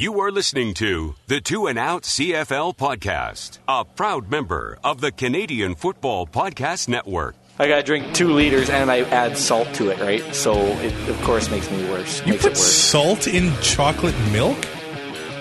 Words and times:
You 0.00 0.20
are 0.20 0.30
listening 0.30 0.74
to 0.74 1.16
the 1.26 1.40
Two 1.40 1.66
and 1.66 1.76
Out 1.76 2.04
CFL 2.04 2.76
podcast, 2.76 3.58
a 3.66 3.84
proud 3.84 4.30
member 4.30 4.78
of 4.84 5.00
the 5.00 5.10
Canadian 5.10 5.74
Football 5.74 6.24
Podcast 6.28 6.86
Network. 6.86 7.34
I 7.58 7.66
gotta 7.66 7.82
drink 7.82 8.14
two 8.14 8.32
liters 8.32 8.70
and 8.70 8.92
I 8.92 9.00
add 9.00 9.36
salt 9.36 9.74
to 9.74 9.88
it, 9.88 9.98
right? 9.98 10.22
So 10.32 10.54
it 10.54 10.94
of 11.08 11.20
course 11.22 11.50
makes 11.50 11.68
me 11.68 11.82
worse. 11.90 12.20
You 12.24 12.34
makes 12.34 12.44
put 12.44 12.52
it 12.52 12.58
worse. 12.58 12.72
salt 12.72 13.26
in 13.26 13.52
chocolate 13.60 14.14
milk? 14.30 14.56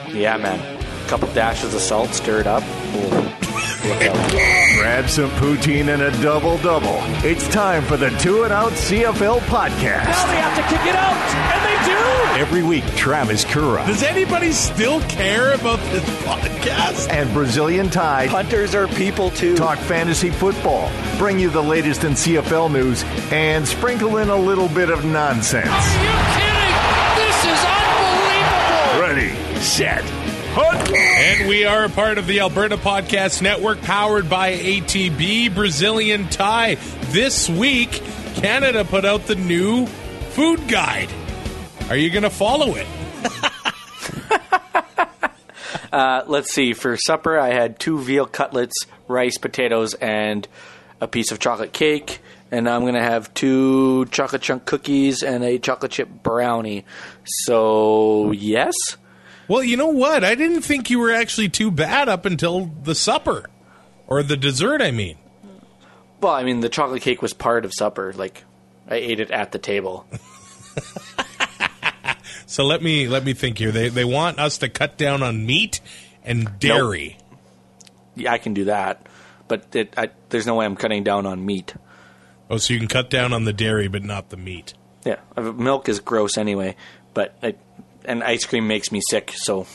Yeah, 0.10 0.38
man. 0.38 0.60
A 1.06 1.08
couple 1.08 1.32
dashes 1.36 1.76
of 1.76 1.80
salt, 1.82 2.10
stir 2.10 2.40
it 2.40 2.48
up. 2.48 2.64
Ooh, 2.64 3.10
look 3.10 4.02
out. 4.02 4.32
Grab 4.80 5.08
some 5.08 5.30
poutine 5.38 5.94
and 5.94 6.02
a 6.02 6.12
double 6.24 6.58
double. 6.58 6.98
It's 7.24 7.48
time 7.50 7.84
for 7.84 7.96
the 7.96 8.10
Two 8.18 8.42
and 8.44 8.52
Out 8.52 8.72
CFL 8.72 9.40
podcast. 9.42 10.06
Now 10.08 10.26
they 10.28 10.36
have 10.38 10.56
to 10.56 10.64
kick 10.76 10.88
it 10.88 10.96
out, 10.96 11.14
and 11.54 11.66
they 11.67 11.67
do. 11.88 12.40
Every 12.40 12.62
week, 12.64 12.86
Travis 12.96 13.44
Kura 13.46 13.84
Does 13.88 14.04
anybody 14.04 14.52
still 14.52 15.02
care 15.02 15.54
about 15.54 15.80
this 15.92 16.04
podcast? 16.24 17.10
and 17.10 17.32
Brazilian 17.34 17.90
Tide 17.90 18.30
Hunters 18.30 18.76
are 18.76 18.88
people 18.90 19.30
too. 19.32 19.56
talk 19.56 19.78
fantasy 19.80 20.30
football, 20.30 20.92
bring 21.18 21.40
you 21.40 21.50
the 21.50 21.64
latest 21.64 22.04
in 22.04 22.12
CFL 22.14 22.72
news, 22.72 23.04
and 23.32 23.68
sprinkle 23.68 24.18
in 24.18 24.30
a 24.30 24.36
little 24.36 24.68
bit 24.70 24.90
of 24.90 25.04
nonsense. 25.06 25.68
Are 25.68 26.04
you 26.04 26.10
kidding? 26.36 26.76
This 27.16 27.46
is 27.46 27.66
unbelievable. 27.66 29.02
Ready, 29.02 29.60
set, 29.62 30.04
hunt. 30.54 30.92
And 30.94 31.48
we 31.50 31.66
are 31.66 31.86
a 31.86 31.90
part 31.90 32.18
of 32.18 32.28
the 32.28 32.40
Alberta 32.42 32.78
Podcast 32.78 33.42
Network 33.42 33.82
powered 33.82 34.30
by 34.30 34.54
ATB 34.54 35.54
Brazilian 35.56 36.28
Tie. 36.30 36.76
This 37.12 37.50
week, 37.50 38.02
Canada 38.36 38.84
put 38.86 39.06
out 39.06 39.26
the 39.28 39.36
new 39.36 39.86
food 39.86 40.68
guide. 40.68 41.10
Are 41.90 41.96
you 41.96 42.10
going 42.10 42.24
to 42.24 42.30
follow 42.30 42.76
it? 42.76 42.88
Uh, 45.92 46.24
let's 46.28 46.54
see. 46.54 46.74
For 46.74 46.98
supper, 46.98 47.40
I 47.40 47.50
had 47.54 47.80
two 47.80 48.00
veal 48.00 48.26
cutlets, 48.26 48.86
rice, 49.08 49.38
potatoes, 49.38 49.94
and 49.96 50.46
a 51.00 51.08
piece 51.08 51.32
of 51.32 51.40
chocolate 51.40 51.72
cake. 51.72 52.20
And 52.52 52.70
I'm 52.70 52.86
gonna 52.86 53.02
have 53.02 53.34
two 53.34 54.06
chocolate 54.08 54.42
chunk 54.42 54.66
cookies 54.66 55.24
and 55.24 55.44
a 55.44 55.58
chocolate 55.58 55.92
chip 55.94 56.10
brownie. 56.10 56.86
So 57.26 58.32
yes, 58.34 58.76
Well, 59.48 59.64
you 59.64 59.78
know 59.78 59.88
what? 59.88 60.24
I 60.26 60.36
didn't 60.36 60.62
think 60.62 60.90
you 60.90 61.00
were 61.00 61.12
actually 61.12 61.50
too 61.50 61.72
bad 61.72 62.10
up 62.10 62.26
until 62.26 62.70
the 62.84 62.94
supper. 62.94 63.46
Or 64.08 64.22
the 64.24 64.38
dessert, 64.38 64.82
I 64.82 64.92
mean. 64.92 65.18
well, 66.22 66.34
I 66.34 66.44
mean 66.44 66.60
the 66.60 66.70
chocolate 66.70 67.02
cake 67.02 67.22
was 67.22 67.34
part 67.34 67.64
of 67.66 67.74
supper. 67.74 68.14
Like 68.14 68.44
I 68.90 68.96
ate 68.96 69.20
it 69.22 69.32
at 69.32 69.52
the 69.54 69.60
table. 69.60 70.06
So 72.48 72.64
let 72.64 72.82
me 72.82 73.08
let 73.08 73.26
me 73.26 73.34
think 73.34 73.58
here. 73.58 73.72
They 73.72 73.90
they 73.90 74.06
want 74.06 74.40
us 74.40 74.58
to 74.60 74.70
cut 74.70 74.98
down 74.98 75.22
on 75.22 75.46
meat 75.46 75.82
and 76.24 76.58
dairy. 76.60 77.18
Yeah, 78.16 78.32
I 78.32 78.38
can 78.38 78.54
do 78.54 78.66
that, 78.66 79.06
but 79.48 79.76
it, 79.76 79.94
I, 79.98 80.10
there's 80.30 80.48
no 80.48 80.56
way 80.56 80.66
I'm 80.66 80.78
cutting 80.78 81.04
down 81.04 81.26
on 81.26 81.46
meat. 81.46 81.76
Oh, 82.50 82.58
so 82.58 82.74
you 82.74 82.80
can 82.80 82.88
cut 82.88 83.10
down 83.10 83.34
on 83.34 83.44
the 83.44 83.52
dairy 83.52 83.90
but 83.90 84.04
not 84.04 84.30
the 84.30 84.38
meat. 84.38 84.74
Yeah, 85.06 85.18
uh, 85.36 85.42
milk 85.42 85.90
is 85.90 86.00
gross 86.00 86.38
anyway, 86.38 86.78
but 87.14 87.38
I, 87.44 87.56
and 88.06 88.24
ice 88.24 88.46
cream 88.46 88.66
makes 88.66 88.94
me 88.94 89.02
sick, 89.10 89.34
so 89.36 89.68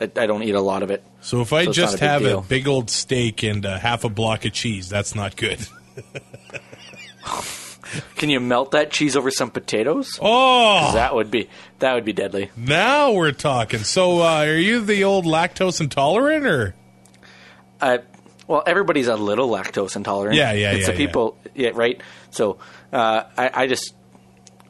I, 0.00 0.04
I 0.04 0.26
don't 0.26 0.44
eat 0.44 0.54
a 0.54 0.60
lot 0.60 0.84
of 0.84 0.92
it. 0.92 1.04
So 1.20 1.40
if 1.40 1.52
I 1.52 1.64
So 1.64 1.72
just 1.72 2.00
a 2.00 2.04
have 2.06 2.24
a 2.24 2.40
big 2.40 2.68
old 2.68 2.90
steak 2.90 3.42
and 3.42 3.66
uh, 3.66 3.76
half 3.76 4.04
a 4.04 4.08
block 4.08 4.44
of 4.44 4.52
cheese, 4.52 4.88
that's 4.88 5.16
not 5.16 5.34
good. 5.36 5.66
Can 8.16 8.30
you 8.30 8.40
melt 8.40 8.72
that 8.72 8.90
cheese 8.90 9.16
over 9.16 9.30
some 9.30 9.50
potatoes? 9.50 10.18
Oh, 10.20 10.92
That 10.94 11.14
would 11.14 11.30
be 11.30 11.48
that 11.80 11.94
would 11.94 12.04
be 12.04 12.12
deadly. 12.12 12.50
now 12.56 13.12
we're 13.12 13.32
talking. 13.32 13.80
So 13.80 14.20
uh, 14.22 14.44
are 14.46 14.56
you 14.56 14.80
the 14.80 15.04
old 15.04 15.24
lactose 15.24 15.80
intolerant 15.80 16.46
or? 16.46 16.74
Uh, 17.80 17.98
well, 18.46 18.62
everybody's 18.66 19.08
a 19.08 19.16
little 19.16 19.48
lactose 19.48 19.96
intolerant. 19.96 20.36
Yeah, 20.36 20.52
yeah, 20.52 20.72
it's 20.72 20.86
yeah, 20.86 20.92
the 20.92 20.96
people, 20.96 21.38
yeah, 21.54 21.70
right. 21.74 22.00
So 22.30 22.58
uh, 22.92 23.24
I, 23.36 23.50
I 23.62 23.66
just, 23.66 23.94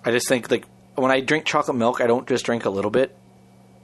I 0.04 0.10
just 0.10 0.28
think 0.28 0.50
like 0.50 0.66
when 0.94 1.10
I 1.10 1.20
drink 1.20 1.44
chocolate 1.44 1.76
milk, 1.76 2.00
I 2.00 2.06
don't 2.06 2.26
just 2.28 2.44
drink 2.44 2.64
a 2.64 2.70
little 2.70 2.90
bit. 2.90 3.16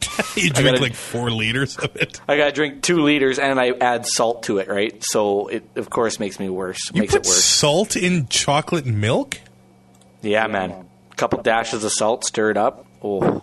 You 0.37 0.51
drink 0.51 0.71
gotta- 0.73 0.83
like 0.83 0.95
four 0.95 1.31
liters 1.31 1.77
of 1.77 1.95
it. 1.97 2.21
I 2.29 2.37
gotta 2.37 2.53
drink 2.53 2.83
two 2.83 3.03
liters, 3.03 3.39
and 3.39 3.59
I 3.61 3.71
add 3.81 4.07
salt 4.07 4.45
to 4.45 4.59
it, 4.59 4.69
right? 4.69 5.03
So 5.05 5.49
it, 5.49 5.65
of 5.77 5.91
course, 5.91 6.19
makes 6.21 6.39
me 6.39 6.49
worse. 6.49 6.79
You 6.95 7.01
makes 7.03 7.13
put 7.15 7.27
it 7.27 7.29
worse. 7.29 7.43
salt 7.45 7.97
in 7.97 8.29
chocolate 8.29 8.87
milk? 8.87 9.39
Yeah, 10.23 10.47
man. 10.47 10.71
A 11.11 11.15
couple 11.17 11.43
dashes 11.43 11.85
of 11.85 11.93
salt, 11.93 12.25
stir 12.25 12.51
it 12.51 12.57
up. 12.57 12.87
Oh, 13.03 13.43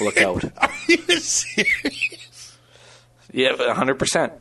look 0.00 0.20
out! 0.20 0.44
Are 0.58 0.70
you 0.88 0.96
serious? 1.20 2.56
Yeah, 3.32 3.72
hundred 3.74 3.98
percent. 3.98 4.32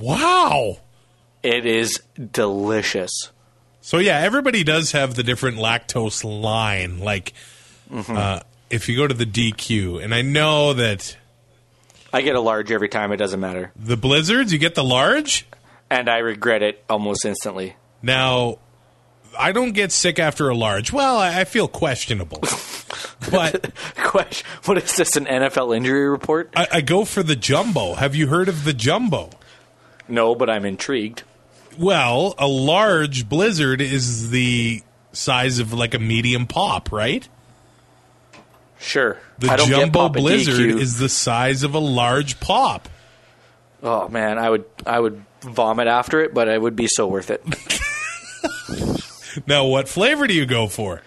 Wow. 0.00 0.78
It 1.42 1.66
is 1.66 2.00
delicious. 2.30 3.30
So 3.80 3.98
yeah, 3.98 4.18
everybody 4.20 4.62
does 4.64 4.92
have 4.92 5.14
the 5.14 5.22
different 5.22 5.58
lactose 5.58 6.22
line. 6.24 7.00
Like, 7.00 7.32
Mm-hmm. 7.90 8.16
uh, 8.16 8.40
if 8.72 8.88
you 8.88 8.96
go 8.96 9.06
to 9.06 9.14
the 9.14 9.26
DQ, 9.26 10.02
and 10.02 10.14
I 10.14 10.22
know 10.22 10.72
that 10.72 11.16
I 12.12 12.22
get 12.22 12.34
a 12.34 12.40
large 12.40 12.72
every 12.72 12.88
time. 12.88 13.12
It 13.12 13.18
doesn't 13.18 13.40
matter, 13.40 13.72
the 13.76 13.96
blizzards, 13.96 14.52
you 14.52 14.58
get 14.58 14.74
the 14.74 14.84
large. 14.84 15.46
and 15.90 16.08
I 16.08 16.18
regret 16.18 16.62
it 16.62 16.82
almost 16.88 17.24
instantly. 17.24 17.76
Now, 18.02 18.58
I 19.38 19.52
don't 19.52 19.72
get 19.72 19.92
sick 19.92 20.18
after 20.18 20.48
a 20.48 20.54
large. 20.54 20.92
Well, 20.92 21.16
I, 21.18 21.40
I 21.40 21.44
feel 21.44 21.68
questionable, 21.68 22.40
but 23.30 23.72
Question: 23.96 24.46
What 24.64 24.78
is 24.78 24.96
this? 24.96 25.16
An 25.16 25.26
NFL 25.26 25.76
injury 25.76 26.08
report? 26.08 26.50
I, 26.56 26.66
I 26.72 26.80
go 26.80 27.04
for 27.04 27.22
the 27.22 27.36
jumbo. 27.36 27.94
Have 27.94 28.14
you 28.14 28.26
heard 28.26 28.48
of 28.48 28.64
the 28.64 28.72
jumbo? 28.72 29.30
No, 30.08 30.34
but 30.34 30.50
I'm 30.50 30.64
intrigued. 30.64 31.22
Well, 31.78 32.34
a 32.36 32.46
large 32.46 33.28
blizzard 33.28 33.80
is 33.80 34.28
the 34.30 34.82
size 35.12 35.58
of 35.58 35.72
like 35.72 35.94
a 35.94 35.98
medium 35.98 36.46
pop, 36.46 36.92
right? 36.92 37.26
Sure. 38.82 39.18
The 39.38 39.64
jumbo 39.66 40.08
blizzard 40.08 40.78
is 40.80 40.98
the 40.98 41.08
size 41.08 41.62
of 41.62 41.74
a 41.74 41.78
large 41.78 42.38
pop. 42.40 42.88
Oh 43.82 44.08
man, 44.08 44.38
I 44.38 44.50
would 44.50 44.64
I 44.86 45.00
would 45.00 45.24
vomit 45.40 45.88
after 45.88 46.20
it, 46.20 46.34
but 46.34 46.48
it 46.48 46.60
would 46.60 46.76
be 46.76 46.86
so 46.86 47.06
worth 47.06 47.30
it. 47.30 47.42
Now, 49.46 49.66
what 49.66 49.88
flavor 49.88 50.26
do 50.26 50.34
you 50.34 50.46
go 50.46 50.68
for? 50.68 51.02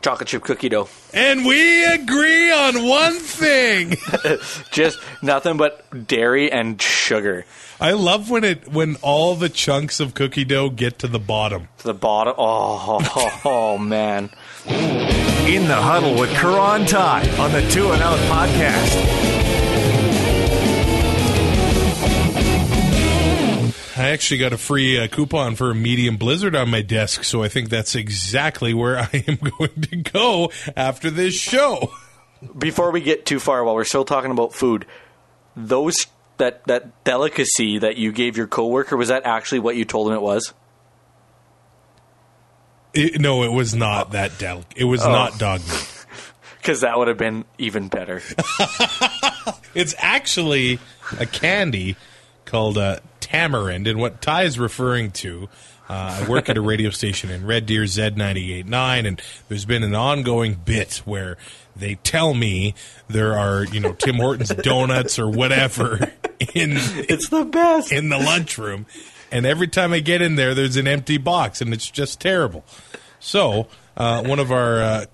Chocolate 0.00 0.28
chip 0.28 0.44
cookie 0.44 0.68
dough. 0.68 0.88
And 1.12 1.44
we 1.44 1.84
agree 1.84 2.52
on 2.52 2.86
one 2.86 3.14
thing. 3.14 3.96
Just 4.70 4.98
nothing 5.22 5.56
but 5.56 6.06
dairy 6.06 6.52
and 6.52 6.80
sugar. 6.80 7.46
I 7.80 7.92
love 7.92 8.30
when 8.30 8.44
it 8.44 8.68
when 8.68 8.96
all 8.96 9.34
the 9.34 9.48
chunks 9.48 9.98
of 9.98 10.14
cookie 10.14 10.44
dough 10.44 10.70
get 10.70 11.00
to 11.00 11.08
the 11.08 11.18
bottom. 11.18 11.68
To 11.78 11.84
the 11.84 11.94
bottom. 11.94 12.34
Oh, 12.38 13.00
oh, 13.16 13.40
oh, 13.44 13.78
man. 13.78 14.30
In 15.48 15.66
the 15.66 15.74
huddle 15.74 16.20
with 16.20 16.28
Kura 16.36 16.72
and 16.72 16.86
Tide 16.86 17.26
on 17.38 17.50
the 17.52 17.62
Two 17.70 17.90
and 17.90 18.02
Out 18.02 18.18
podcast. 18.28 19.28
I 23.96 24.10
actually 24.10 24.36
got 24.36 24.52
a 24.52 24.58
free 24.58 24.98
uh, 25.02 25.08
coupon 25.08 25.54
for 25.54 25.70
a 25.70 25.74
medium 25.74 26.18
blizzard 26.18 26.54
on 26.54 26.68
my 26.68 26.82
desk, 26.82 27.24
so 27.24 27.42
I 27.42 27.48
think 27.48 27.70
that's 27.70 27.94
exactly 27.94 28.74
where 28.74 28.98
I 29.12 29.24
am 29.26 29.36
going 29.36 29.80
to 29.80 29.96
go 29.96 30.52
after 30.76 31.08
this 31.08 31.32
show. 31.32 31.94
Before 32.58 32.90
we 32.90 33.00
get 33.00 33.24
too 33.24 33.40
far, 33.40 33.64
while 33.64 33.74
we're 33.74 33.84
still 33.84 34.04
talking 34.04 34.30
about 34.30 34.52
food, 34.52 34.84
those 35.56 36.08
that 36.36 36.62
that 36.66 37.04
delicacy 37.04 37.78
that 37.78 37.96
you 37.96 38.12
gave 38.12 38.36
your 38.36 38.48
coworker 38.48 38.98
was 38.98 39.08
that 39.08 39.24
actually 39.24 39.60
what 39.60 39.76
you 39.76 39.86
told 39.86 40.08
him 40.08 40.14
it 40.14 40.22
was? 40.22 40.52
It, 42.94 43.20
no, 43.20 43.42
it 43.42 43.52
was 43.52 43.74
not 43.74 44.12
that 44.12 44.38
delicate. 44.38 44.76
It 44.76 44.84
was 44.84 45.04
not 45.04 45.38
dog 45.38 45.60
meat. 45.60 45.94
Because 46.58 46.80
that 46.82 46.98
would 46.98 47.08
have 47.08 47.16
been 47.16 47.44
even 47.56 47.88
better. 47.88 48.20
It's 49.74 49.94
actually 49.98 50.78
a 51.20 51.24
candy 51.26 51.96
called 52.44 52.76
uh, 52.78 52.98
tamarind, 53.20 53.86
and 53.86 53.98
what 54.00 54.20
Ty 54.20 54.42
is 54.44 54.58
referring 54.58 55.12
to. 55.12 55.48
Uh, 55.88 56.20
I 56.24 56.28
work 56.28 56.48
at 56.48 56.56
a 56.56 56.60
radio 56.60 56.90
station 56.90 57.30
in 57.30 57.46
Red 57.46 57.64
Deer 57.66 57.84
Z989, 57.84 59.06
and 59.06 59.22
there's 59.48 59.64
been 59.64 59.82
an 59.84 59.94
ongoing 59.94 60.54
bit 60.54 60.96
where 61.04 61.36
they 61.76 61.94
tell 61.96 62.34
me 62.34 62.74
there 63.08 63.38
are, 63.38 63.64
you 63.64 63.80
know, 63.80 63.92
Tim 63.92 64.16
Hortons 64.16 64.48
donuts 64.62 65.18
or 65.18 65.28
whatever 65.30 66.10
in 66.54 66.72
It's 66.74 67.28
the 67.28 67.44
best. 67.44 67.92
in 67.92 68.08
the 68.08 68.18
lunchroom, 68.18 68.86
and 69.30 69.46
every 69.46 69.68
time 69.68 69.92
I 69.92 70.00
get 70.00 70.22
in 70.22 70.36
there, 70.36 70.54
there's 70.54 70.76
an 70.76 70.86
empty 70.86 71.18
box, 71.18 71.60
and 71.60 71.72
it's 71.72 71.90
just 71.90 72.20
terrible. 72.20 72.64
So, 73.20 73.68
uh, 73.96 74.22
one 74.22 74.38
of 74.38 74.50
our 74.52 74.80
uh, 74.80 75.06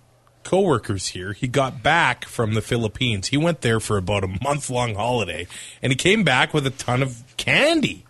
coworkers 0.44 1.08
here, 1.08 1.32
he 1.32 1.48
got 1.48 1.82
back 1.82 2.24
from 2.24 2.54
the 2.54 2.62
Philippines. 2.62 3.28
He 3.28 3.36
went 3.36 3.62
there 3.62 3.80
for 3.80 3.96
about 3.96 4.24
a 4.24 4.28
month 4.42 4.70
long 4.70 4.94
holiday, 4.94 5.46
and 5.82 5.90
he 5.90 5.96
came 5.96 6.22
back 6.22 6.54
with 6.54 6.66
a 6.66 6.70
ton 6.70 7.02
of 7.02 7.24
candy. 7.36 8.04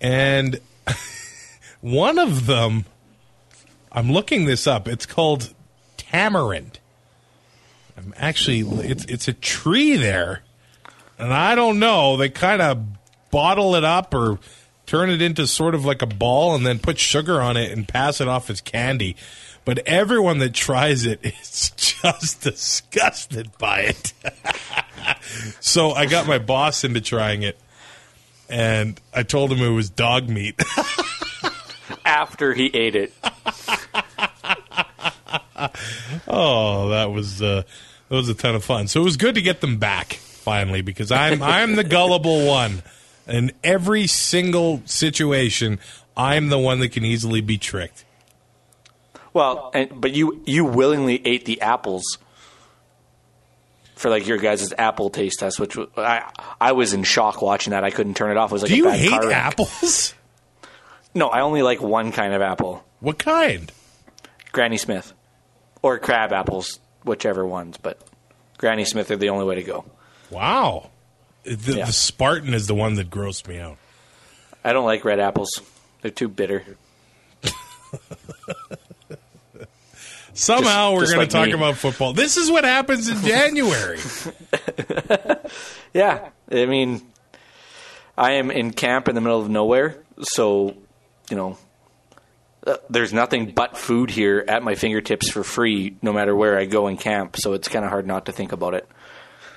And 0.00 0.60
one 1.80 2.18
of 2.18 2.46
them, 2.46 2.84
I'm 3.90 4.12
looking 4.12 4.44
this 4.44 4.66
up. 4.66 4.86
It's 4.86 5.06
called 5.06 5.52
tamarind. 5.96 6.78
I'm 7.96 8.12
actually, 8.18 8.60
it's 8.86 9.06
it's 9.06 9.26
a 9.26 9.32
tree 9.32 9.96
there, 9.96 10.42
and 11.18 11.32
I 11.32 11.54
don't 11.54 11.78
know. 11.78 12.18
They 12.18 12.28
kind 12.28 12.60
of 12.60 12.84
bottle 13.30 13.74
it 13.74 13.84
up 13.84 14.12
or 14.12 14.38
turn 14.86 15.10
it 15.10 15.20
into 15.20 15.46
sort 15.46 15.74
of 15.74 15.84
like 15.84 16.02
a 16.02 16.06
ball, 16.06 16.54
and 16.54 16.64
then 16.64 16.78
put 16.78 16.98
sugar 16.98 17.40
on 17.40 17.56
it 17.56 17.70
and 17.72 17.86
pass 17.86 18.20
it 18.20 18.28
off 18.28 18.48
as 18.50 18.60
candy. 18.60 19.16
But 19.64 19.80
everyone 19.86 20.38
that 20.38 20.54
tries 20.54 21.04
it 21.06 21.20
is 21.24 21.70
just 21.76 22.42
disgusted 22.42 23.50
by 23.58 23.80
it. 23.80 24.12
so 25.60 25.90
I 25.92 26.06
got 26.06 26.26
my 26.26 26.38
boss 26.38 26.84
into 26.84 27.00
trying 27.00 27.42
it, 27.42 27.58
and 28.48 29.00
I 29.12 29.22
told 29.22 29.52
him 29.52 29.58
it 29.58 29.74
was 29.74 29.90
dog 29.90 30.28
meat. 30.28 30.60
After 32.04 32.54
he 32.54 32.66
ate 32.66 32.94
it, 32.94 33.12
Oh, 36.28 36.90
that 36.90 37.10
was 37.10 37.40
uh, 37.42 37.62
that 38.08 38.14
was 38.14 38.28
a 38.28 38.34
ton 38.34 38.54
of 38.54 38.64
fun. 38.64 38.88
So 38.88 39.00
it 39.00 39.04
was 39.04 39.16
good 39.16 39.34
to 39.36 39.42
get 39.42 39.60
them 39.60 39.78
back 39.78 40.14
finally 40.14 40.82
because 40.82 41.10
I'm 41.10 41.42
I'm 41.42 41.76
the 41.76 41.84
gullible 41.84 42.46
one. 42.46 42.82
In 43.26 43.52
every 43.64 44.06
single 44.06 44.82
situation, 44.84 45.78
I'm 46.16 46.48
the 46.48 46.58
one 46.58 46.78
that 46.80 46.90
can 46.92 47.04
easily 47.04 47.40
be 47.40 47.58
tricked. 47.58 48.04
well, 49.34 49.70
and, 49.74 50.00
but 50.00 50.12
you 50.12 50.42
you 50.46 50.64
willingly 50.64 51.20
ate 51.26 51.44
the 51.44 51.60
apples 51.60 52.18
for 53.96 54.10
like 54.10 54.26
your 54.26 54.38
guys' 54.38 54.72
apple 54.78 55.10
taste 55.10 55.40
test, 55.40 55.58
which 55.58 55.76
was- 55.76 55.88
I 55.96 56.30
I 56.60 56.72
was 56.72 56.92
in 56.92 57.02
shock 57.02 57.42
watching 57.42 57.72
that. 57.72 57.82
I 57.84 57.90
couldn't 57.90 58.14
turn 58.14 58.30
it 58.30 58.36
off. 58.36 58.50
It 58.50 58.54
was 58.54 58.62
like 58.62 58.70
Do 58.70 58.76
you 58.76 58.90
hate 58.90 59.12
apples? 59.32 60.14
No, 61.14 61.28
I 61.28 61.40
only 61.40 61.62
like 61.62 61.80
one 61.80 62.12
kind 62.12 62.34
of 62.34 62.42
apple, 62.42 62.84
What 63.00 63.18
kind? 63.18 63.72
Granny 64.52 64.76
Smith, 64.76 65.14
or 65.80 65.98
crab 65.98 66.30
apples, 66.30 66.78
whichever 67.04 67.46
ones. 67.46 67.78
But 67.78 67.98
Granny 68.58 68.84
Smith 68.84 69.10
are 69.10 69.16
the 69.16 69.30
only 69.30 69.46
way 69.46 69.54
to 69.54 69.62
go. 69.62 69.86
Wow. 70.30 70.90
The, 71.46 71.76
Yeah. 71.76 71.84
the 71.86 71.92
Spartan 71.92 72.52
is 72.54 72.66
the 72.66 72.74
one 72.74 72.94
that 72.96 73.08
grossed 73.10 73.46
me 73.46 73.58
out. 73.58 73.76
I 74.64 74.72
don't 74.72 74.84
like 74.84 75.04
red 75.04 75.20
apples; 75.20 75.60
they're 76.02 76.10
too 76.10 76.28
bitter. 76.28 76.64
Somehow 80.34 80.90
Just- 80.98 81.00
we're 81.00 81.06
going 81.06 81.18
like 81.18 81.28
to 81.30 81.36
talk 81.36 81.46
me. 81.46 81.52
about 81.52 81.76
football. 81.76 82.12
This 82.12 82.36
is 82.36 82.50
what 82.50 82.64
happens 82.64 83.08
in 83.08 83.16
January. 83.24 83.98
Yeah, 85.94 86.28
I 86.50 86.66
mean, 86.66 87.00
I 88.18 88.32
am 88.32 88.50
in 88.50 88.72
camp 88.72 89.08
in 89.08 89.14
the 89.14 89.20
middle 89.22 89.40
of 89.40 89.48
nowhere, 89.48 89.96
so 90.22 90.76
you 91.30 91.36
know, 91.36 91.56
uh, 92.66 92.76
there's 92.90 93.12
nothing 93.14 93.52
but 93.52 93.78
food 93.78 94.10
here 94.10 94.44
at 94.46 94.62
my 94.62 94.74
fingertips 94.74 95.30
for 95.30 95.42
free, 95.42 95.96
no 96.02 96.12
matter 96.12 96.36
where 96.36 96.58
I 96.58 96.66
go 96.66 96.86
in 96.88 96.98
camp. 96.98 97.36
So 97.38 97.54
it's 97.54 97.68
kind 97.68 97.84
of 97.84 97.90
hard 97.90 98.06
not 98.06 98.26
to 98.26 98.32
think 98.32 98.52
about 98.52 98.74
it. 98.74 98.86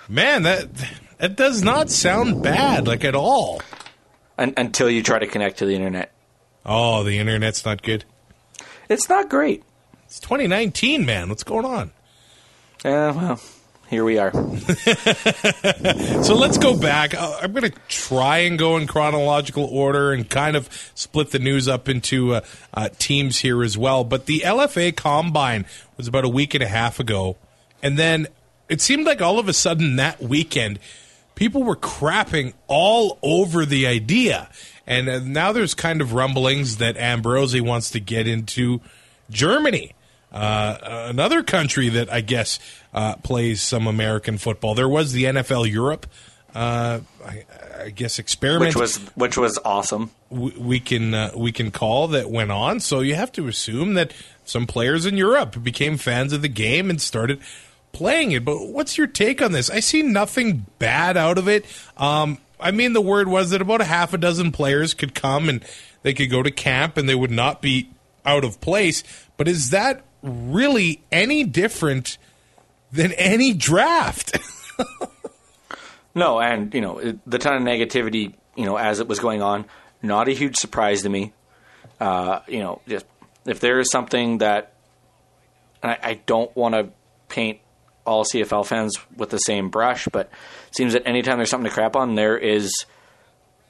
Man, 0.08 0.44
that 0.44 0.68
that 1.20 1.36
does 1.36 1.64
not 1.64 1.90
sound 1.90 2.42
bad 2.44 2.88
like 2.88 3.04
at 3.06 3.16
all. 3.16 3.62
Un 4.38 4.54
until 4.58 4.90
you 4.90 5.04
try 5.04 5.20
to 5.20 5.28
connect 5.28 5.60
to 5.60 5.66
the 5.66 5.76
internet, 5.76 6.12
Oh, 6.66 7.04
the 7.04 7.18
internet's 7.20 7.64
not 7.66 7.82
good. 7.82 8.04
it's 8.90 9.08
not 9.10 9.30
great. 9.30 9.64
It's 10.06 10.20
2019, 10.20 11.06
man. 11.06 11.30
What's 11.30 11.44
going 11.44 11.66
on? 11.66 11.92
Uh, 12.84 13.14
well, 13.16 13.40
here 13.90 14.04
we 14.04 14.18
are. 14.18 14.32
So 16.24 16.36
let's 16.36 16.58
go 16.58 16.78
back. 16.78 17.14
Uh, 17.16 17.40
I'm 17.42 17.54
going 17.54 17.72
to 17.72 17.78
try 17.88 18.40
and 18.40 18.60
go 18.60 18.78
in 18.78 18.88
chronological 18.88 19.64
order 19.66 20.12
and 20.12 20.30
kind 20.30 20.56
of 20.56 20.70
split 20.96 21.32
the 21.32 21.40
news 21.40 21.68
up 21.68 21.88
into 21.90 22.36
uh, 22.36 22.42
uh, 22.74 22.90
teams 23.00 23.40
here 23.40 23.64
as 23.64 23.78
well. 23.78 24.04
But 24.04 24.26
the 24.26 24.42
LFA 24.42 24.96
Combine 24.96 25.66
was 25.98 26.08
about 26.08 26.26
a 26.26 26.30
week 26.30 26.54
and 26.54 26.64
a 26.64 26.68
half 26.68 27.00
ago. 27.00 27.38
And 27.82 27.98
then 27.98 28.28
it 28.68 28.82
seemed 28.82 29.06
like 29.06 29.22
all 29.22 29.40
of 29.40 29.48
a 29.48 29.54
sudden 29.54 29.96
that 29.96 30.22
weekend, 30.22 30.80
people 31.40 31.64
were 31.64 31.76
crapping 31.76 32.54
all 32.68 33.18
over 33.24 33.66
the 33.66 33.88
idea. 33.88 34.50
And 34.86 35.08
uh, 35.08 35.20
now 35.20 35.54
there's 35.54 35.74
kind 35.74 36.02
of 36.02 36.12
rumblings 36.12 36.78
that 36.78 36.98
Ambrosie 36.98 37.62
wants 37.62 37.92
to 37.92 38.02
get 38.02 38.28
into 38.28 38.82
Germany. 39.30 39.96
Uh, 40.34 40.78
another 41.08 41.42
country 41.42 41.88
that 41.90 42.12
I 42.12 42.20
guess 42.22 42.60
uh, 42.94 43.16
plays 43.16 43.62
some 43.62 43.88
American 43.88 44.38
football. 44.38 44.76
There 44.76 44.90
was 44.90 45.14
the 45.14 45.24
NFL 45.24 45.72
Europe, 45.72 46.08
uh, 46.54 47.00
I, 47.26 47.46
I 47.84 47.90
guess 47.90 48.20
experiment 48.20 48.76
which 48.76 48.82
was 48.82 48.98
which 49.16 49.38
was 49.38 49.58
awesome. 49.64 50.12
we, 50.30 50.52
we 50.52 50.80
can 50.80 51.14
uh, 51.14 51.32
we 51.36 51.52
can 51.52 51.72
call 51.72 52.10
that 52.10 52.30
went 52.30 52.52
on. 52.52 52.80
So 52.80 53.00
you 53.00 53.16
have 53.16 53.32
to 53.34 53.48
assume 53.48 53.94
that 53.94 54.14
some 54.46 54.68
players 54.68 55.06
in 55.06 55.16
Europe 55.16 55.64
became 55.64 55.98
fans 55.98 56.34
of 56.34 56.42
the 56.42 56.50
game 56.50 56.90
and 56.90 57.02
started 57.02 57.40
playing 57.92 58.32
it. 58.32 58.46
But 58.46 58.68
what's 58.68 58.98
your 58.98 59.08
take 59.08 59.42
on 59.42 59.52
this? 59.52 59.70
I 59.70 59.80
see 59.80 60.02
nothing 60.02 60.66
bad 60.80 61.18
out 61.18 61.38
of 61.38 61.48
it. 61.48 61.66
Um, 61.98 62.38
I 62.60 62.72
mean, 62.72 62.94
the 62.94 63.02
word 63.02 63.28
was 63.28 63.52
that 63.52 63.62
about 63.62 63.82
a 63.82 63.86
half 63.86 64.14
a 64.14 64.18
dozen 64.18 64.52
players 64.52 64.94
could 64.94 65.16
come 65.16 65.50
and 65.50 65.64
they 66.04 66.14
could 66.14 66.30
go 66.30 66.44
to 66.44 66.52
camp 66.52 66.98
and 66.98 67.08
they 67.08 67.16
would 67.16 67.32
not 67.32 67.62
be 67.62 67.90
out 68.26 68.44
of 68.44 68.60
place. 68.62 69.04
But 69.38 69.48
is 69.48 69.70
that 69.70 70.04
really 70.22 71.04
any 71.12 71.44
different 71.44 72.18
than 72.92 73.14
any 73.14 73.54
draft? 73.54 74.38
No, 76.16 76.40
and 76.40 76.74
you 76.74 76.82
know 76.82 77.18
the 77.26 77.38
ton 77.38 77.56
of 77.56 77.62
negativity, 77.62 78.34
you 78.56 78.66
know, 78.66 78.78
as 78.78 79.00
it 79.00 79.08
was 79.08 79.20
going 79.20 79.42
on, 79.42 79.66
not 80.02 80.28
a 80.28 80.32
huge 80.32 80.58
surprise 80.58 81.04
to 81.04 81.10
me. 81.10 81.34
Uh, 82.00 82.40
you 82.48 82.60
know, 82.60 82.82
just 82.88 83.06
if 83.46 83.60
there 83.60 83.80
is 83.80 83.90
something 83.90 84.40
that 84.40 84.74
I, 85.84 85.98
I 86.02 86.14
don't 86.26 86.54
want 86.56 86.76
to 86.76 86.90
paint 87.28 87.60
all 88.10 88.24
CFL 88.26 88.66
fans 88.66 88.98
with 89.16 89.30
the 89.30 89.38
same 89.38 89.70
brush, 89.70 90.08
but 90.12 90.28
it 90.70 90.76
seems 90.76 90.94
that 90.94 91.08
anytime 91.08 91.38
there's 91.38 91.50
something 91.50 91.70
to 91.70 91.74
crap 91.74 91.96
on, 91.96 92.16
there 92.16 92.38
is 92.38 92.86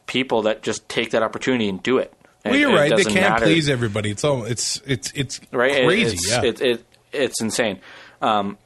people 0.08 0.44
that 0.44 0.64
just 0.64 0.88
take 0.90 1.12
that 1.12 1.24
opportunity 1.24 1.70
and 1.70 1.84
do 1.84 1.98
it. 1.98 2.14
And 2.44 2.54
well, 2.54 2.60
you're 2.60 2.70
it- 2.72 2.74
it 2.74 2.78
right. 2.78 2.96
They 2.96 3.04
can't 3.04 3.16
matter 3.16 3.46
please 3.46 3.70
everybody. 3.70 4.12
It's 4.12 4.24
all 4.24 4.46
it's 4.46 4.82
it's 4.88 5.12
it's 5.14 5.42
right? 5.52 5.72
It- 5.72 5.86
crazy. 5.86 6.16
it's, 6.16 6.30
yeah. 6.32 6.44
it, 6.44 6.62
it, 6.62 6.86
it's 7.12 7.42
insane. 7.42 7.80
Um, 8.22 8.58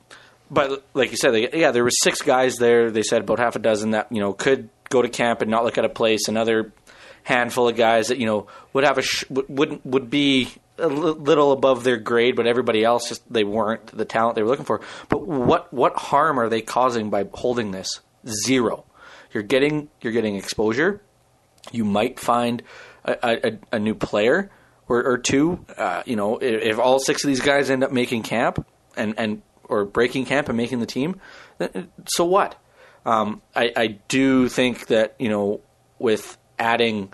but 0.52 0.86
like 0.94 1.10
you 1.12 1.18
said, 1.18 1.32
they, 1.32 1.50
yeah, 1.60 1.72
there 1.72 1.84
were 1.84 1.90
six 1.90 2.22
guys 2.22 2.58
there. 2.58 2.92
They 2.92 3.02
said 3.02 3.22
about 3.22 3.40
half 3.40 3.56
a 3.56 3.60
dozen 3.60 3.92
that 3.92 4.12
you 4.12 4.20
know 4.20 4.34
could 4.34 4.70
go 4.90 5.02
to 5.02 5.10
camp 5.10 5.42
and 5.42 5.50
not 5.50 5.64
look 5.64 5.78
at 5.80 5.86
a 5.86 5.90
place. 5.90 6.28
Another 6.28 6.72
handful 7.24 7.68
of 7.68 7.76
guys 7.76 8.08
that 8.10 8.20
you 8.20 8.26
know 8.28 8.48
would 8.74 8.84
have 8.84 8.98
a 9.00 9.02
sh- 9.02 9.24
would- 9.30 9.80
would 9.84 10.10
be 10.10 10.50
a 10.84 10.88
little 10.88 11.52
above 11.52 11.84
their 11.84 11.98
grade, 11.98 12.36
but 12.36 12.46
everybody 12.48 12.84
else 12.84 13.10
just 13.10 13.32
they 13.32 13.44
weren't 13.44 13.88
the 13.88 14.06
talent 14.06 14.36
they 14.36 14.44
were 14.44 14.50
looking 14.50 14.66
for. 14.66 14.82
But 15.10 15.26
what 15.26 15.74
what 15.74 15.96
harm 15.96 16.40
are 16.40 16.50
they 16.50 16.62
causing 16.62 17.10
by 17.10 17.28
holding 17.34 17.72
this? 17.72 18.02
Zero. 18.28 18.86
You're 19.32 19.44
getting 19.44 19.90
you're 20.02 20.14
getting 20.14 20.36
exposure 20.36 21.02
you 21.72 21.86
might 21.86 22.20
find 22.20 22.62
a, 23.06 23.48
a, 23.48 23.60
a 23.78 23.80
new 23.80 23.96
player 23.96 24.52
or, 24.90 25.04
or 25.04 25.18
two. 25.18 25.66
Uh, 25.78 26.04
you 26.06 26.16
know, 26.16 26.38
if, 26.40 26.62
if 26.62 26.80
all 26.80 27.00
six 27.00 27.24
of 27.24 27.30
these 27.30 27.40
guys 27.40 27.70
end 27.70 27.84
up 27.84 27.92
making 27.92 28.24
camp 28.24 28.66
and, 28.98 29.14
and 29.18 29.42
or 29.64 29.86
breaking 29.86 30.26
camp 30.26 30.50
and 30.50 30.58
making 30.58 30.80
the 30.80 30.86
team, 30.86 31.20
then- 31.58 31.90
so 32.08 32.26
what? 32.26 32.56
Um, 33.06 33.42
I, 33.56 33.72
I 33.76 33.88
do 34.08 34.50
think 34.50 34.88
that 34.88 35.16
you 35.20 35.30
know 35.30 35.62
with 36.00 36.38
adding 36.60 37.12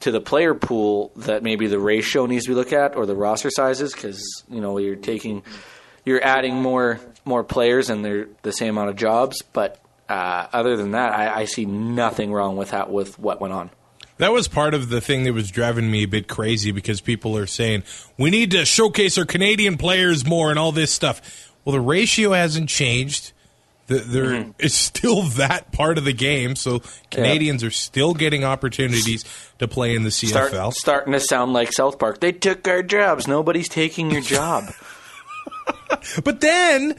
to 0.00 0.10
the 0.10 0.20
player 0.20 0.54
pool 0.54 1.10
that 1.16 1.42
maybe 1.42 1.66
the 1.66 1.78
ratio 1.78 2.26
needs 2.26 2.44
to 2.44 2.50
be 2.50 2.54
looked 2.54 2.72
at 2.72 2.96
or 2.96 3.06
the 3.06 3.14
roster 3.14 3.50
sizes 3.50 3.92
because 3.92 4.22
you 4.50 4.60
know 4.60 4.78
you're 4.78 4.96
taking 4.96 5.42
you're 6.04 6.22
adding 6.22 6.54
more 6.54 7.00
more 7.24 7.42
players 7.42 7.90
and 7.90 8.04
they're 8.04 8.28
the 8.42 8.52
same 8.52 8.70
amount 8.70 8.90
of 8.90 8.96
jobs 8.96 9.42
but 9.52 9.80
uh, 10.08 10.46
other 10.52 10.76
than 10.76 10.92
that 10.92 11.12
I, 11.12 11.40
I 11.40 11.44
see 11.46 11.64
nothing 11.66 12.32
wrong 12.32 12.56
with 12.56 12.70
that 12.70 12.90
with 12.90 13.18
what 13.18 13.40
went 13.40 13.54
on 13.54 13.70
That 14.18 14.32
was 14.32 14.48
part 14.48 14.74
of 14.74 14.88
the 14.88 15.00
thing 15.00 15.24
that 15.24 15.32
was 15.32 15.50
driving 15.50 15.90
me 15.90 16.04
a 16.04 16.08
bit 16.08 16.28
crazy 16.28 16.72
because 16.72 17.00
people 17.00 17.36
are 17.36 17.46
saying 17.46 17.82
we 18.18 18.30
need 18.30 18.50
to 18.52 18.64
showcase 18.64 19.18
our 19.18 19.24
Canadian 19.24 19.76
players 19.76 20.24
more 20.26 20.50
and 20.50 20.58
all 20.58 20.72
this 20.72 20.92
stuff. 20.92 21.52
Well, 21.64 21.72
the 21.72 21.80
ratio 21.80 22.32
hasn't 22.32 22.68
changed. 22.68 23.32
The, 23.86 23.98
there 23.98 24.24
Mm-hmm. 24.24 24.50
is 24.58 24.74
still 24.74 25.22
that 25.22 25.72
part 25.72 25.98
of 25.98 26.04
the 26.04 26.12
game, 26.12 26.56
so 26.56 26.82
Canadians 27.10 27.62
are 27.62 27.70
still 27.70 28.14
getting 28.14 28.44
opportunities 28.44 29.24
to 29.58 29.68
play 29.68 29.94
in 29.94 30.02
the 30.02 30.10
CFL. 30.10 30.50
Start, 30.50 30.74
starting 30.74 31.12
to 31.12 31.20
sound 31.20 31.52
like 31.52 31.72
South 31.72 31.98
Park. 31.98 32.20
They 32.20 32.32
took 32.32 32.66
our 32.66 32.82
jobs. 32.82 33.28
Nobody's 33.28 33.68
taking 33.68 34.10
your 34.10 34.22
job. 34.22 34.64
But 36.22 36.40
then 36.40 36.94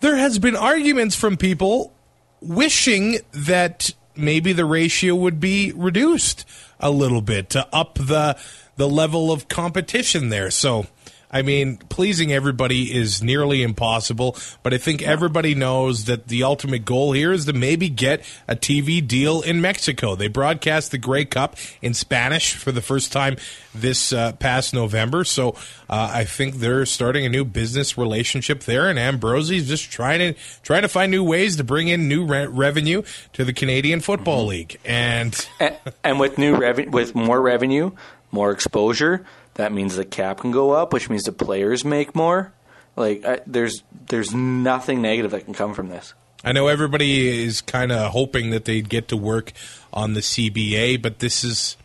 there 0.00 0.16
has 0.16 0.38
been 0.38 0.56
arguments 0.56 1.14
from 1.14 1.36
people 1.36 1.92
wishing 2.40 3.18
that 3.32 3.92
maybe 4.16 4.52
the 4.52 4.64
ratio 4.64 5.14
would 5.14 5.40
be 5.40 5.72
reduced 5.74 6.44
a 6.80 6.90
little 6.90 7.22
bit 7.22 7.50
to 7.50 7.68
up 7.72 7.94
the 7.94 8.36
the 8.76 8.88
level 8.88 9.30
of 9.30 9.48
competition 9.48 10.28
there. 10.30 10.50
So 10.50 10.86
I 11.32 11.42
mean, 11.42 11.76
pleasing 11.76 12.32
everybody 12.32 12.94
is 12.94 13.22
nearly 13.22 13.62
impossible, 13.62 14.36
but 14.62 14.74
I 14.74 14.78
think 14.78 15.02
everybody 15.02 15.54
knows 15.54 16.06
that 16.06 16.26
the 16.26 16.42
ultimate 16.42 16.84
goal 16.84 17.12
here 17.12 17.32
is 17.32 17.44
to 17.44 17.52
maybe 17.52 17.88
get 17.88 18.24
a 18.48 18.56
TV 18.56 19.06
deal 19.06 19.40
in 19.42 19.60
Mexico. 19.60 20.16
They 20.16 20.28
broadcast 20.28 20.90
the 20.90 20.98
Grey 20.98 21.24
Cup 21.24 21.56
in 21.80 21.94
Spanish 21.94 22.54
for 22.54 22.72
the 22.72 22.82
first 22.82 23.12
time 23.12 23.36
this 23.74 24.12
uh, 24.12 24.32
past 24.32 24.74
November, 24.74 25.22
so 25.22 25.50
uh, 25.88 26.10
I 26.12 26.24
think 26.24 26.56
they're 26.56 26.84
starting 26.84 27.24
a 27.24 27.28
new 27.28 27.44
business 27.44 27.96
relationship 27.96 28.60
there, 28.64 28.88
and 28.88 28.98
Ambrosie's 28.98 29.68
just 29.68 29.90
trying 29.90 30.18
to 30.18 30.40
trying 30.62 30.82
to 30.82 30.88
find 30.88 31.12
new 31.12 31.22
ways 31.22 31.56
to 31.56 31.64
bring 31.64 31.88
in 31.88 32.08
new 32.08 32.24
re- 32.24 32.46
revenue 32.46 33.02
to 33.34 33.44
the 33.44 33.52
Canadian 33.52 34.00
Football 34.00 34.46
League, 34.46 34.78
and 34.84 35.48
and, 35.60 35.76
and 36.02 36.18
with 36.18 36.38
new 36.38 36.56
revenue, 36.56 36.90
with 36.90 37.14
more 37.14 37.40
revenue, 37.40 37.92
more 38.32 38.50
exposure, 38.50 39.24
that 39.54 39.72
means 39.72 39.96
the 39.96 40.04
cap 40.04 40.38
can 40.40 40.50
go 40.50 40.70
up, 40.72 40.92
which 40.92 41.08
means 41.10 41.24
the 41.24 41.32
players 41.32 41.84
make 41.84 42.14
more. 42.14 42.52
Like 42.96 43.24
I, 43.24 43.40
there's 43.46 43.82
there's 44.06 44.34
nothing 44.34 45.02
negative 45.02 45.30
that 45.32 45.44
can 45.44 45.54
come 45.54 45.74
from 45.74 45.88
this. 45.88 46.14
I 46.42 46.52
know 46.52 46.68
everybody 46.68 47.44
is 47.44 47.60
kind 47.60 47.92
of 47.92 48.12
hoping 48.12 48.50
that 48.50 48.64
they'd 48.64 48.88
get 48.88 49.08
to 49.08 49.16
work 49.16 49.52
on 49.92 50.14
the 50.14 50.20
CBA, 50.20 51.00
but 51.02 51.18
this 51.18 51.44
is 51.44 51.76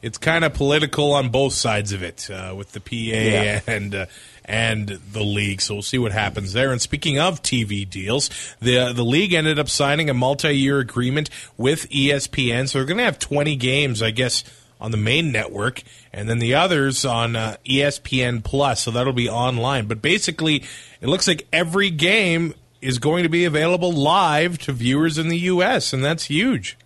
it's 0.00 0.18
kind 0.18 0.44
of 0.44 0.52
political 0.54 1.12
on 1.12 1.28
both 1.28 1.52
sides 1.52 1.92
of 1.92 2.02
it 2.02 2.28
uh, 2.30 2.54
with 2.56 2.72
the 2.72 2.80
PA 2.80 2.94
Yeah. 2.96 3.60
and 3.66 3.94
uh, 3.94 4.06
and 4.44 4.88
the 4.88 5.22
league. 5.22 5.60
So 5.60 5.74
we'll 5.74 5.82
see 5.82 5.98
what 5.98 6.10
happens 6.10 6.52
there. 6.52 6.72
And 6.72 6.80
speaking 6.82 7.18
of 7.20 7.42
TV 7.42 7.88
deals, 7.88 8.28
the 8.60 8.92
the 8.92 9.04
league 9.04 9.32
ended 9.32 9.58
up 9.60 9.68
signing 9.68 10.10
a 10.10 10.14
multi-year 10.14 10.80
agreement 10.80 11.30
with 11.56 11.88
ESPN. 11.90 12.68
So 12.68 12.78
they're 12.78 12.86
going 12.86 12.98
to 12.98 13.04
have 13.04 13.18
20 13.20 13.54
games, 13.56 14.02
I 14.02 14.10
guess, 14.10 14.42
on 14.82 14.90
the 14.90 14.96
main 14.98 15.30
network, 15.30 15.82
and 16.12 16.28
then 16.28 16.40
the 16.40 16.54
others 16.54 17.04
on 17.04 17.36
uh, 17.36 17.56
ESPN 17.64 18.42
Plus. 18.42 18.82
So 18.82 18.90
that'll 18.90 19.12
be 19.12 19.28
online. 19.30 19.86
But 19.86 20.02
basically, 20.02 20.64
it 21.00 21.06
looks 21.06 21.28
like 21.28 21.46
every 21.52 21.88
game 21.88 22.54
is 22.82 22.98
going 22.98 23.22
to 23.22 23.28
be 23.28 23.44
available 23.44 23.92
live 23.92 24.58
to 24.58 24.72
viewers 24.72 25.16
in 25.18 25.28
the 25.28 25.38
U.S., 25.38 25.92
and 25.92 26.04
that's 26.04 26.24
huge. 26.24 26.76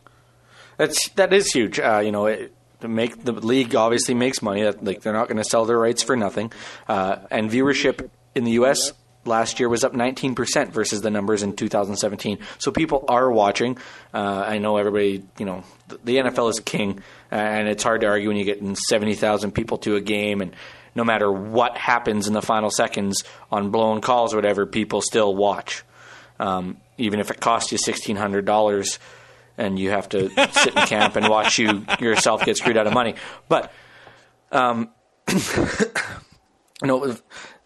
That's 0.76 1.08
that 1.10 1.32
is 1.32 1.50
huge. 1.52 1.80
Uh, 1.80 2.02
you 2.04 2.12
know, 2.12 2.26
it, 2.26 2.52
to 2.80 2.88
make 2.88 3.24
the 3.24 3.32
league 3.32 3.74
obviously 3.74 4.14
makes 4.14 4.42
money. 4.42 4.62
That 4.62 4.84
like 4.84 5.00
they're 5.00 5.14
not 5.14 5.26
going 5.26 5.38
to 5.38 5.44
sell 5.44 5.64
their 5.64 5.78
rights 5.78 6.02
for 6.02 6.16
nothing. 6.16 6.52
Uh, 6.86 7.16
and 7.30 7.50
viewership 7.50 8.10
in 8.34 8.44
the 8.44 8.52
U.S. 8.52 8.92
last 9.26 9.60
year 9.60 9.68
was 9.68 9.84
up 9.84 9.92
19% 9.92 10.70
versus 10.70 11.02
the 11.02 11.10
numbers 11.10 11.42
in 11.42 11.54
2017. 11.54 12.38
So 12.58 12.70
people 12.70 13.04
are 13.08 13.30
watching. 13.30 13.78
Uh, 14.12 14.44
I 14.46 14.58
know 14.58 14.76
everybody. 14.76 15.24
You 15.38 15.46
know, 15.46 15.64
the, 15.88 15.98
the 16.04 16.16
NFL 16.16 16.50
is 16.50 16.60
king, 16.60 17.02
and 17.30 17.68
it's 17.68 17.82
hard 17.82 18.02
to 18.02 18.06
argue 18.06 18.28
when 18.28 18.36
you 18.36 18.44
get 18.44 18.62
70,000 18.76 19.52
people 19.52 19.78
to 19.78 19.96
a 19.96 20.00
game 20.00 20.40
and. 20.40 20.54
No 20.94 21.04
matter 21.04 21.30
what 21.30 21.76
happens 21.76 22.26
in 22.26 22.32
the 22.32 22.40
final 22.40 22.70
seconds 22.70 23.22
on 23.52 23.68
blown 23.70 24.00
calls 24.00 24.32
or 24.32 24.38
whatever, 24.38 24.64
people 24.64 25.02
still 25.02 25.36
watch. 25.36 25.84
Um, 26.40 26.78
even 26.96 27.20
if 27.20 27.30
it 27.30 27.38
costs 27.38 27.72
you 27.72 27.76
sixteen 27.76 28.16
hundred 28.16 28.46
dollars 28.46 28.98
and 29.58 29.78
you 29.78 29.90
have 29.90 30.08
to 30.10 30.28
sit 30.52 30.74
in 30.74 30.86
camp 30.86 31.16
and 31.16 31.28
watch 31.28 31.58
you 31.58 31.84
yourself 32.00 32.44
get 32.44 32.56
screwed 32.56 32.76
out 32.76 32.86
of 32.86 32.92
money. 32.92 33.14
But 33.48 33.72
um, 34.52 34.90
you 35.32 35.36
know, 36.84 37.16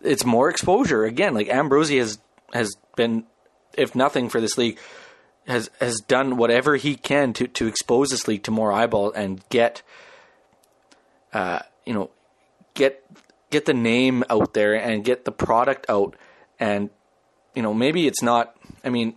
it's 0.01 0.25
more 0.25 0.49
exposure. 0.49 1.05
Again. 1.05 1.35
Like 1.35 1.49
Ambrosie 1.49 1.99
has 1.99 2.19
has 2.53 2.75
been, 2.97 3.25
if 3.77 3.95
nothing 3.95 4.29
for 4.29 4.41
this 4.41 4.59
league, 4.59 4.79
has 5.47 5.71
has 5.81 6.01
done 6.01 6.37
whatever 6.37 6.77
he 6.77 6.97
can 6.97 7.33
to 7.35 7.47
to 7.49 7.67
expose 7.67 8.11
this 8.11 8.29
league 8.29 8.43
to 8.45 8.51
more 8.51 8.73
eyeball 8.73 9.13
and 9.13 9.43
get, 9.49 9.83
uh, 11.33 11.61
you 11.85 11.95
know, 11.95 12.11
get 12.75 13.05
get 13.51 13.67
the 13.67 13.75
name 13.75 14.25
out 14.31 14.55
there 14.55 14.75
and 14.75 15.05
get 15.05 15.25
the 15.25 15.33
product 15.33 15.87
out. 15.89 16.17
And 16.59 16.91
you 17.55 17.63
know 17.63 17.75
maybe 17.75 18.07
it's 18.07 18.23
not 18.23 18.57
i 18.85 18.89
mean 18.89 19.15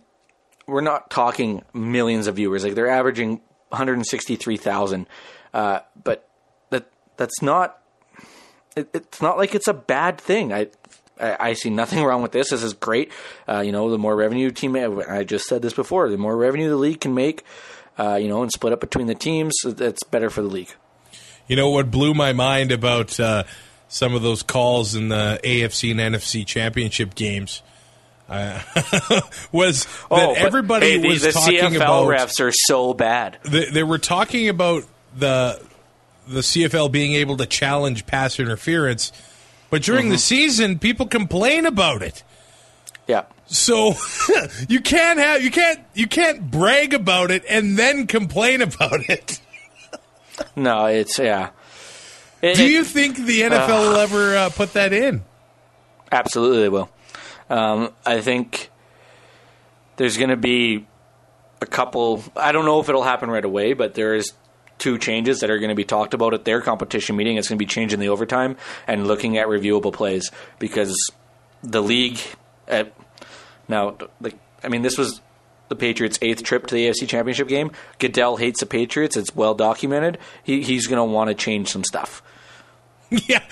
we're 0.66 0.80
not 0.80 1.10
talking 1.10 1.62
millions 1.74 2.26
of 2.26 2.36
viewers. 2.36 2.64
Like 2.64 2.74
they're 2.74 2.88
averaging 2.88 3.42
163,000 3.68 5.06
uh, 5.52 5.80
but 6.02 6.28
that 6.70 6.90
that's 7.18 7.42
not 7.42 7.82
it, 8.76 8.88
it's 8.92 9.22
not 9.22 9.38
like 9.38 9.54
it's 9.54 9.68
a 9.68 9.74
bad 9.74 10.18
thing 10.20 10.52
I, 10.52 10.68
I 11.20 11.36
I 11.50 11.52
see 11.54 11.70
nothing 11.70 12.02
wrong 12.04 12.22
with 12.22 12.32
this. 12.32 12.50
This 12.50 12.62
is 12.62 12.72
great. 12.74 13.12
Uh, 13.48 13.60
you 13.60 13.72
know, 13.72 13.90
the 13.90 13.98
more 13.98 14.16
revenue 14.16 14.50
team, 14.50 14.76
I 14.76 15.24
just 15.24 15.46
said 15.46 15.62
this 15.62 15.72
before. 15.72 16.08
The 16.08 16.18
more 16.18 16.36
revenue 16.36 16.68
the 16.68 16.76
league 16.76 17.00
can 17.00 17.14
make, 17.14 17.44
uh, 17.98 18.14
you 18.16 18.28
know, 18.28 18.42
and 18.42 18.50
split 18.52 18.72
up 18.72 18.80
between 18.80 19.06
the 19.06 19.14
teams, 19.14 19.54
that's 19.64 20.02
better 20.04 20.30
for 20.30 20.42
the 20.42 20.48
league. 20.48 20.74
You 21.46 21.56
know 21.56 21.70
what 21.70 21.90
blew 21.90 22.14
my 22.14 22.32
mind 22.32 22.72
about 22.72 23.20
uh, 23.20 23.44
some 23.88 24.14
of 24.14 24.22
those 24.22 24.42
calls 24.42 24.94
in 24.94 25.08
the 25.08 25.38
AFC 25.44 25.90
and 25.90 26.00
NFC 26.00 26.46
championship 26.46 27.14
games 27.14 27.62
uh, 28.28 28.60
was 29.52 29.84
that 29.84 30.08
but, 30.08 30.36
everybody 30.38 30.92
hey, 30.92 30.98
the- 30.98 31.08
was 31.08 31.22
the 31.22 31.32
talking 31.32 31.58
CFL 31.58 31.76
about. 31.76 32.06
refs 32.08 32.40
are 32.40 32.52
so 32.52 32.94
bad. 32.94 33.38
They, 33.44 33.66
they 33.66 33.82
were 33.82 33.98
talking 33.98 34.48
about 34.48 34.84
the 35.16 35.60
the 36.26 36.40
CFL 36.40 36.90
being 36.90 37.14
able 37.14 37.36
to 37.36 37.46
challenge 37.46 38.06
pass 38.06 38.38
interference, 38.40 39.12
but 39.70 39.82
during 39.82 40.04
Mm-hmm. 40.04 40.12
the 40.12 40.18
season, 40.18 40.78
people 40.78 41.06
complain 41.06 41.66
about 41.66 42.02
it. 42.02 42.22
Yeah. 43.06 43.24
So 43.46 43.94
you 44.68 44.80
can't 44.80 45.18
have 45.18 45.42
you 45.42 45.50
can't 45.50 45.80
you 45.94 46.06
can't 46.06 46.50
brag 46.50 46.94
about 46.94 47.30
it 47.30 47.44
and 47.48 47.76
then 47.78 48.06
complain 48.06 48.62
about 48.62 49.08
it. 49.10 49.40
No, 50.56 50.86
it's 50.86 51.18
yeah. 51.18 51.50
It- 52.42 52.56
Do 52.56 52.64
it- 52.64 52.70
you 52.70 52.84
think 52.84 53.16
the 53.16 53.42
NFL 53.42 53.90
will 53.90 53.96
ever 53.96 54.36
uh, 54.36 54.50
put 54.50 54.72
that 54.72 54.92
in? 54.92 55.22
Absolutely, 56.10 56.62
they 56.62 56.68
will. 56.68 56.88
Um, 57.50 57.90
I 58.06 58.20
think 58.20 58.70
there's 59.96 60.16
going 60.16 60.30
to 60.30 60.36
be 60.36 60.86
a 61.60 61.66
couple. 61.66 62.22
I 62.36 62.52
don't 62.52 62.64
know 62.64 62.80
if 62.80 62.88
it'll 62.88 63.02
happen 63.02 63.30
right 63.30 63.44
away, 63.44 63.74
but 63.74 63.94
there 63.94 64.14
is 64.14 64.32
two 64.78 64.98
changes 64.98 65.40
that 65.40 65.50
are 65.50 65.58
going 65.58 65.70
to 65.70 65.74
be 65.74 65.84
talked 65.84 66.14
about 66.14 66.34
at 66.34 66.44
their 66.44 66.60
competition 66.60 67.16
meeting. 67.16 67.36
It's 67.36 67.48
going 67.48 67.58
to 67.58 67.62
be 67.62 67.68
changing 67.68 68.00
the 68.00 68.08
overtime 68.08 68.56
and 68.86 69.06
looking 69.06 69.38
at 69.38 69.46
reviewable 69.46 69.92
plays 69.92 70.30
because 70.58 71.10
the 71.62 71.82
league. 71.82 72.18
At, 72.66 72.94
now, 73.68 73.96
like 74.20 74.36
I 74.62 74.68
mean, 74.68 74.82
this 74.82 74.96
was 74.96 75.20
the 75.68 75.76
Patriots' 75.76 76.18
eighth 76.22 76.42
trip 76.42 76.66
to 76.66 76.74
the 76.74 76.86
AFC 76.86 77.08
Championship 77.08 77.48
game. 77.48 77.72
Goodell 77.98 78.36
hates 78.36 78.60
the 78.60 78.66
Patriots. 78.66 79.16
It's 79.16 79.34
well 79.34 79.54
documented. 79.54 80.18
He, 80.42 80.62
he's 80.62 80.86
going 80.86 80.98
to 80.98 81.04
want 81.04 81.28
to 81.28 81.34
change 81.34 81.68
some 81.70 81.84
stuff. 81.84 82.22
Yeah, 83.28 83.44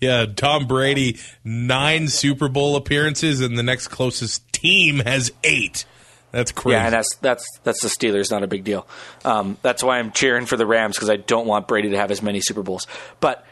yeah. 0.00 0.24
Tom 0.24 0.66
Brady 0.66 1.18
nine 1.44 2.08
Super 2.08 2.48
Bowl 2.48 2.74
appearances, 2.74 3.42
and 3.42 3.58
the 3.58 3.62
next 3.62 3.88
closest 3.88 4.50
team 4.50 5.00
has 5.00 5.30
eight. 5.44 5.84
That's 6.32 6.50
crazy. 6.50 6.74
Yeah, 6.76 6.84
and 6.86 6.92
that's 6.94 7.14
that's 7.16 7.46
that's 7.62 7.82
the 7.82 7.88
Steelers. 7.88 8.30
Not 8.30 8.42
a 8.42 8.46
big 8.46 8.64
deal. 8.64 8.86
Um, 9.24 9.58
that's 9.62 9.82
why 9.84 9.98
I'm 9.98 10.10
cheering 10.12 10.46
for 10.46 10.56
the 10.56 10.66
Rams 10.66 10.96
because 10.96 11.10
I 11.10 11.16
don't 11.16 11.46
want 11.46 11.68
Brady 11.68 11.90
to 11.90 11.96
have 11.98 12.10
as 12.10 12.22
many 12.22 12.40
Super 12.40 12.62
Bowls. 12.62 12.86
But 13.20 13.46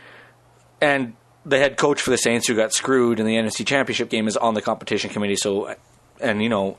and 0.80 1.14
the 1.44 1.58
head 1.58 1.76
coach 1.76 2.00
for 2.00 2.10
the 2.10 2.16
Saints 2.18 2.46
who 2.49 2.56
got 2.56 2.72
screwed 2.72 3.20
in 3.20 3.26
the 3.26 3.37
NFC 3.37 3.66
Championship 3.66 4.08
game 4.10 4.26
is 4.28 4.37
on 4.37 4.54
the 4.54 4.62
competition 4.62 5.10
committee. 5.10 5.37
So, 5.37 5.75
and 6.20 6.42
you 6.42 6.49
know, 6.49 6.78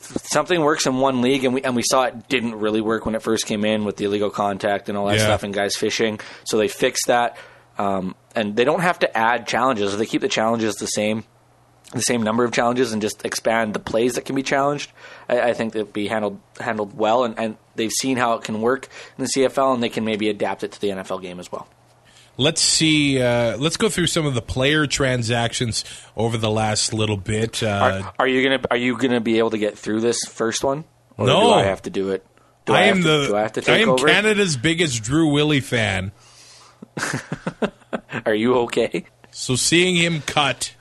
something 0.00 0.60
works 0.60 0.86
in 0.86 0.96
one 0.98 1.20
league, 1.22 1.44
and 1.44 1.54
we 1.54 1.62
and 1.62 1.76
we 1.76 1.82
saw 1.82 2.04
it 2.04 2.28
didn't 2.28 2.56
really 2.56 2.80
work 2.80 3.06
when 3.06 3.14
it 3.14 3.22
first 3.22 3.46
came 3.46 3.64
in 3.64 3.84
with 3.84 3.96
the 3.96 4.04
illegal 4.04 4.30
contact 4.30 4.88
and 4.88 4.96
all 4.98 5.06
that 5.06 5.16
Yeah. 5.18 5.24
stuff 5.24 5.42
and 5.42 5.54
guys 5.54 5.76
fishing. 5.76 6.20
So 6.44 6.58
they 6.58 6.68
fixed 6.68 7.06
that, 7.06 7.36
um, 7.78 8.14
and 8.34 8.56
they 8.56 8.64
don't 8.64 8.80
have 8.80 8.98
to 9.00 9.16
add 9.16 9.46
challenges. 9.46 9.92
If 9.92 9.98
they 9.98 10.06
keep 10.06 10.20
the 10.22 10.28
challenges 10.28 10.74
the 10.76 10.86
same, 10.86 11.24
the 11.92 12.00
same 12.02 12.22
number 12.22 12.44
of 12.44 12.52
challenges, 12.52 12.92
and 12.92 13.00
just 13.00 13.24
expand 13.24 13.74
the 13.74 13.78
plays 13.78 14.14
that 14.14 14.24
can 14.24 14.34
be 14.34 14.42
challenged, 14.42 14.90
I, 15.28 15.40
I 15.40 15.52
think 15.54 15.72
they'll 15.72 15.84
be 15.84 16.08
handled 16.08 16.40
handled 16.60 16.96
well. 16.96 17.24
And, 17.24 17.38
and 17.38 17.56
they've 17.74 17.92
seen 17.92 18.16
how 18.16 18.34
it 18.34 18.42
can 18.44 18.60
work 18.60 18.88
in 19.18 19.24
the 19.24 19.30
CFL, 19.30 19.74
and 19.74 19.82
they 19.82 19.88
can 19.88 20.04
maybe 20.04 20.28
adapt 20.28 20.64
it 20.64 20.72
to 20.72 20.80
the 20.80 20.88
NFL 20.88 21.22
game 21.22 21.38
as 21.40 21.50
well. 21.50 21.68
Let's 22.38 22.60
see. 22.60 23.22
Uh, 23.22 23.56
let's 23.56 23.78
go 23.78 23.88
through 23.88 24.08
some 24.08 24.26
of 24.26 24.34
the 24.34 24.42
player 24.42 24.86
transactions 24.86 25.84
over 26.16 26.36
the 26.36 26.50
last 26.50 26.92
little 26.92 27.16
bit. 27.16 27.62
Uh, 27.62 28.02
Are, 28.04 28.14
are 28.20 28.28
you 28.28 28.42
gonna 28.42 28.60
Are 28.70 28.76
you 28.76 28.98
gonna 28.98 29.20
be 29.22 29.38
able 29.38 29.50
to 29.50 29.58
get 29.58 29.78
through 29.78 30.00
this 30.00 30.18
first 30.28 30.62
one? 30.62 30.84
Or 31.16 31.26
No. 31.26 31.40
do 31.40 31.48
I 31.54 31.62
have 31.64 31.82
to 31.82 31.90
do 31.90 32.10
it? 32.10 32.26
Do 32.66 32.74
I, 32.74 32.82
have 32.82 32.96
am 32.96 33.02
to, 33.04 33.08
the. 33.08 33.26
Do 33.28 33.36
I 33.36 33.40
have 33.42 33.52
to 33.54 33.60
take 33.62 33.74
I 33.74 33.78
am 33.78 33.90
over? 33.90 34.06
Canada's 34.06 34.56
biggest 34.56 35.02
Drew 35.02 35.32
Willy 35.32 35.60
fan. 35.60 36.12
Are 38.26 38.34
you 38.34 38.54
okay? 38.60 39.04
So 39.30 39.54
seeing 39.56 39.96
him 39.96 40.20
cut 40.20 40.74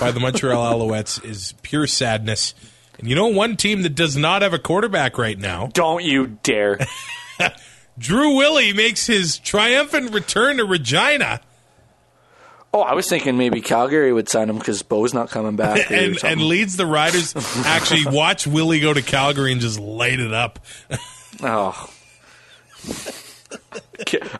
by 0.00 0.10
the 0.10 0.18
Montreal 0.18 0.74
Alouettes 0.74 1.24
is 1.24 1.54
pure 1.62 1.86
sadness. 1.86 2.54
And 2.98 3.08
you 3.08 3.14
know 3.14 3.28
one 3.28 3.56
team 3.56 3.82
that 3.82 3.94
does 3.94 4.16
not 4.16 4.42
have 4.42 4.52
a 4.52 4.58
quarterback 4.58 5.18
right 5.18 5.38
now? 5.38 5.68
Don't 5.72 6.02
you 6.02 6.38
dare! 6.42 6.78
Drew 7.98 8.36
Willy 8.36 8.72
makes 8.72 9.06
his 9.06 9.38
triumphant 9.38 10.12
return 10.12 10.56
to 10.56 10.64
Regina 10.64 11.40
oh, 12.72 12.80
I 12.80 12.94
was 12.94 13.08
thinking 13.08 13.36
maybe 13.36 13.60
Calgary 13.60 14.12
would 14.12 14.28
sign 14.28 14.48
him 14.48 14.58
because 14.58 14.82
Bo's 14.82 15.14
not 15.14 15.30
coming 15.30 15.56
back. 15.56 15.90
and, 15.90 16.22
and 16.24 16.42
leads 16.42 16.76
the 16.76 16.86
Riders. 16.86 17.34
Actually, 17.64 18.14
watch 18.14 18.46
Willy 18.46 18.80
go 18.80 18.92
to 18.92 19.02
Calgary 19.02 19.52
and 19.52 19.60
just 19.60 19.78
light 19.78 20.20
it 20.20 20.32
up. 20.32 20.58
oh, 21.42 21.90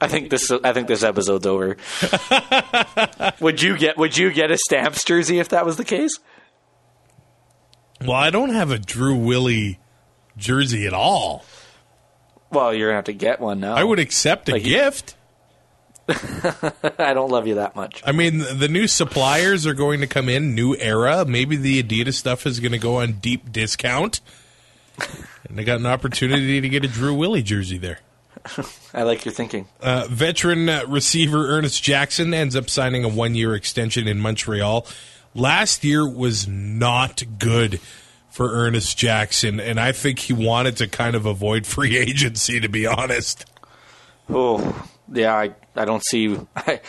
I 0.01 0.09
think 0.09 0.31
this. 0.31 0.51
I 0.51 0.73
think 0.73 0.89
this 0.89 1.03
episode's 1.03 1.47
over. 1.47 1.77
would 3.41 3.61
you 3.63 3.77
get? 3.77 3.97
Would 3.99 4.17
you 4.17 4.33
get 4.33 4.51
a 4.51 4.57
Stamps 4.57 5.05
jersey 5.05 5.39
if 5.39 5.49
that 5.51 5.65
was 5.67 5.77
the 5.77 5.85
case? 5.85 6.19
Well, 8.01 8.13
I 8.17 8.31
don't 8.31 8.51
have 8.55 8.71
a 8.71 8.79
Drew 8.79 9.17
Willy 9.17 9.79
jersey 10.37 10.87
at 10.87 10.95
all. 10.95 11.45
Well, 12.51 12.73
you're 12.75 12.89
gonna 12.89 12.97
have 12.97 13.05
to 13.05 13.13
get 13.13 13.41
one 13.41 13.61
now. 13.61 13.75
I 13.75 13.85
would 13.85 13.99
accept 13.99 14.49
a 14.49 14.53
Like 14.53 14.65
you- 14.65 14.71
gift. 14.77 15.17
I 16.99 17.15
don't 17.15 17.31
love 17.31 17.47
you 17.47 17.55
that 17.57 17.77
much. 17.77 18.03
I 18.05 18.11
mean, 18.11 18.39
the 18.39 18.67
new 18.69 18.89
suppliers 18.89 19.65
are 19.65 19.75
going 19.75 20.01
to 20.01 20.09
come 20.09 20.29
in, 20.29 20.57
new 20.57 20.75
era. 20.77 21.25
Maybe 21.25 21.55
the 21.57 21.81
Adidas 21.81 22.15
stuff 22.15 22.47
is 22.47 22.59
going 22.59 22.73
to 22.73 22.79
go 22.79 22.97
on 23.01 23.13
deep 23.15 23.53
discount. 23.53 24.21
And 25.49 25.59
I 25.59 25.65
got 25.65 25.81
an 25.81 25.87
opportunity 25.87 26.61
to 26.61 26.69
get 26.69 26.85
a 26.85 26.89
Drew 26.89 27.13
Willy 27.15 27.43
jersey 27.43 27.77
there. 27.77 27.99
I 28.95 29.03
like 29.03 29.25
your 29.25 29.33
thinking. 29.33 29.67
Uh, 29.81 30.07
veteran 30.11 30.69
uh, 30.69 30.85
receiver 30.89 31.49
Ernest 31.49 31.83
Jackson 31.83 32.33
ends 32.35 32.57
up 32.57 32.69
signing 32.71 33.05
a 33.05 33.09
one 33.09 33.35
year 33.35 33.55
extension 33.55 34.07
in 34.09 34.21
Montreal. 34.21 34.87
Last 35.35 35.85
year 35.85 36.09
was 36.09 36.49
not 36.49 37.23
good 37.39 37.81
for 38.31 38.51
Ernest 38.53 38.97
Jackson, 38.99 39.61
and 39.61 39.79
I 39.81 39.93
think 39.93 40.19
he 40.21 40.33
wanted 40.33 40.77
to 40.79 40.89
kind 40.89 41.15
of 41.17 41.27
avoid 41.27 41.67
free 41.67 41.97
agency, 41.99 42.61
to 42.61 42.69
be 42.69 42.87
honest. 42.87 43.45
Oh, 44.29 44.87
yeah. 45.13 45.35
I, 45.35 45.55
I 45.77 45.85
don't 45.85 46.05
see. 46.05 46.37
I, 46.57 46.81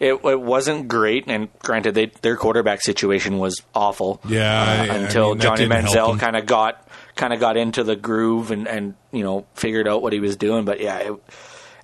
it, 0.00 0.14
it 0.24 0.40
wasn't 0.40 0.86
great, 0.88 1.24
and 1.26 1.48
granted, 1.60 1.94
they, 1.94 2.06
their 2.22 2.36
quarterback 2.36 2.80
situation 2.82 3.38
was 3.38 3.60
awful. 3.74 4.20
Yeah, 4.28 4.60
uh, 4.62 4.64
I- 4.64 4.76
I 4.78 4.96
until 4.98 5.30
mean, 5.30 5.40
Johnny 5.40 5.66
Manziel 5.66 6.18
kind 6.20 6.36
of 6.36 6.46
got 6.46 6.87
kind 7.18 7.34
of 7.34 7.40
got 7.40 7.58
into 7.58 7.84
the 7.84 7.96
groove 7.96 8.50
and, 8.50 8.66
and 8.66 8.94
you 9.12 9.22
know 9.22 9.46
figured 9.54 9.86
out 9.86 10.00
what 10.00 10.14
he 10.14 10.20
was 10.20 10.36
doing. 10.36 10.64
But 10.64 10.80
yeah, 10.80 10.98
it, 10.98 11.12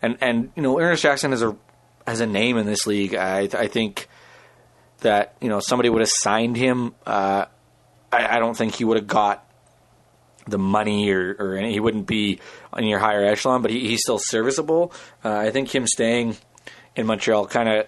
and 0.00 0.16
and 0.22 0.50
you 0.56 0.62
know 0.62 0.78
Ernest 0.80 1.02
Jackson 1.02 1.32
has 1.32 1.42
a 1.42 1.54
has 2.06 2.20
a 2.20 2.26
name 2.26 2.56
in 2.56 2.64
this 2.64 2.86
league. 2.86 3.14
I 3.14 3.40
I 3.40 3.66
think 3.66 4.08
that 5.00 5.36
you 5.42 5.50
know 5.50 5.60
somebody 5.60 5.90
would 5.90 6.00
have 6.00 6.08
signed 6.08 6.56
him. 6.56 6.94
Uh, 7.04 7.44
I, 8.10 8.36
I 8.36 8.38
don't 8.38 8.56
think 8.56 8.74
he 8.76 8.84
would 8.84 8.96
have 8.96 9.06
got 9.06 9.46
the 10.46 10.58
money 10.58 11.10
or, 11.10 11.36
or 11.38 11.56
any, 11.56 11.72
he 11.72 11.80
wouldn't 11.80 12.06
be 12.06 12.38
on 12.72 12.84
your 12.84 12.98
higher 12.98 13.24
echelon, 13.24 13.62
but 13.62 13.70
he, 13.70 13.80
he's 13.88 14.02
still 14.02 14.18
serviceable. 14.18 14.92
Uh, 15.24 15.34
I 15.34 15.50
think 15.50 15.74
him 15.74 15.86
staying 15.86 16.36
in 16.94 17.06
Montreal 17.06 17.46
kind 17.46 17.68
of, 17.68 17.86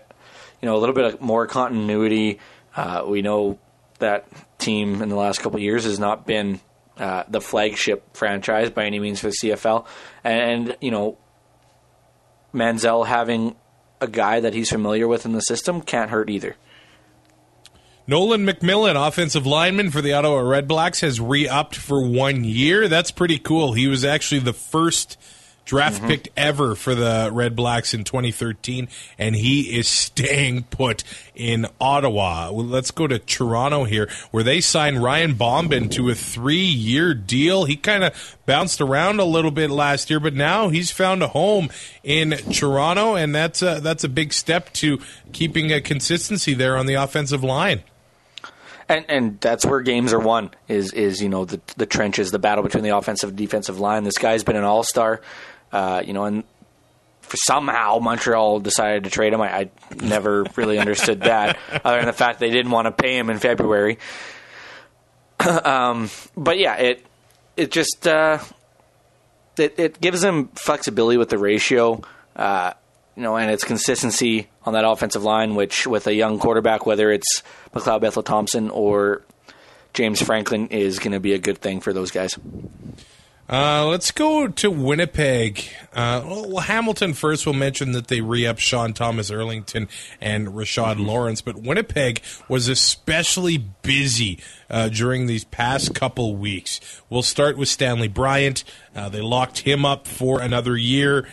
you 0.62 0.66
know, 0.66 0.74
a 0.74 0.78
little 0.78 0.94
bit 0.94 1.04
of 1.04 1.20
more 1.20 1.46
continuity. 1.46 2.40
Uh, 2.74 3.04
we 3.06 3.20
know 3.20 3.58
that 3.98 4.26
team 4.58 5.02
in 5.02 5.10
the 5.10 5.16
last 5.16 5.40
couple 5.40 5.60
years 5.60 5.84
has 5.84 5.98
not 5.98 6.26
been 6.26 6.60
uh, 6.96 7.24
the 7.28 7.40
flagship 7.40 8.16
franchise 8.16 8.70
by 8.70 8.84
any 8.86 8.98
means 8.98 9.20
for 9.20 9.28
the 9.28 9.36
CFL, 9.42 9.86
and 10.24 10.76
you 10.80 10.90
know, 10.90 11.18
Manziel 12.54 13.06
having 13.06 13.56
a 14.00 14.08
guy 14.08 14.40
that 14.40 14.54
he's 14.54 14.70
familiar 14.70 15.08
with 15.08 15.24
in 15.24 15.32
the 15.32 15.40
system 15.40 15.80
can't 15.80 16.10
hurt 16.10 16.30
either. 16.30 16.56
Nolan 18.08 18.46
MacMillan, 18.46 18.94
offensive 18.94 19.46
lineman 19.46 19.90
for 19.90 20.00
the 20.00 20.12
Ottawa 20.12 20.36
Redblacks, 20.36 21.00
has 21.00 21.20
re 21.20 21.48
upped 21.48 21.74
for 21.74 22.06
one 22.06 22.44
year. 22.44 22.86
That's 22.86 23.10
pretty 23.10 23.38
cool. 23.38 23.72
He 23.72 23.88
was 23.88 24.04
actually 24.04 24.40
the 24.40 24.52
first 24.52 25.18
draft 25.66 25.98
mm-hmm. 25.98 26.06
pick 26.06 26.32
ever 26.36 26.74
for 26.74 26.94
the 26.94 27.28
Red 27.30 27.54
Blacks 27.54 27.92
in 27.92 28.04
2013, 28.04 28.88
and 29.18 29.36
he 29.36 29.76
is 29.78 29.86
staying 29.86 30.64
put 30.64 31.04
in 31.34 31.66
Ottawa. 31.78 32.50
Well, 32.50 32.64
let's 32.64 32.90
go 32.90 33.06
to 33.06 33.18
Toronto 33.18 33.84
here, 33.84 34.08
where 34.30 34.42
they 34.42 34.62
signed 34.62 35.02
Ryan 35.02 35.34
Bomben 35.34 35.90
to 35.90 36.08
a 36.08 36.14
three 36.14 36.56
year 36.56 37.12
deal. 37.12 37.64
He 37.64 37.76
kind 37.76 38.04
of 38.04 38.38
bounced 38.46 38.80
around 38.80 39.20
a 39.20 39.24
little 39.24 39.50
bit 39.50 39.70
last 39.70 40.08
year, 40.08 40.20
but 40.20 40.32
now 40.32 40.70
he's 40.70 40.90
found 40.90 41.22
a 41.22 41.28
home 41.28 41.68
in 42.02 42.30
Toronto, 42.30 43.16
and 43.16 43.34
that's 43.34 43.60
a, 43.60 43.80
that's 43.82 44.04
a 44.04 44.08
big 44.08 44.32
step 44.32 44.72
to 44.74 44.98
keeping 45.32 45.72
a 45.72 45.80
consistency 45.80 46.54
there 46.54 46.76
on 46.76 46.86
the 46.86 46.94
offensive 46.94 47.44
line. 47.44 47.82
And 48.88 49.04
and 49.08 49.40
that's 49.40 49.66
where 49.66 49.80
games 49.80 50.12
are 50.12 50.20
won 50.20 50.52
is 50.68 50.92
is 50.92 51.20
you 51.20 51.28
know 51.28 51.44
the 51.44 51.60
the 51.76 51.86
trenches, 51.86 52.30
the 52.30 52.38
battle 52.38 52.62
between 52.62 52.84
the 52.84 52.96
offensive 52.96 53.30
and 53.30 53.36
defensive 53.36 53.80
line. 53.80 54.04
This 54.04 54.16
guy's 54.16 54.44
been 54.44 54.54
an 54.54 54.62
all 54.62 54.84
star, 54.84 55.22
uh, 55.76 56.00
you 56.00 56.14
know, 56.14 56.24
and 56.24 56.42
for 57.20 57.36
somehow 57.36 57.98
Montreal 57.98 58.60
decided 58.60 59.04
to 59.04 59.10
trade 59.10 59.34
him. 59.34 59.42
I, 59.42 59.54
I 59.54 59.70
never 60.00 60.46
really 60.56 60.78
understood 60.78 61.20
that, 61.20 61.58
other 61.84 61.98
than 61.98 62.06
the 62.06 62.14
fact 62.14 62.40
they 62.40 62.50
didn't 62.50 62.72
want 62.72 62.86
to 62.86 62.92
pay 62.92 63.18
him 63.18 63.28
in 63.28 63.38
February. 63.38 63.98
um, 65.64 66.08
but 66.34 66.58
yeah, 66.58 66.76
it 66.76 67.04
it 67.58 67.70
just 67.70 68.08
uh, 68.08 68.38
it 69.58 69.78
it 69.78 70.00
gives 70.00 70.22
them 70.22 70.48
flexibility 70.54 71.18
with 71.18 71.28
the 71.28 71.36
ratio. 71.36 72.00
Uh, 72.34 72.72
you 73.14 73.22
know, 73.22 73.36
and 73.36 73.50
its 73.50 73.64
consistency 73.64 74.48
on 74.64 74.72
that 74.72 74.86
offensive 74.86 75.24
line, 75.24 75.54
which 75.54 75.86
with 75.86 76.06
a 76.06 76.14
young 76.14 76.38
quarterback, 76.38 76.86
whether 76.86 77.10
it's 77.10 77.42
McLeod 77.74 78.00
Bethel 78.00 78.22
Thompson 78.22 78.70
or 78.70 79.22
James 79.92 80.22
Franklin, 80.22 80.68
is 80.68 80.98
going 80.98 81.12
to 81.12 81.20
be 81.20 81.34
a 81.34 81.38
good 81.38 81.58
thing 81.58 81.80
for 81.80 81.92
those 81.92 82.10
guys. 82.10 82.38
Uh, 83.48 83.86
let's 83.86 84.10
go 84.10 84.48
to 84.48 84.70
Winnipeg. 84.70 85.62
Uh, 85.94 86.20
well, 86.26 86.58
Hamilton 86.58 87.14
first. 87.14 87.46
We'll 87.46 87.54
mention 87.54 87.92
that 87.92 88.08
they 88.08 88.20
re-up 88.20 88.58
Sean 88.58 88.92
Thomas 88.92 89.30
Erlington 89.30 89.88
and 90.20 90.48
Rashad 90.48 91.04
Lawrence, 91.04 91.42
but 91.42 91.56
Winnipeg 91.56 92.22
was 92.48 92.66
especially 92.66 93.58
busy 93.82 94.40
uh, 94.68 94.88
during 94.88 95.26
these 95.26 95.44
past 95.44 95.94
couple 95.94 96.34
weeks. 96.36 96.80
We'll 97.08 97.22
start 97.22 97.56
with 97.56 97.68
Stanley 97.68 98.08
Bryant. 98.08 98.64
Uh, 98.96 99.08
they 99.08 99.20
locked 99.20 99.60
him 99.60 99.84
up 99.84 100.08
for 100.08 100.40
another 100.40 100.76
year. 100.76 101.28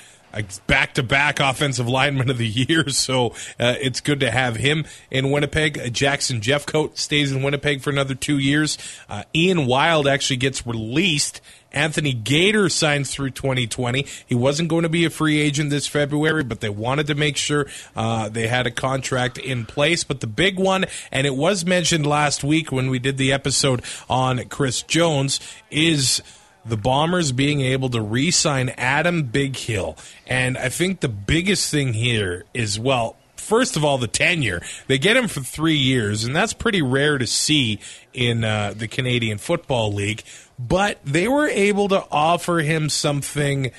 Back 0.66 0.96
to 0.96 1.04
back 1.04 1.40
offensive 1.40 1.88
lineman 1.88 2.32
of 2.32 2.40
the 2.40 2.48
year, 2.48 2.88
so 2.90 3.28
uh, 3.60 3.76
it's 3.80 4.02
good 4.02 4.22
to 4.22 4.32
have 4.32 4.56
him 4.56 4.86
in 5.12 5.30
Winnipeg. 5.30 5.78
Uh, 5.78 5.90
Jackson 5.90 6.42
Jeffcoat 6.42 6.98
stays 6.98 7.32
in 7.32 7.44
Winnipeg 7.44 7.82
for 7.82 7.92
another 7.92 8.16
two 8.16 8.40
years. 8.40 8.80
Uh, 9.08 9.24
Ian 9.36 9.68
Wild 9.68 10.08
actually 10.08 10.38
gets 10.38 10.66
released. 10.66 11.40
Anthony 11.72 12.14
Gaitor 12.14 12.70
signs 12.70 13.12
through 13.12 13.32
2020. 13.32 14.06
He 14.26 14.36
wasn't 14.36 14.70
going 14.70 14.84
to 14.84 14.90
be 14.90 15.06
a 15.06 15.10
free 15.10 15.40
agent 15.40 15.72
this 15.72 15.88
February, 15.88 16.44
but 16.44 16.62
they 16.62 16.70
wanted 16.70 17.08
to 17.08 17.16
make 17.16 17.36
sure 17.36 17.68
uh, 17.96 18.30
they 18.30 18.48
had 18.48 18.68
a 18.68 18.72
contract 18.72 19.38
in 19.38 19.66
place. 19.66 20.04
But 20.04 20.20
the 20.20 20.28
big 20.28 20.60
one, 20.60 20.86
and 21.12 21.26
it 21.26 21.36
was 21.36 21.66
mentioned 21.66 22.06
last 22.06 22.44
week 22.44 22.72
when 22.72 22.90
we 22.90 23.00
did 23.00 23.18
the 23.18 23.34
episode 23.34 23.84
on 24.10 24.48
Chris 24.50 24.84
Jones, 24.84 25.40
is 25.72 26.22
the 26.66 26.78
Bombers 26.78 27.32
being 27.32 27.62
able 27.62 27.90
to 27.90 28.02
re 28.02 28.32
sign 28.32 28.70
Adam 28.70 29.30
Bighill. 29.30 29.98
And 30.28 30.58
I 30.58 30.70
think 30.70 31.02
the 31.02 31.10
biggest 31.10 31.70
thing 31.70 31.94
here 31.94 32.46
is, 32.54 32.80
well, 32.80 33.18
first 33.36 33.76
of 33.76 33.84
all, 33.84 33.98
the 33.98 34.08
tenure. 34.08 34.62
They 34.88 34.98
get 34.98 35.18
him 35.18 35.28
for 35.28 35.42
three 35.42 35.76
years, 35.76 36.24
and 36.24 36.36
that's 36.36 36.54
pretty 36.54 36.82
rare 36.82 37.18
to 37.18 37.28
see 37.28 37.80
in 38.14 38.44
uh, 38.44 38.74
the 38.76 38.88
Canadian 38.88 39.38
Football 39.38 39.94
League. 39.94 40.24
But 40.58 41.00
they 41.04 41.28
were 41.28 41.48
able 41.48 41.90
to 41.90 42.06
offer 42.12 42.60
him 42.60 42.90
something 42.90 43.72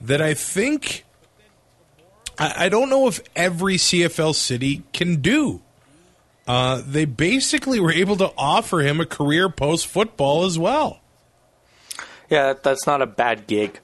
that 0.00 0.22
I 0.22 0.34
think. 0.34 1.04
I, 2.38 2.66
I 2.66 2.68
don't 2.68 2.88
know 2.88 3.08
if 3.08 3.20
every 3.36 3.76
CFL 3.76 4.34
city 4.34 4.82
can 4.92 5.20
do. 5.20 5.60
Uh, 6.46 6.82
they 6.84 7.04
basically 7.04 7.78
were 7.78 7.92
able 7.92 8.16
to 8.16 8.32
offer 8.36 8.80
him 8.80 9.00
a 9.00 9.06
career 9.06 9.48
post 9.48 9.86
football 9.86 10.44
as 10.44 10.58
well. 10.58 11.01
Yeah, 12.32 12.46
that, 12.46 12.62
that's 12.62 12.86
not 12.86 13.02
a 13.02 13.06
bad 13.06 13.46
gig. 13.46 13.78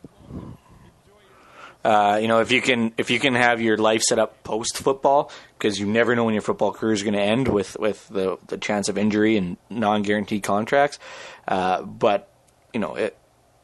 Uh, 1.84 2.18
you 2.18 2.28
know, 2.28 2.40
if 2.40 2.50
you 2.50 2.62
can 2.62 2.94
if 2.96 3.10
you 3.10 3.20
can 3.20 3.34
have 3.34 3.60
your 3.60 3.76
life 3.76 4.00
set 4.00 4.18
up 4.18 4.42
post 4.42 4.78
football, 4.78 5.30
because 5.58 5.78
you 5.78 5.84
never 5.84 6.16
know 6.16 6.24
when 6.24 6.32
your 6.32 6.40
football 6.40 6.72
career 6.72 6.94
is 6.94 7.02
going 7.02 7.12
to 7.12 7.20
end 7.20 7.46
with 7.46 7.76
with 7.78 8.08
the 8.08 8.38
the 8.46 8.56
chance 8.56 8.88
of 8.88 8.96
injury 8.96 9.36
and 9.36 9.58
non 9.68 10.00
guaranteed 10.00 10.42
contracts. 10.44 10.98
Uh, 11.46 11.82
but 11.82 12.32
you 12.72 12.80
know, 12.80 12.94
it, 12.94 13.18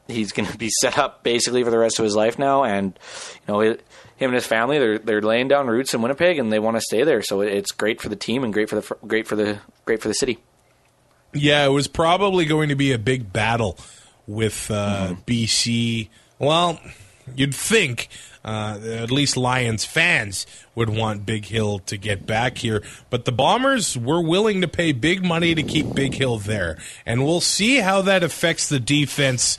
he's 0.07 0.31
going 0.31 0.47
to 0.47 0.57
be 0.57 0.69
set 0.69 0.99
up 0.99 1.23
basically 1.23 1.63
for 1.63 1.71
the 1.71 1.79
rest 1.79 1.97
of 1.97 2.03
his 2.03 2.15
life 2.15 2.37
now, 2.37 2.63
and 2.63 2.97
you 3.47 3.53
know, 3.53 3.61
it, 3.61 3.83
him 4.17 4.29
and 4.29 4.35
his 4.35 4.45
family 4.45 4.77
they're 4.77 4.99
they're 4.99 5.21
laying 5.23 5.47
down 5.47 5.65
roots 5.65 5.95
in 5.95 6.01
Winnipeg, 6.03 6.37
and 6.37 6.53
they 6.53 6.59
want 6.59 6.77
to 6.77 6.81
stay 6.81 7.03
there. 7.03 7.23
So 7.23 7.41
it's 7.41 7.71
great 7.71 8.01
for 8.01 8.09
the 8.09 8.15
team 8.15 8.43
and 8.43 8.53
great 8.53 8.69
for 8.69 8.79
the 8.79 8.95
great 9.07 9.27
for 9.27 9.35
the 9.35 9.57
great 9.85 10.03
for 10.03 10.09
the 10.09 10.13
city. 10.13 10.37
Yeah, 11.33 11.65
it 11.65 11.69
was 11.69 11.87
probably 11.87 12.45
going 12.45 12.69
to 12.69 12.75
be 12.75 12.91
a 12.91 12.99
big 12.99 13.33
battle 13.33 13.79
with 14.27 14.69
uh, 14.71 15.15
BC. 15.25 16.09
Well, 16.39 16.79
you'd 17.35 17.55
think 17.55 18.09
uh, 18.43 18.79
at 18.83 19.11
least 19.11 19.37
Lions 19.37 19.85
fans 19.85 20.45
would 20.75 20.89
want 20.89 21.25
Bighill 21.25 21.83
to 21.85 21.97
get 21.97 22.25
back 22.25 22.59
here, 22.59 22.83
but 23.09 23.25
the 23.25 23.31
Bombers 23.31 23.97
were 23.97 24.21
willing 24.21 24.61
to 24.61 24.67
pay 24.67 24.91
big 24.91 25.23
money 25.23 25.55
to 25.55 25.63
keep 25.63 25.87
Bighill 25.87 26.43
there, 26.43 26.77
and 27.05 27.25
we'll 27.25 27.41
see 27.41 27.77
how 27.77 28.01
that 28.03 28.23
affects 28.23 28.69
the 28.69 28.79
defense. 28.79 29.57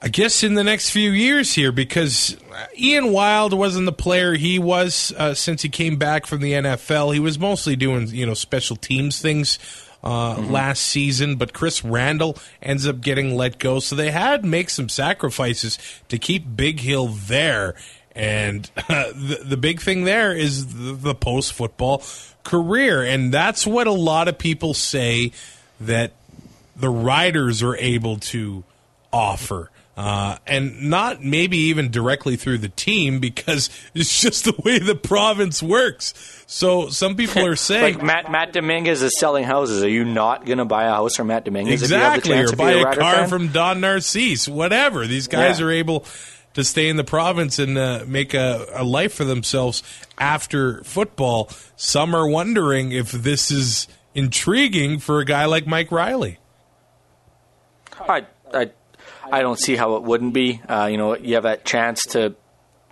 I 0.00 0.08
guess 0.08 0.42
in 0.42 0.52
the 0.52 0.64
next 0.64 0.90
few 0.90 1.10
years 1.10 1.54
here, 1.54 1.72
because 1.72 2.36
Ian 2.78 3.10
Wild 3.10 3.54
wasn't 3.54 3.86
the 3.86 3.92
player 3.92 4.34
he 4.34 4.58
was 4.58 5.14
uh, 5.16 5.32
since 5.32 5.62
he 5.62 5.70
came 5.70 5.96
back 5.96 6.26
from 6.26 6.42
the 6.42 6.52
NFL. 6.52 7.14
He 7.14 7.20
was 7.20 7.38
mostly 7.38 7.74
doing 7.74 8.08
you 8.08 8.26
know 8.26 8.34
special 8.34 8.76
teams 8.76 9.20
things 9.20 9.58
uh, 10.04 10.38
last 10.38 10.82
season, 10.82 11.36
but 11.36 11.54
Chris 11.54 11.82
Randle 11.82 12.36
ends 12.60 12.86
up 12.86 13.00
getting 13.00 13.34
let 13.34 13.58
go. 13.58 13.80
So 13.80 13.96
they 13.96 14.10
had 14.10 14.42
to 14.42 14.48
make 14.48 14.68
some 14.68 14.90
sacrifices 14.90 15.78
to 16.10 16.18
keep 16.18 16.46
Bighill 16.46 17.26
there. 17.26 17.74
And 18.14 18.70
uh, 18.76 19.12
the, 19.14 19.40
the 19.44 19.56
big 19.56 19.80
thing 19.80 20.04
there 20.04 20.32
is 20.36 20.74
the, 20.74 20.92
the 20.92 21.14
post 21.14 21.54
football 21.54 22.02
career. 22.44 23.02
And 23.02 23.32
that's 23.32 23.66
what 23.66 23.86
a 23.86 23.92
lot 23.92 24.28
of 24.28 24.36
people 24.36 24.74
say 24.74 25.32
that 25.80 26.12
the 26.76 26.90
riders 26.90 27.62
are 27.62 27.76
able 27.76 28.18
to 28.18 28.62
offer. 29.12 29.70
Uh, 29.96 30.36
and 30.44 30.90
not 30.90 31.22
maybe 31.22 31.56
even 31.56 31.88
directly 31.88 32.34
through 32.34 32.58
the 32.58 32.68
team 32.68 33.20
because 33.20 33.70
it's 33.94 34.20
just 34.20 34.44
the 34.44 34.54
way 34.64 34.80
the 34.80 34.96
province 34.96 35.62
works. 35.62 36.12
So 36.48 36.88
some 36.88 37.14
people 37.14 37.46
are 37.46 37.54
saying 37.56 37.94
like 37.98 38.02
Matt 38.04 38.28
Matt 38.30 38.52
Dominguez 38.52 39.02
is 39.02 39.16
selling 39.18 39.44
houses. 39.44 39.84
Are 39.84 39.88
you 39.88 40.04
not 40.04 40.46
going 40.46 40.58
to 40.58 40.64
buy 40.64 40.84
a 40.86 40.90
house 40.90 41.14
from 41.16 41.28
Matt 41.28 41.44
Dominguez 41.44 41.82
exactly, 41.82 41.94
if 41.94 42.00
you 42.00 42.04
have 42.10 42.22
the 42.22 42.28
chance 42.28 42.48
or 42.48 42.50
to 42.52 42.56
buy 42.56 42.72
a, 42.72 42.80
a 42.92 42.96
car 42.96 43.14
fan? 43.14 43.28
from 43.28 43.48
Don 43.48 43.80
Narcisse, 43.80 44.48
whatever. 44.48 45.06
These 45.06 45.28
guys 45.28 45.60
Yeah. 45.60 45.66
are 45.66 45.70
able 45.70 46.04
to 46.54 46.64
stay 46.64 46.88
in 46.88 46.96
the 46.96 47.04
province 47.04 47.58
and 47.60 47.78
uh, 47.78 48.04
make 48.06 48.34
a, 48.34 48.66
a 48.74 48.82
life 48.84 49.14
for 49.14 49.24
themselves 49.24 49.82
after 50.18 50.82
football. 50.84 51.50
Some 51.76 52.14
are 52.16 52.26
wondering 52.28 52.90
if 52.92 53.12
this 53.12 53.50
is 53.52 53.86
intriguing 54.14 54.98
for 54.98 55.20
a 55.20 55.24
guy 55.24 55.44
like 55.46 55.66
Mike 55.68 55.90
Reilly. 55.92 56.38
I, 58.00 58.26
I, 58.52 58.70
I 59.30 59.42
don't 59.42 59.58
see 59.58 59.76
how 59.76 59.96
it 59.96 60.02
wouldn't 60.02 60.34
be. 60.34 60.60
Uh, 60.68 60.88
you 60.90 60.96
know, 60.96 61.16
you 61.16 61.34
have 61.34 61.44
that 61.44 61.64
chance 61.64 62.04
to 62.06 62.34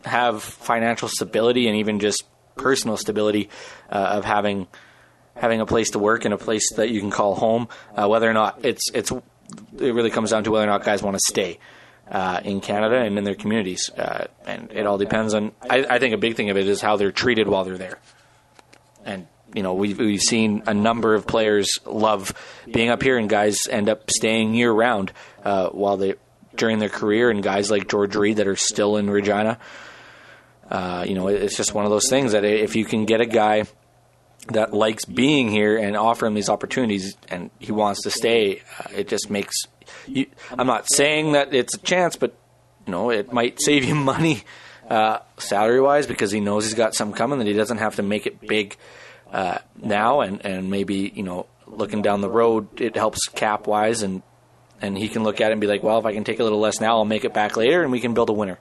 have 0.05 0.43
financial 0.43 1.09
stability 1.09 1.69
and 1.69 1.77
even 1.77 2.01
just 2.01 2.25
personal 2.57 2.97
stability 2.97 3.49
uh, 3.91 3.97
of 3.97 4.25
having 4.25 4.67
having 5.35 5.61
a 5.61 5.67
place 5.67 5.91
to 5.91 5.99
work 5.99 6.25
and 6.25 6.35
a 6.35 6.39
place 6.39 6.75
that 6.75 6.91
you 6.91 7.01
can 7.01 7.11
call 7.11 7.35
home. 7.35 7.69
Uh, 7.97 8.09
whether 8.09 8.29
or 8.29 8.35
not 8.35 8.65
it's 8.65 8.91
it's 8.93 9.11
it 9.11 9.95
really 9.95 10.11
comes 10.11 10.31
down 10.31 10.45
to 10.45 10.51
whether 10.51 10.65
or 10.65 10.69
not 10.71 10.85
guys 10.85 11.03
want 11.03 11.17
to 11.17 11.23
stay. 11.27 11.59
Uh, 12.11 12.41
in 12.45 12.61
Canada 12.61 12.97
and 12.97 13.17
in 13.17 13.25
their 13.25 13.37
communities, 13.37 13.89
uh, 13.97 14.27
and 14.45 14.71
it 14.73 14.85
all 14.85 14.99
depends 14.99 15.33
on. 15.33 15.53
I, 15.71 15.87
I 15.89 15.99
think 15.99 16.13
a 16.13 16.19
big 16.19 16.35
thing 16.35 16.51
of 16.51 16.59
it 16.59 16.69
is 16.69 16.83
how 16.83 16.97
they're 16.97 17.13
treated 17.13 17.49
while 17.49 17.65
they're 17.65 17.79
there, 17.79 18.01
and 19.07 19.27
you 19.55 19.63
know 19.63 19.73
we've 19.73 19.99
we've 19.99 20.21
seen 20.21 20.63
a 20.67 20.75
number 20.75 21.15
of 21.15 21.27
players 21.27 21.79
love 21.87 22.35
being 22.71 22.91
up 22.91 23.03
here, 23.03 23.17
and 23.17 23.31
guys 23.31 23.67
end 23.67 23.89
up 23.89 24.11
staying 24.11 24.53
year 24.53 24.71
round 24.71 25.13
uh, 25.45 25.69
while 25.71 25.97
they 25.97 26.15
during 26.55 26.79
their 26.79 26.89
career, 26.89 27.31
and 27.31 27.43
guys 27.43 27.71
like 27.71 27.89
George 27.89 28.15
Reed 28.15 28.37
that 28.37 28.47
are 28.47 28.57
still 28.57 28.97
in 28.97 29.09
Regina. 29.09 29.59
Uh, 30.71 31.05
you 31.07 31.15
know, 31.15 31.29
it's 31.29 31.57
just 31.57 31.75
one 31.75 31.85
of 31.85 31.91
those 31.91 32.09
things 32.09 32.33
that 32.33 32.45
if 32.45 32.77
you 32.77 32.85
can 32.85 33.05
get 33.05 33.21
a 33.21 33.27
guy 33.27 33.65
that 34.49 34.73
likes 34.73 35.05
being 35.05 35.51
here 35.51 35.77
and 35.77 35.97
offer 35.97 36.27
him 36.27 36.35
these 36.35 36.49
opportunities, 36.49 37.17
and 37.29 37.51
he 37.59 37.73
wants 37.73 38.03
to 38.03 38.11
stay, 38.11 38.63
uh, 38.79 38.89
it 38.95 39.09
just 39.09 39.31
makes. 39.31 39.57
You, 40.07 40.27
I'm 40.51 40.67
not 40.67 40.91
saying 40.91 41.33
that 41.33 41.55
it's 41.55 41.75
a 41.75 41.79
chance, 41.79 42.17
but 42.17 42.35
you 42.87 42.93
know, 42.93 43.11
it 43.11 43.33
might 43.33 43.61
save 43.61 43.85
you 43.85 43.95
money 44.15 44.43
uh, 44.89 45.19
salary 45.39 45.81
wise 45.81 46.07
because 46.07 46.31
he 46.31 46.41
knows 46.41 46.65
he's 46.65 46.75
got 46.75 46.95
some 46.95 47.13
coming 47.13 47.39
that 47.39 47.47
he 47.47 47.53
doesn't 47.53 47.79
have 47.79 47.97
to 47.97 48.03
make 48.03 48.27
it 48.27 48.41
big 48.41 48.77
uh, 49.31 49.59
now, 49.77 50.21
and 50.21 50.45
and 50.45 50.71
maybe 50.71 51.13
you 51.15 51.23
know, 51.23 51.47
looking 51.67 52.03
down 52.03 52.21
the 52.21 52.31
road, 52.31 52.81
it 52.81 52.97
helps 52.97 53.27
cap 53.29 53.67
wise, 53.67 54.03
and 54.03 54.23
and 54.83 54.99
he 54.99 55.09
can 55.09 55.23
look 55.23 55.41
at 55.41 55.51
it 55.51 55.53
and 55.53 55.61
be 55.61 55.67
like, 55.67 55.83
well, 55.83 55.99
if 55.99 56.05
I 56.05 56.13
can 56.13 56.25
take 56.25 56.41
a 56.41 56.43
little 56.43 56.61
less 56.61 56.81
now, 56.81 56.99
I'll 56.99 57.05
make 57.05 57.25
it 57.25 57.33
back 57.33 57.57
later, 57.57 57.83
and 57.83 57.93
we 57.93 58.01
can 58.01 58.13
build 58.13 58.29
a 58.29 58.33
winner. 58.33 58.59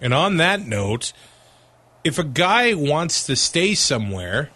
And 0.00 0.12
on 0.12 0.36
that 0.38 0.66
note, 0.66 1.12
if 2.02 2.18
a 2.18 2.24
guy 2.24 2.74
wants 2.74 3.24
to 3.26 3.36
stay 3.36 3.74
somewhere, 3.74 4.50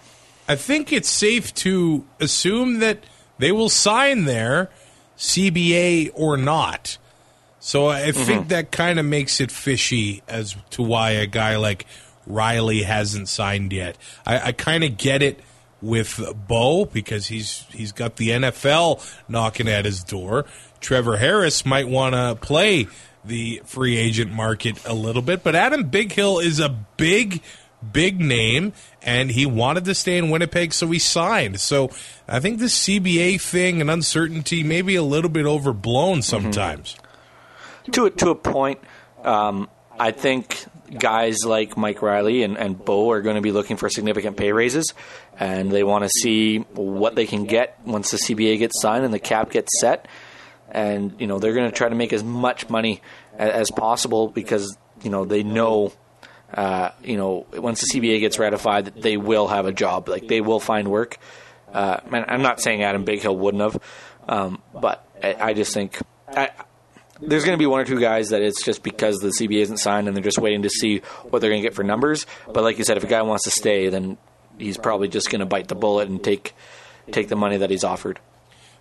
I 0.49 0.57
think 0.57 0.93
it's 0.93 1.09
safe 1.09 1.55
to 1.57 2.05
assume 2.21 2.81
that 2.81 3.05
they 3.39 3.53
will 3.53 3.69
sign 3.69 4.25
there, 4.25 4.71
CBA 5.17 6.11
or 6.15 6.37
not. 6.37 6.99
So 7.61 7.89
I 7.89 8.13
think 8.13 8.41
mm-hmm. 8.41 8.49
that 8.49 8.71
kind 8.71 8.99
of 8.99 9.07
makes 9.07 9.41
it 9.41 9.51
fishy 9.51 10.23
as 10.29 10.57
to 10.71 10.83
why 10.83 11.13
a 11.13 11.27
guy 11.27 11.57
like 11.57 11.87
Reilly 12.27 12.83
hasn't 12.83 13.29
signed 13.29 13.73
yet. 13.73 13.97
I, 14.27 14.49
I 14.49 14.53
kind 14.53 14.85
of 14.85 14.97
get 14.97 15.23
it 15.23 15.41
with 15.81 16.21
Bo 16.49 16.85
because 16.87 17.27
he's 17.27 17.67
he's 17.71 17.93
got 17.93 18.17
the 18.17 18.31
NFL 18.31 19.05
knocking 19.29 19.69
at 19.69 19.85
his 19.85 20.03
door. 20.03 20.45
Trevor 20.81 21.17
Harris 21.17 21.65
might 21.65 21.89
want 21.89 22.15
to 22.15 22.37
play 22.41 22.89
the 23.25 23.63
free 23.65 23.97
agent 23.97 24.33
market 24.33 24.85
a 24.87 24.95
little 24.95 25.23
bit, 25.23 25.43
but 25.43 25.55
Adam 25.55 25.91
Bighill 25.91 26.43
is 26.43 26.61
a 26.61 26.69
big 26.97 27.43
big 27.93 28.21
name 28.21 28.73
and 29.03 29.31
he 29.31 29.47
wanted 29.47 29.85
to 29.85 29.95
stay 29.95 30.19
in 30.19 30.31
Winnipeg 30.31 30.73
so 30.73 30.89
he 30.89 30.99
signed. 30.99 31.61
So 31.61 31.91
I 32.27 32.41
think 32.41 32.59
this 32.59 32.77
CBA 32.87 33.41
thing 33.41 33.81
and 33.81 33.91
uncertainty 33.91 34.63
may 34.65 34.83
be 34.83 34.97
a 34.97 35.03
little 35.03 35.31
bit 35.31 35.47
overblown 35.47 36.23
sometimes. 36.23 36.97
to 37.93 38.07
a, 38.07 38.11
to 38.11 38.31
a 38.31 38.35
point, 38.35 38.81
um, 39.23 39.69
I 39.99 40.11
think 40.11 40.65
guys 40.97 41.45
like 41.45 41.77
Mike 41.77 42.03
Reilly 42.03 42.43
and, 42.43 42.57
and 42.57 42.83
Bo 42.83 43.11
are 43.11 43.21
going 43.21 43.37
to 43.37 43.43
be 43.43 43.53
looking 43.53 43.77
for 43.77 43.89
significant 43.89 44.37
pay 44.37 44.53
raises, 44.53 44.95
and 45.39 45.71
they 45.71 45.85
want 45.85 46.05
to 46.05 46.11
see 46.11 46.59
what 46.59 47.15
they 47.15 47.27
can 47.27 47.45
get 47.45 47.79
once 47.85 48.11
the 48.11 48.17
CBA 48.17 48.59
gets 48.59 48.81
signed 48.81 49.05
and 49.05 49.13
the 49.13 49.19
cap 49.19 49.51
gets 49.51 49.79
set. 49.81 50.07
And 50.71 51.19
you 51.19 51.27
know 51.27 51.39
they're 51.39 51.55
going 51.55 51.71
to 51.71 51.77
try 51.77 51.89
to 51.89 51.95
make 51.95 52.13
as 52.13 52.23
much 52.23 52.69
money 52.69 53.01
as, 53.35 53.51
as 53.51 53.71
possible 53.71 54.29
because 54.29 54.77
you 55.03 55.11
know 55.11 55.25
they 55.25 55.43
know. 55.43 55.93
Uh, 56.53 56.93
you 57.05 57.19
know, 57.19 57.47
once 57.53 57.83
the 57.83 58.01
CBA 58.01 58.21
gets 58.21 58.39
ratified, 58.39 58.87
that 58.87 59.03
they 59.03 59.19
will 59.19 59.49
have 59.49 59.67
a 59.67 59.73
job. 59.73 60.09
Like 60.09 60.29
they 60.29 60.41
will 60.41 60.61
find 60.61 60.89
work. 60.89 61.19
Uh, 61.71 62.01
and 62.11 62.25
I'm 62.27 62.41
not 62.41 62.59
saying 62.59 62.83
Adam 62.83 63.05
Bighill 63.05 63.37
wouldn't 63.37 63.63
have, 63.63 63.83
um, 64.27 64.63
but 64.73 65.07
I, 65.23 65.35
I 65.39 65.53
just 65.53 65.75
think 65.75 65.99
I, 66.27 66.51
there's 67.21 67.45
going 67.45 67.57
to 67.57 67.59
be 67.59 67.67
one 67.67 67.81
or 67.81 67.85
two 67.85 68.01
guys 68.01 68.29
that 68.31 68.43
it's 68.43 68.63
just 68.63 68.83
because 68.83 69.19
the 69.19 69.29
CBA 69.29 69.63
isn't 69.63 69.79
signed 69.79 70.07
and 70.07 70.17
they're 70.17 70.25
just 70.25 70.39
waiting 70.39 70.63
to 70.63 70.71
see 70.71 70.99
what 71.23 71.41
they're 71.41 71.51
going 71.51 71.63
to 71.63 71.67
get 71.69 71.75
for 71.75 71.83
numbers. 71.83 72.27
But 72.47 72.63
like 72.63 72.79
you 72.79 72.85
said, 72.85 72.97
if 72.97 73.05
a 73.05 73.09
guy 73.09 73.23
wants 73.23 73.45
to 73.45 73.51
stay, 73.51 73.89
then 73.89 74.19
he's 74.59 74.77
probably 74.77 75.09
just 75.09 75.31
going 75.31 75.41
to 75.41 75.47
bite 75.47 75.69
the 75.69 75.75
bullet 75.75 76.09
and 76.09 76.23
take 76.23 76.55
take 77.11 77.29
the 77.29 77.37
money 77.37 77.57
that 77.57 77.71
he's 77.71 77.85
offered. 77.85 78.21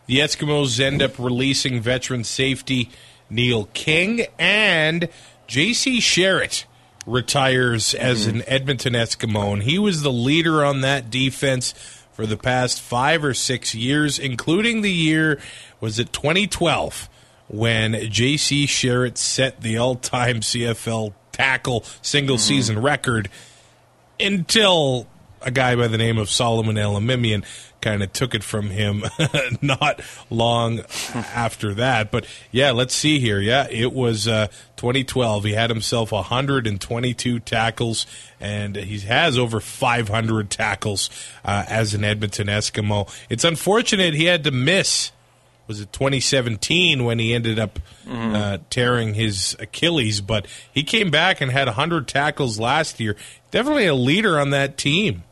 The 0.05 0.19
Eskimos 0.19 0.79
end 0.79 1.01
up 1.01 1.17
releasing 1.17 1.79
veteran 1.81 2.23
safety 2.23 2.89
Neil 3.29 3.65
King 3.73 4.25
and 4.37 5.09
J.C. 5.47 5.99
Sherritt 5.99 6.65
retires 7.05 7.93
as 7.93 8.27
mm-hmm. 8.27 8.37
an 8.37 8.43
Edmonton 8.47 8.93
Eskimo, 8.93 9.53
and 9.53 9.63
he 9.63 9.79
was 9.79 10.01
the 10.01 10.11
leader 10.11 10.63
on 10.63 10.81
that 10.81 11.09
defense 11.09 11.73
for 12.11 12.25
the 12.25 12.37
past 12.37 12.81
five 12.81 13.23
or 13.23 13.33
six 13.33 13.73
years, 13.75 14.19
including 14.19 14.81
the 14.81 14.91
year 14.91 15.39
was 15.79 15.99
it 15.99 16.11
2012 16.11 17.09
when 17.47 18.09
J.C. 18.09 18.65
Sherritt 18.65 19.17
set 19.17 19.61
the 19.61 19.77
all-time 19.77 20.41
CFL 20.41 21.13
tackle 21.31 21.83
single 22.01 22.37
season 22.37 22.81
record 22.81 23.29
until 24.19 25.07
a 25.41 25.51
guy 25.51 25.75
by 25.75 25.87
the 25.87 25.97
name 25.97 26.17
of 26.17 26.29
Solomon 26.29 26.75
Elimimian 26.75 27.45
kind 27.79 28.01
of 28.01 28.11
took 28.11 28.33
it 28.33 28.43
from 28.43 28.69
him 28.69 29.03
not 29.61 30.01
long 30.29 30.79
after 31.13 31.73
that. 31.75 32.11
But 32.11 32.25
yeah, 32.51 32.71
let's 32.71 32.93
see 32.93 33.19
here. 33.19 33.39
Yeah, 33.39 33.67
it 33.69 33.93
was 33.93 34.27
uh, 34.27 34.47
2012. 34.77 35.43
He 35.43 35.53
had 35.53 35.69
himself 35.69 36.11
122 36.11 37.39
tackles, 37.39 38.05
and 38.39 38.75
he 38.75 38.99
has 39.01 39.37
over 39.37 39.59
500 39.59 40.49
tackles 40.49 41.09
uh, 41.45 41.65
as 41.67 41.93
an 41.93 42.03
Edmonton 42.03 42.47
Eskimo. 42.47 43.09
It's 43.29 43.43
unfortunate 43.43 44.13
he 44.13 44.25
had 44.25 44.43
to 44.45 44.51
miss. 44.51 45.11
Was 45.67 45.81
it 45.81 45.91
2017 45.91 47.03
when 47.03 47.19
he 47.19 47.33
ended 47.33 47.59
up 47.59 47.79
uh, 48.09 48.59
tearing 48.69 49.13
his 49.13 49.55
Achilles? 49.59 50.21
But 50.21 50.47
he 50.71 50.83
came 50.83 51.11
back 51.11 51.41
and 51.41 51.51
had 51.51 51.67
100 51.67 52.07
tackles 52.07 52.59
last 52.59 52.99
year. 52.99 53.15
Definitely 53.51 53.87
a 53.87 53.95
leader 53.95 54.39
on 54.39 54.51
that 54.51 54.77
team. 54.77 55.23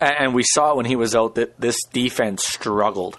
And 0.00 0.34
we 0.34 0.44
saw 0.44 0.74
when 0.76 0.86
he 0.86 0.96
was 0.96 1.14
out 1.14 1.34
that 1.34 1.60
this 1.60 1.76
defense 1.92 2.46
struggled. 2.46 3.18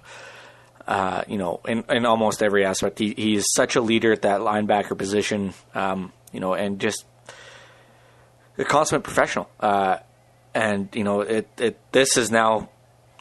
Uh, 0.87 1.23
you 1.27 1.37
know, 1.37 1.59
in, 1.67 1.83
in 1.89 2.05
almost 2.05 2.41
every 2.41 2.65
aspect, 2.65 2.97
he, 2.97 3.13
he's 3.15 3.45
such 3.53 3.75
a 3.75 3.81
leader 3.81 4.11
at 4.11 4.23
that 4.23 4.41
linebacker 4.41 4.97
position. 4.97 5.53
Um, 5.75 6.11
you 6.31 6.39
know, 6.39 6.53
and 6.53 6.79
just 6.79 7.05
a 8.57 8.63
consummate 8.63 9.03
professional. 9.03 9.49
Uh, 9.59 9.97
and 10.53 10.89
you 10.93 11.03
know, 11.03 11.21
it, 11.21 11.47
it 11.57 11.79
this 11.91 12.17
is 12.17 12.31
now 12.31 12.69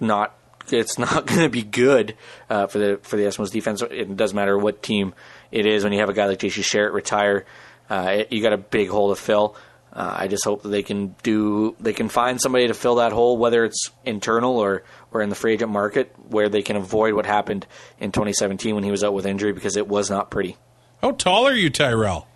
not 0.01 0.35
it's 0.73 0.99
not 0.99 1.27
going 1.27 1.41
to 1.41 1.49
be 1.49 1.63
good 1.63 2.17
uh, 2.49 2.67
for 2.67 2.79
the 2.79 3.01
for 3.03 3.17
the 3.17 3.25
Eskimos 3.25 3.51
defense. 3.51 3.83
It 3.83 4.17
doesn't 4.17 4.37
matter 4.37 4.57
what 4.59 4.83
team 4.83 5.15
it 5.51 5.67
is 5.67 5.85
when 5.85 5.93
you 5.93 6.01
have 6.01 6.09
a 6.09 6.13
guy 6.15 6.27
like 6.27 6.39
J.C. 6.39 6.63
Sherritt 6.63 6.93
retire. 6.93 7.45
Uh, 7.89 8.17
it- 8.21 8.33
you 8.33 8.43
got 8.43 8.53
a 8.53 8.59
big 8.59 8.89
hole 8.89 9.15
to 9.15 9.21
fill. 9.21 9.57
Uh, 9.93 10.15
I 10.21 10.29
just 10.29 10.45
hope 10.45 10.63
that 10.63 10.69
they 10.69 10.85
can 10.85 11.17
do 11.25 11.75
they 11.81 11.93
can 11.93 12.09
find 12.09 12.41
somebody 12.41 12.69
to 12.69 12.75
fill 12.75 12.95
that 12.97 13.11
hole, 13.13 13.37
whether 13.37 13.65
it's 13.65 13.91
internal 14.05 14.57
or 14.57 14.85
or 15.11 15.21
in 15.21 15.31
the 15.31 15.35
free 15.35 15.55
agent 15.55 15.73
market, 15.73 16.15
where 16.29 16.49
they 16.49 16.63
can 16.63 16.77
avoid 16.77 17.15
what 17.15 17.27
happened 17.27 17.67
in 17.99 18.13
2017 18.13 18.75
when 18.77 18.85
he 18.85 18.93
was 18.93 19.03
out 19.03 19.13
with 19.15 19.27
injury 19.27 19.53
because 19.53 19.77
it 19.77 19.89
was 19.89 20.09
not 20.09 20.31
pretty. 20.31 20.57
How 21.03 21.11
tall 21.11 21.45
are 21.49 21.55
you, 21.55 21.71
Tyrell? 21.71 22.29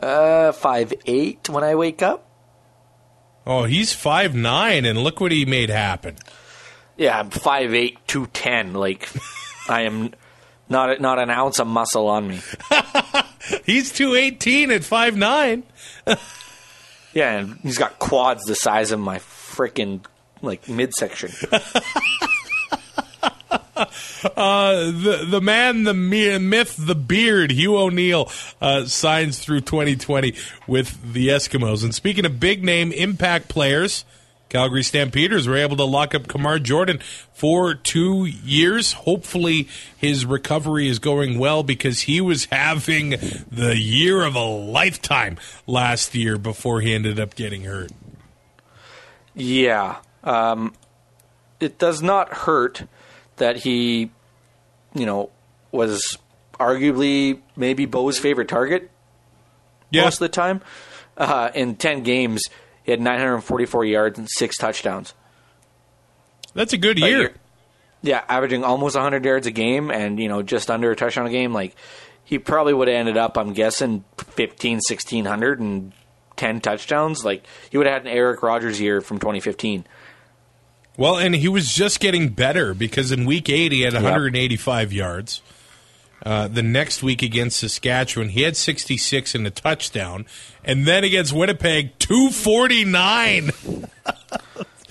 Uh, 0.00 0.52
five 0.52 0.92
eight 1.06 1.48
when 1.48 1.64
I 1.64 1.74
wake 1.74 2.02
up. 2.02 2.28
Oh, 3.46 3.64
he's 3.64 3.92
five 3.94 4.34
nine, 4.34 4.84
and 4.84 4.98
look 5.02 5.20
what 5.20 5.32
he 5.32 5.44
made 5.46 5.70
happen. 5.70 6.16
Yeah, 6.96 7.18
I'm 7.18 7.30
5'8", 7.30 7.96
210. 8.06 8.74
Like, 8.74 9.08
I 9.68 9.82
am 9.82 10.12
not 10.68 11.00
not 11.00 11.18
an 11.18 11.30
ounce 11.30 11.58
of 11.58 11.66
muscle 11.66 12.08
on 12.08 12.28
me. 12.28 12.40
He's 13.64 13.92
218 13.92 14.70
at 14.70 14.82
5'9. 14.82 15.62
Yeah, 17.14 17.38
and 17.38 17.60
he's 17.62 17.78
got 17.78 18.00
quads 18.00 18.42
the 18.42 18.56
size 18.56 18.90
of 18.90 18.98
my 18.98 19.20
freaking 19.20 20.04
like 20.42 20.68
midsection. 20.68 21.30
Uh, 24.36 24.86
the 24.86 25.26
the 25.28 25.40
man, 25.40 25.82
the 25.82 25.92
myth, 25.92 26.76
the 26.78 26.94
beard, 26.94 27.50
Hugh 27.50 27.76
O'Neill 27.76 28.30
uh, 28.60 28.84
signs 28.84 29.38
through 29.40 29.62
2020 29.62 30.34
with 30.66 31.12
the 31.12 31.28
Eskimos. 31.28 31.82
And 31.82 31.92
speaking 31.94 32.24
of 32.24 32.38
big 32.38 32.62
name 32.64 32.92
impact 32.92 33.48
players, 33.48 34.04
Calgary 34.54 34.84
Stampeders 34.84 35.48
were 35.48 35.56
able 35.56 35.76
to 35.78 35.84
lock 35.84 36.14
up 36.14 36.28
Kamar 36.28 36.60
Jorden 36.60 37.02
for 37.32 37.74
two 37.74 38.24
years. 38.24 38.92
Hopefully, 38.92 39.66
his 39.96 40.24
recovery 40.24 40.86
is 40.86 41.00
going 41.00 41.40
well 41.40 41.64
because 41.64 42.02
he 42.02 42.20
was 42.20 42.44
having 42.52 43.16
the 43.50 43.76
year 43.76 44.22
of 44.22 44.36
a 44.36 44.44
lifetime 44.44 45.38
last 45.66 46.14
year 46.14 46.38
before 46.38 46.82
he 46.82 46.94
ended 46.94 47.18
up 47.18 47.34
getting 47.34 47.64
hurt. 47.64 47.90
Yeah. 49.34 49.96
Um, 50.22 50.74
it 51.58 51.76
does 51.76 52.00
not 52.00 52.32
hurt 52.32 52.84
that 53.38 53.56
he, 53.56 54.12
you 54.94 55.04
know, 55.04 55.30
was 55.72 56.16
arguably 56.60 57.40
maybe 57.56 57.86
Bo's 57.86 58.20
favorite 58.20 58.46
target 58.46 58.88
Yeah, 59.90 60.04
most 60.04 60.14
of 60.14 60.20
the 60.20 60.28
time. 60.28 60.60
Uh, 61.16 61.50
in 61.56 61.74
10 61.74 62.04
games, 62.04 62.44
he 62.84 62.92
had 62.92 63.00
944 63.00 63.84
yards 63.84 64.18
and 64.18 64.28
six 64.30 64.56
touchdowns. 64.56 65.14
that's 66.54 66.72
a 66.72 66.78
good 66.78 66.98
year. 66.98 67.34
Yeah, 68.02 68.22
averaging 68.28 68.62
almost 68.62 68.94
100 68.94 69.24
yards 69.24 69.46
a 69.46 69.50
game 69.50 69.90
and, 69.90 70.20
you 70.20 70.28
know, 70.28 70.42
just 70.42 70.70
under 70.70 70.90
a 70.90 70.96
touchdown 70.96 71.26
a 71.26 71.30
game. 71.30 71.54
Like, 71.54 71.74
he 72.22 72.38
probably 72.38 72.74
would 72.74 72.86
have 72.88 72.96
ended 72.96 73.16
up, 73.16 73.38
I'm 73.38 73.54
guessing, 73.54 74.04
15, 74.18 74.76
1600 74.76 75.60
and 75.60 75.92
10 76.36 76.60
touchdowns. 76.60 77.24
Like, 77.24 77.46
he 77.70 77.78
would 77.78 77.86
have 77.86 78.02
had 78.02 78.06
an 78.06 78.16
Eric 78.16 78.42
Rogers 78.42 78.78
year 78.78 79.00
from 79.00 79.18
2015. 79.18 79.86
Well, 80.98 81.16
and 81.16 81.34
he 81.34 81.48
was 81.48 81.72
just 81.72 81.98
getting 81.98 82.28
better 82.28 82.74
because 82.74 83.10
in 83.10 83.24
week 83.24 83.48
eight 83.48 83.72
he 83.72 83.80
had 83.80 83.94
185 83.94 84.92
yards. 84.92 85.40
Uh, 86.24 86.48
the 86.48 86.62
next 86.62 87.02
week 87.02 87.22
against 87.22 87.58
Saskatchewan, 87.58 88.30
he 88.30 88.42
had 88.42 88.56
66 88.56 89.34
and 89.34 89.46
a 89.46 89.50
touchdown, 89.50 90.24
and 90.64 90.86
then 90.86 91.04
against 91.04 91.32
Winnipeg, 91.32 91.98
249, 91.98 93.50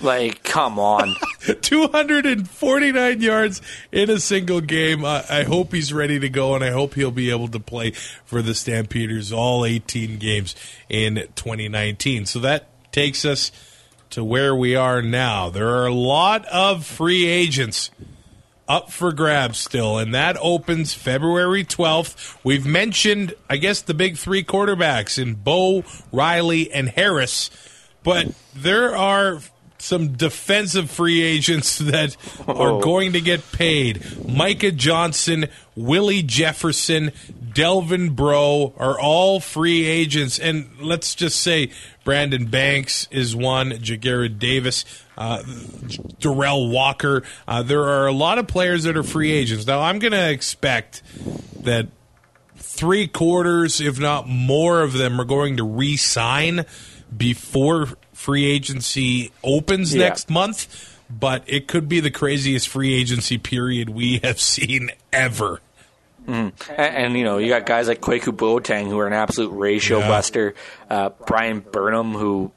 Like, 0.04 0.42
come 0.42 0.78
on. 0.78 1.16
249 1.62 3.20
yards 3.22 3.62
in 3.90 4.10
a 4.10 4.20
single 4.20 4.60
game. 4.60 5.04
I, 5.04 5.24
I 5.30 5.42
hope 5.44 5.72
he's 5.72 5.92
ready 5.94 6.18
to 6.20 6.28
go, 6.28 6.54
and 6.54 6.62
I 6.62 6.70
hope 6.70 6.94
he'll 6.94 7.10
be 7.10 7.30
able 7.30 7.48
to 7.48 7.60
play 7.60 7.92
for 8.24 8.42
the 8.42 8.54
Stampeders 8.54 9.32
all 9.32 9.64
18 9.64 10.18
games 10.18 10.54
in 10.90 11.26
2019. 11.36 12.26
So 12.26 12.38
that 12.40 12.68
takes 12.92 13.24
us 13.24 13.50
to 14.10 14.22
where 14.22 14.54
we 14.54 14.76
are 14.76 15.00
now. 15.00 15.48
There 15.48 15.68
are 15.68 15.86
a 15.86 15.94
lot 15.94 16.44
of 16.46 16.84
free 16.84 17.26
agents 17.26 17.90
up 18.68 18.90
for 18.90 19.12
grabs 19.12 19.58
still, 19.58 19.98
and 19.98 20.14
that 20.14 20.36
opens 20.40 20.94
February 20.94 21.64
12th. 21.64 22.36
We've 22.44 22.66
mentioned, 22.66 23.34
I 23.50 23.56
guess, 23.58 23.80
the 23.82 23.94
big 23.94 24.16
three 24.16 24.42
quarterbacks 24.44 25.18
in 25.20 25.34
Bo, 25.34 25.84
Reilly, 26.12 26.72
and 26.72 26.88
Harris, 26.88 27.50
but 28.02 28.28
there 28.54 28.96
are 28.96 29.40
some 29.78 30.12
defensive 30.14 30.90
free 30.90 31.22
agents 31.22 31.76
that 31.78 32.16
are 32.48 32.70
Oh. 32.72 32.80
going 32.80 33.12
to 33.12 33.20
get 33.20 33.52
paid. 33.52 34.02
Micah 34.26 34.72
Johnson, 34.72 35.46
Willie 35.76 36.22
Jefferson, 36.22 37.12
Delvin 37.52 38.10
Breaux 38.14 38.72
are 38.78 38.98
all 38.98 39.40
free 39.40 39.84
agents. 39.84 40.38
And 40.38 40.70
let's 40.80 41.14
just 41.14 41.40
say 41.40 41.70
Brandon 42.04 42.44
Banks 42.46 43.08
is 43.10 43.34
one, 43.34 43.70
Ja'Gared 43.72 44.38
Davis, 44.38 44.84
uh, 45.16 45.42
Darrell 46.20 46.68
Walker. 46.68 47.22
Uh, 47.48 47.62
there 47.62 47.82
are 47.82 48.06
a 48.06 48.12
lot 48.12 48.38
of 48.38 48.46
players 48.46 48.84
that 48.84 48.96
are 48.96 49.02
free 49.02 49.32
agents. 49.32 49.66
Now, 49.66 49.80
I'm 49.80 49.98
going 49.98 50.12
to 50.12 50.30
expect 50.30 51.02
that 51.62 51.88
three 52.56 53.06
quarters, 53.06 53.80
if 53.80 53.98
not 53.98 54.28
more 54.28 54.82
of 54.82 54.92
them, 54.92 55.20
are 55.20 55.24
going 55.24 55.56
to 55.56 55.64
re 55.64 55.96
sign 55.96 56.66
before 57.16 57.88
free 58.12 58.44
agency 58.44 59.32
opens 59.42 59.94
Yeah. 59.94 60.08
next 60.08 60.28
month. 60.30 60.90
But 61.10 61.44
it 61.46 61.68
could 61.68 61.88
be 61.88 62.00
the 62.00 62.10
craziest 62.10 62.66
free 62.68 62.94
agency 62.94 63.36
period 63.38 63.90
we 63.90 64.20
have 64.24 64.40
seen 64.40 64.90
ever. 65.12 65.60
And, 66.26 66.52
and, 66.78 67.14
you 67.18 67.24
know, 67.24 67.38
you 67.38 67.48
got 67.48 67.66
guys 67.66 67.86
like 67.88 68.00
Kwaku 68.00 68.34
Boateng 68.34 68.88
who 68.88 68.98
are 68.98 69.06
an 69.06 69.12
absolute 69.12 69.50
ratio 69.50 69.98
Yeah. 69.98 70.08
buster. 70.08 70.54
Uh, 70.88 71.10
Bryan 71.26 71.60
Burnham, 71.60 72.12
who 72.14 72.50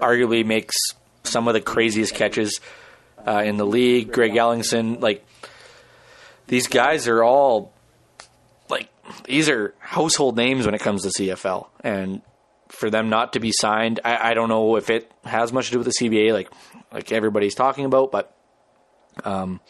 arguably 0.00 0.44
makes 0.44 0.76
some 1.24 1.48
of 1.48 1.54
the 1.54 1.60
craziest 1.60 2.14
catches 2.14 2.60
uh, 3.26 3.42
in 3.44 3.56
the 3.56 3.64
league. 3.66 4.12
Greg 4.12 4.32
Ellingson, 4.32 5.00
like 5.00 5.24
these 6.46 6.66
guys 6.66 7.08
are 7.08 7.22
all 7.22 7.72
like 8.68 8.88
these 9.24 9.48
are 9.48 9.74
household 9.78 10.36
names 10.36 10.66
when 10.66 10.74
it 10.74 10.80
comes 10.80 11.02
to 11.02 11.08
CFL, 11.08 11.68
and 11.82 12.22
for 12.68 12.90
them 12.90 13.08
not 13.08 13.32
to 13.32 13.40
be 13.40 13.52
signed, 13.52 14.00
I, 14.04 14.30
I 14.30 14.34
don't 14.34 14.48
know 14.50 14.76
if 14.76 14.90
it 14.90 15.10
has 15.24 15.52
much 15.52 15.66
to 15.66 15.72
do 15.72 15.78
with 15.78 15.86
the 15.86 15.92
CBA, 16.08 16.32
like 16.32 16.50
like 16.92 17.10
everybody's 17.12 17.54
talking 17.54 17.84
about, 17.86 18.10
but 18.12 18.34
um, 19.24 19.60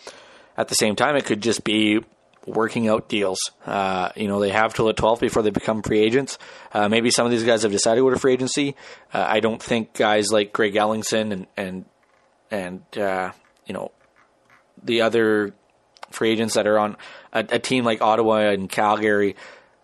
at 0.57 0.69
the 0.69 0.75
same 0.75 0.95
time, 0.97 1.17
it 1.17 1.25
could 1.25 1.41
just 1.41 1.65
be 1.65 2.01
working 2.49 2.89
out 2.89 3.09
deals. 3.09 3.39
Uh, 3.65 4.11
you 4.17 4.29
know, 4.29 4.41
they 4.41 4.51
have 4.51 4.75
till 4.75 4.87
the 4.87 4.95
12th 4.95 5.21
before 5.21 5.43
they 5.43 5.51
become 5.51 5.83
free 5.83 6.01
agents. 6.01 6.39
Uh, 6.73 6.89
maybe 6.89 7.11
some 7.11 7.27
of 7.27 7.31
these 7.31 7.45
guys 7.45 7.63
have 7.63 7.73
decided 7.73 7.97
to 7.97 8.03
go 8.03 8.11
to 8.11 8.19
free 8.19 8.33
agency. 8.33 8.75
Uh, 9.13 9.25
I 9.29 9.41
don't 9.41 9.63
think 9.63 9.95
guys 9.95 10.33
like 10.33 10.53
Greg 10.53 10.75
Ellingson 10.75 11.33
and 11.33 11.47
and 11.57 11.85
and 12.51 12.99
uh, 12.99 13.33
you 13.67 13.75
know 13.75 13.93
the 14.83 15.03
other 15.03 15.55
free 16.11 16.31
agents 16.31 16.55
that 16.55 16.67
are 16.67 16.79
on 16.79 16.97
a, 17.33 17.45
a 17.51 17.59
team 17.59 17.85
like 17.85 18.01
Ottawa 18.01 18.51
and 18.51 18.69
Calgary. 18.69 19.37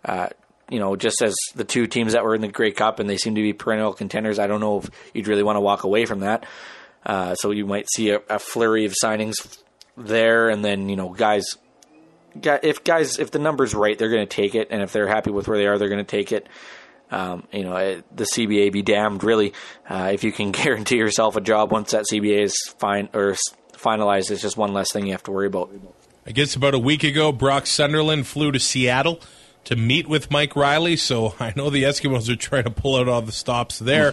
Uh, 0.03 0.29
you 0.69 0.79
know, 0.79 0.95
just 0.95 1.21
as 1.21 1.35
the 1.55 1.63
two 1.63 1.85
teams 1.87 2.13
that 2.13 2.23
were 2.23 2.33
in 2.33 2.41
the 2.41 2.47
Grey 2.47 2.71
Cup 2.71 2.99
and 2.99 3.09
they 3.09 3.17
seem 3.17 3.35
to 3.35 3.41
be 3.41 3.53
perennial 3.53 3.93
contenders, 3.93 4.39
I 4.39 4.47
don't 4.47 4.59
know 4.59 4.79
if 4.79 4.89
you'd 5.13 5.27
really 5.27 5.43
want 5.43 5.57
to 5.57 5.61
walk 5.61 5.83
away 5.83 6.05
from 6.05 6.21
that. 6.21 6.45
Uh, 7.05 7.35
so 7.35 7.51
you 7.51 7.67
might 7.67 7.87
see 7.93 8.09
a, 8.09 8.19
a 8.29 8.39
flurry 8.39 8.85
of 8.85 8.93
signings 8.93 9.35
there, 9.95 10.49
and 10.49 10.65
then 10.65 10.89
you 10.89 10.95
know, 10.95 11.09
guys, 11.09 11.45
gu- 11.53 11.64
if 12.43 12.83
guys, 12.83 13.19
if 13.19 13.31
the 13.31 13.39
number's 13.39 13.73
right, 13.73 13.97
they're 13.97 14.09
going 14.09 14.27
to 14.27 14.35
take 14.35 14.55
it, 14.55 14.69
and 14.71 14.81
if 14.81 14.91
they're 14.91 15.07
happy 15.07 15.31
with 15.31 15.47
where 15.47 15.57
they 15.57 15.67
are, 15.67 15.77
they're 15.77 15.89
going 15.89 16.03
to 16.05 16.09
take 16.09 16.31
it. 16.31 16.47
Um, 17.11 17.47
you 17.51 17.63
know, 17.63 18.01
the 18.13 18.23
CBA 18.23 18.71
be 18.71 18.81
damned, 18.81 19.23
really. 19.23 19.53
Uh, 19.89 20.09
if 20.13 20.23
you 20.23 20.31
can 20.31 20.51
guarantee 20.51 20.97
yourself 20.97 21.35
a 21.35 21.41
job 21.41 21.71
once 21.71 21.91
that 21.91 22.05
CBA 22.11 22.43
is 22.43 22.57
fine 22.79 23.09
or 23.13 23.35
finalized, 23.73 24.31
it's 24.31 24.41
just 24.41 24.57
one 24.57 24.73
less 24.73 24.91
thing 24.91 25.05
you 25.05 25.11
have 25.11 25.23
to 25.23 25.31
worry 25.31 25.47
about. 25.47 25.71
I 26.25 26.31
guess 26.31 26.55
about 26.55 26.73
a 26.73 26.79
week 26.79 27.03
ago, 27.03 27.31
Brock 27.31 27.67
Sunderland 27.67 28.25
flew 28.25 28.51
to 28.51 28.59
Seattle 28.59 29.21
to 29.65 29.75
meet 29.75 30.07
with 30.07 30.31
Mike 30.31 30.55
Reilly. 30.55 30.95
So 30.95 31.35
I 31.39 31.53
know 31.55 31.69
the 31.69 31.83
Eskimos 31.83 32.29
are 32.29 32.35
trying 32.35 32.63
to 32.63 32.71
pull 32.71 32.95
out 32.95 33.07
all 33.07 33.21
the 33.21 33.31
stops 33.31 33.79
there. 33.79 34.11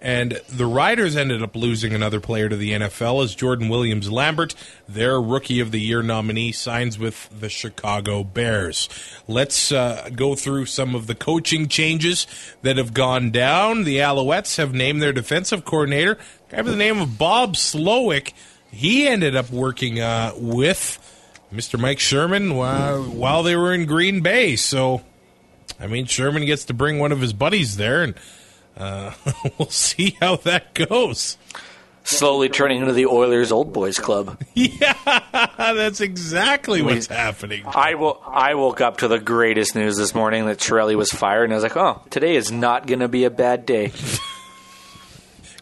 And 0.00 0.40
the 0.48 0.64
Riders 0.64 1.14
ended 1.14 1.42
up 1.42 1.54
losing 1.54 1.92
another 1.92 2.20
player 2.20 2.48
to 2.48 2.56
the 2.56 2.72
NFL 2.72 3.22
as 3.22 3.34
Jordan 3.34 3.68
Williams 3.68 4.10
Lambert, 4.10 4.54
their 4.88 5.20
Rookie 5.20 5.60
of 5.60 5.72
the 5.72 5.80
Year 5.80 6.02
nominee, 6.02 6.52
signs 6.52 6.98
with 6.98 7.28
the 7.38 7.50
Chicago 7.50 8.24
Bears. 8.24 8.88
Let's 9.28 9.70
uh, 9.70 10.08
go 10.14 10.34
through 10.34 10.66
some 10.66 10.94
of 10.94 11.06
the 11.06 11.14
coaching 11.14 11.68
changes 11.68 12.26
that 12.62 12.78
have 12.78 12.94
gone 12.94 13.30
down. 13.30 13.84
The 13.84 13.98
Alouettes 13.98 14.56
have 14.56 14.72
named 14.72 15.02
their 15.02 15.12
defensive 15.12 15.66
coordinator, 15.66 16.16
guy 16.48 16.62
by 16.62 16.70
the 16.70 16.76
name 16.76 16.98
of 16.98 17.18
Bob 17.18 17.54
Slowik. 17.54 18.32
He 18.72 19.06
ended 19.06 19.36
up 19.36 19.50
working 19.50 20.00
uh, 20.00 20.32
with 20.36 20.98
Mr. 21.52 21.78
Mike 21.78 21.98
Sherman 21.98 22.54
while, 22.54 23.02
while 23.02 23.42
they 23.42 23.56
were 23.56 23.74
in 23.74 23.84
Green 23.84 24.22
Bay. 24.22 24.56
So, 24.56 25.02
I 25.78 25.88
mean, 25.88 26.06
Sherman 26.06 26.46
gets 26.46 26.64
to 26.66 26.74
bring 26.74 26.98
one 26.98 27.12
of 27.12 27.20
his 27.20 27.34
buddies 27.34 27.76
there, 27.76 28.02
and 28.02 28.14
uh, 28.80 29.12
we'll 29.58 29.68
see 29.70 30.16
how 30.20 30.36
that 30.36 30.74
goes. 30.74 31.36
Slowly 32.02 32.48
turning 32.48 32.80
into 32.80 32.92
the 32.92 33.06
Oilers 33.06 33.52
Old 33.52 33.72
Boys 33.72 33.98
Club. 33.98 34.40
Yeah, 34.54 34.94
that's 35.56 36.00
exactly 36.00 36.82
what's 36.82 37.06
happening. 37.06 37.62
I 37.66 37.94
will. 37.94 38.20
I 38.26 38.54
woke 38.54 38.80
up 38.80 38.98
to 38.98 39.08
the 39.08 39.18
greatest 39.18 39.74
news 39.74 39.96
this 39.96 40.14
morning 40.14 40.46
that 40.46 40.58
Chiarelli 40.58 40.96
was 40.96 41.10
fired, 41.10 41.44
and 41.44 41.52
I 41.52 41.56
was 41.56 41.62
like, 41.62 41.76
"Oh, 41.76 42.02
today 42.10 42.36
is 42.36 42.50
not 42.50 42.86
going 42.86 43.00
to 43.00 43.08
be 43.08 43.24
a 43.24 43.30
bad 43.30 43.64
day." 43.66 43.92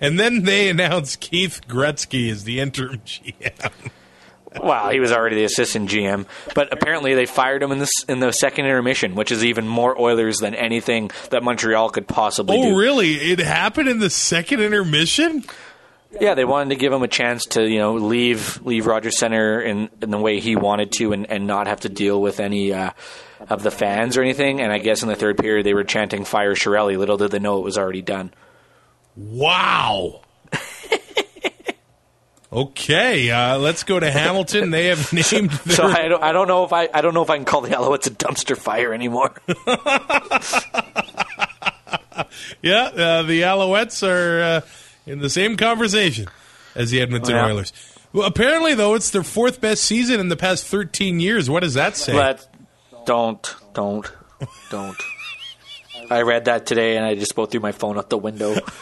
And 0.00 0.18
then 0.18 0.44
they 0.44 0.68
announced 0.68 1.18
Keith 1.20 1.60
Gretzky 1.66 2.30
as 2.30 2.44
the 2.44 2.60
interim 2.60 2.98
GM. 3.00 3.72
Wow, 4.56 4.90
he 4.90 5.00
was 5.00 5.12
already 5.12 5.36
the 5.36 5.44
assistant 5.44 5.90
GM, 5.90 6.26
but 6.54 6.72
apparently 6.72 7.14
they 7.14 7.26
fired 7.26 7.62
him 7.62 7.72
in 7.72 7.78
this 7.78 7.92
in 8.08 8.20
the 8.20 8.32
second 8.32 8.64
intermission, 8.64 9.14
which 9.14 9.30
is 9.30 9.44
even 9.44 9.68
more 9.68 10.00
Oilers 10.00 10.38
than 10.38 10.54
anything 10.54 11.10
that 11.30 11.42
Montreal 11.42 11.90
could 11.90 12.08
possibly 12.08 12.56
do. 12.56 12.62
Oh, 12.62 12.70
do. 12.70 12.78
really? 12.78 13.12
It 13.14 13.38
happened 13.40 13.88
in 13.88 13.98
the 13.98 14.10
second 14.10 14.60
intermission? 14.60 15.44
Yeah, 16.20 16.34
they 16.34 16.46
wanted 16.46 16.70
to 16.70 16.76
give 16.76 16.92
him 16.92 17.02
a 17.02 17.08
chance 17.08 17.44
to 17.46 17.68
you 17.68 17.78
know 17.78 17.94
leave 17.94 18.64
leave 18.64 18.86
Rogers 18.86 19.18
Center 19.18 19.60
in, 19.60 19.90
in 20.00 20.10
the 20.10 20.18
way 20.18 20.40
he 20.40 20.56
wanted 20.56 20.92
to, 20.92 21.12
and, 21.12 21.30
and 21.30 21.46
not 21.46 21.66
have 21.66 21.80
to 21.80 21.88
deal 21.88 22.20
with 22.20 22.40
any 22.40 22.72
uh, 22.72 22.92
of 23.50 23.62
the 23.62 23.70
fans 23.70 24.16
or 24.16 24.22
anything. 24.22 24.60
And 24.60 24.72
I 24.72 24.78
guess 24.78 25.02
in 25.02 25.08
the 25.08 25.16
third 25.16 25.36
period 25.36 25.66
they 25.66 25.74
were 25.74 25.84
chanting 25.84 26.24
"Fire 26.24 26.54
Chiarelli." 26.54 26.96
Little 26.96 27.18
did 27.18 27.30
they 27.30 27.38
know 27.38 27.58
it 27.58 27.64
was 27.64 27.76
already 27.76 28.02
done. 28.02 28.32
Wow. 29.16 30.22
Okay, 32.52 33.30
uh, 33.30 33.58
let's 33.58 33.82
go 33.84 33.98
to 34.00 34.10
Hamilton. 34.10 34.70
They 34.70 34.86
have 34.86 35.12
named 35.32 35.50
their, 35.50 35.76
So 35.76 35.84
I 35.84 36.08
don't, 36.08 36.22
I 36.22 36.32
don't 36.32 36.48
know 36.48 36.64
if 36.64 36.72
I 36.72 36.88
I 36.92 37.00
don't 37.00 37.14
know 37.14 37.22
if 37.22 37.30
I 37.30 37.36
can 37.36 37.44
call 37.44 37.60
the 37.60 37.70
Alouettes 37.70 38.06
a 38.06 38.10
dumpster 38.10 38.56
fire 38.56 38.92
anymore. 38.94 39.34
yeah. 42.62 42.84
Uh, 42.86 43.22
the 43.22 43.42
Alouettes 43.42 44.06
are 44.06 44.42
uh, 44.42 44.60
in 45.06 45.18
the 45.20 45.30
same 45.30 45.56
conversation 45.56 46.28
as 46.74 46.90
the 46.90 47.00
Edmonton 47.00 47.34
Yeah. 47.34 47.46
Oilers. 47.46 47.72
Well, 48.12 48.26
apparently, 48.26 48.74
though, 48.74 48.94
it's 48.94 49.10
their 49.10 49.22
fourth 49.22 49.60
best 49.60 49.84
season 49.84 50.18
in 50.18 50.28
the 50.30 50.36
past 50.36 50.64
13 50.66 51.20
years. 51.20 51.50
What 51.50 51.60
does 51.60 51.74
that 51.74 51.96
say? 51.96 52.12
but 52.14 52.48
don't 53.04 53.54
don't 53.74 54.10
don't. 54.70 54.96
I 56.10 56.22
read 56.22 56.46
that 56.46 56.64
today 56.64 56.96
and 56.96 57.04
I 57.04 57.14
just 57.16 57.34
both 57.34 57.50
threw 57.50 57.60
my 57.60 57.72
phone 57.72 57.98
out 57.98 58.08
the 58.08 58.16
window. 58.16 58.54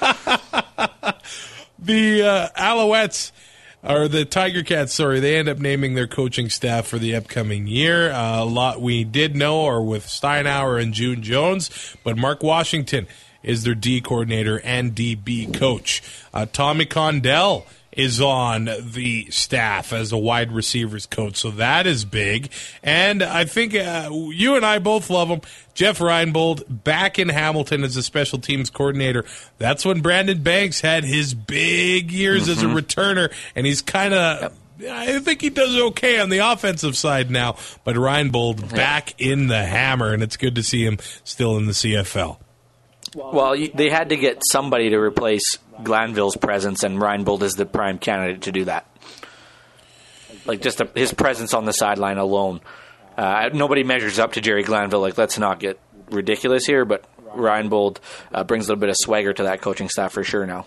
the 1.80 2.22
uh, 2.22 2.48
Alouettes 2.56 3.32
or 3.82 4.08
the 4.08 4.24
Tiger 4.24 4.62
Cats, 4.62 4.94
sorry, 4.94 5.20
they 5.20 5.36
end 5.36 5.48
up 5.48 5.58
naming 5.58 5.94
their 5.94 6.06
coaching 6.06 6.48
staff 6.48 6.86
for 6.86 6.98
the 6.98 7.14
upcoming 7.14 7.66
year. 7.66 8.10
Uh, 8.10 8.42
a 8.42 8.44
lot 8.44 8.80
we 8.80 9.04
did 9.04 9.36
know 9.36 9.64
are 9.66 9.82
with 9.82 10.06
Steinauer 10.06 10.82
and 10.82 10.92
June 10.92 11.22
Jones, 11.22 11.96
but 12.02 12.16
Mark 12.16 12.42
Washington 12.42 13.06
is 13.42 13.62
their 13.62 13.74
D 13.74 14.00
coordinator 14.00 14.60
and 14.60 14.94
DB 14.94 15.52
coach. 15.54 16.02
Uh, 16.34 16.46
Tommy 16.52 16.84
Condell 16.84 17.66
is 17.96 18.20
on 18.20 18.68
the 18.80 19.26
staff 19.30 19.92
as 19.92 20.12
a 20.12 20.18
wide 20.18 20.52
receivers 20.52 21.06
coach, 21.06 21.36
so 21.36 21.50
that 21.52 21.86
is 21.86 22.04
big. 22.04 22.52
And 22.82 23.22
I 23.22 23.46
think 23.46 23.74
uh, 23.74 24.10
you 24.12 24.54
and 24.54 24.64
I 24.64 24.78
both 24.78 25.10
love 25.10 25.28
him. 25.28 25.40
Jeff 25.74 25.98
Reinbold 25.98 26.84
back 26.84 27.18
in 27.18 27.28
Hamilton 27.28 27.84
as 27.84 27.96
a 27.96 28.02
special 28.02 28.38
teams 28.38 28.70
coordinator. 28.70 29.24
That's 29.58 29.84
when 29.84 30.00
Brandon 30.00 30.42
Banks 30.42 30.80
had 30.80 31.04
his 31.04 31.34
big 31.34 32.12
years 32.12 32.48
as 32.48 32.62
a 32.62 32.66
returner, 32.66 33.32
and 33.56 33.66
he's 33.66 33.82
kind 33.82 34.14
of. 34.14 34.54
I 34.78 35.20
think 35.20 35.40
he 35.40 35.48
does 35.48 35.74
okay 35.74 36.20
on 36.20 36.28
the 36.28 36.38
offensive 36.38 36.98
side 36.98 37.30
now, 37.30 37.56
but 37.84 37.96
Reinbold 37.96 38.74
back 38.74 39.18
in 39.18 39.46
the 39.46 39.64
hammer, 39.64 40.12
and 40.12 40.22
it's 40.22 40.36
good 40.36 40.54
to 40.56 40.62
see 40.62 40.84
him 40.84 40.98
still 41.24 41.56
in 41.56 41.64
the 41.64 41.72
CFL. 41.72 42.36
Well, 43.16 43.56
they 43.74 43.88
had 43.88 44.10
to 44.10 44.16
get 44.16 44.42
somebody 44.44 44.90
to 44.90 44.98
replace 44.98 45.56
Glanville's 45.82 46.36
presence, 46.36 46.82
and 46.82 46.98
Reinbold 46.98 47.40
is 47.42 47.54
the 47.54 47.64
prime 47.64 47.98
candidate 47.98 48.42
to 48.42 48.52
do 48.52 48.64
that. 48.66 48.86
Like 50.44 50.60
just 50.60 50.82
a, 50.82 50.90
his 50.94 51.14
presence 51.14 51.54
on 51.54 51.64
the 51.64 51.72
sideline 51.72 52.18
alone, 52.18 52.60
uh, 53.16 53.48
nobody 53.54 53.84
measures 53.84 54.18
up 54.18 54.34
to 54.34 54.42
Jerry 54.42 54.62
Glanville. 54.62 55.00
Like 55.00 55.16
let's 55.16 55.38
not 55.38 55.60
get 55.60 55.80
ridiculous 56.10 56.66
here, 56.66 56.84
but 56.84 57.04
Reinbold 57.34 57.98
uh, 58.34 58.44
brings 58.44 58.66
a 58.66 58.68
little 58.68 58.80
bit 58.80 58.90
of 58.90 58.96
swagger 58.98 59.32
to 59.32 59.44
that 59.44 59.62
coaching 59.62 59.88
staff 59.88 60.12
for 60.12 60.22
sure 60.22 60.44
now. 60.44 60.66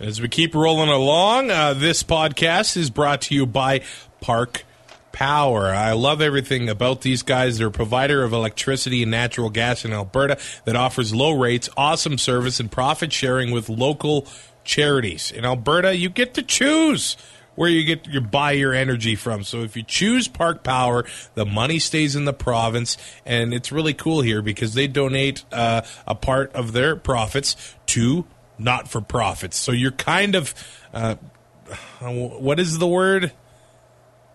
As 0.00 0.20
we 0.20 0.26
keep 0.28 0.56
rolling 0.56 0.88
along, 0.88 1.52
uh, 1.52 1.74
this 1.74 2.02
podcast 2.02 2.76
is 2.76 2.90
brought 2.90 3.22
to 3.22 3.36
you 3.36 3.46
by 3.46 3.82
Park 4.20 4.64
Power. 5.12 5.68
I 5.68 5.92
love 5.92 6.20
everything 6.20 6.68
about 6.68 7.02
these 7.02 7.22
guys. 7.22 7.58
They're 7.58 7.68
a 7.68 7.70
provider 7.70 8.24
of 8.24 8.32
electricity 8.32 9.02
and 9.02 9.10
natural 9.10 9.50
gas 9.50 9.84
in 9.84 9.92
Alberta 9.92 10.38
that 10.64 10.76
offers 10.76 11.14
low 11.14 11.32
rates, 11.32 11.68
awesome 11.76 12.18
service, 12.18 12.60
and 12.60 12.70
profit 12.70 13.12
sharing 13.12 13.50
with 13.50 13.68
local 13.68 14.26
charities. 14.64 15.30
In 15.30 15.44
Alberta, 15.44 15.96
you 15.96 16.08
get 16.08 16.34
to 16.34 16.42
choose 16.42 17.16
where 17.54 17.68
you 17.68 17.84
get 17.84 18.06
your 18.06 18.22
buy 18.22 18.52
your 18.52 18.72
energy 18.72 19.14
from. 19.14 19.44
So 19.44 19.62
if 19.62 19.76
you 19.76 19.82
choose 19.82 20.28
Park 20.28 20.62
Power, 20.62 21.04
the 21.34 21.44
money 21.44 21.78
stays 21.78 22.16
in 22.16 22.24
the 22.24 22.32
province, 22.32 22.96
and 23.26 23.52
it's 23.52 23.70
really 23.70 23.94
cool 23.94 24.22
here 24.22 24.42
because 24.42 24.74
they 24.74 24.86
donate 24.86 25.44
uh, 25.52 25.82
a 26.06 26.14
part 26.14 26.52
of 26.54 26.72
their 26.72 26.96
profits 26.96 27.74
to 27.86 28.24
not 28.58 28.88
for 28.88 29.00
profits. 29.00 29.56
So 29.56 29.72
you're 29.72 29.92
kind 29.92 30.34
of 30.34 30.54
uh, 30.94 31.16
what 32.00 32.58
is 32.58 32.78
the 32.78 32.88
word? 32.88 33.32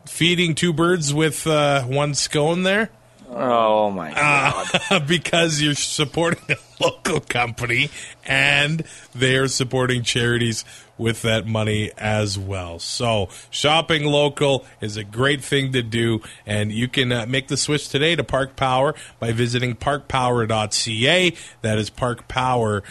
Feeding 0.07 0.55
two 0.55 0.73
birds 0.73 1.13
with 1.13 1.45
uh, 1.45 1.83
one 1.83 2.13
scone 2.13 2.63
there 2.63 2.89
Oh 3.29 3.91
my 3.91 4.13
god! 4.13 5.07
because 5.07 5.61
you're 5.61 5.75
supporting 5.75 6.55
a 6.55 6.83
local 6.83 7.19
company 7.19 7.89
and 8.25 8.83
they're 9.13 9.47
supporting 9.47 10.01
charities 10.03 10.63
with 10.97 11.23
that 11.23 11.45
money 11.45 11.91
as 11.97 12.39
well. 12.39 12.79
So, 12.79 13.27
shopping 13.49 14.05
local 14.05 14.65
is 14.79 14.95
a 14.95 15.03
great 15.03 15.43
thing 15.43 15.73
to 15.73 15.83
do, 15.83 16.21
and 16.45 16.71
you 16.71 16.87
can 16.87 17.11
uh, 17.11 17.25
make 17.27 17.49
the 17.49 17.57
switch 17.57 17.89
today 17.89 18.15
to 18.15 18.23
Park 18.23 18.55
Power 18.55 18.95
by 19.19 19.33
visiting 19.33 19.75
parkpower.ca. 19.75 21.33
That 21.61 21.77
is 21.77 21.89
parkpower.ca. 21.89 22.83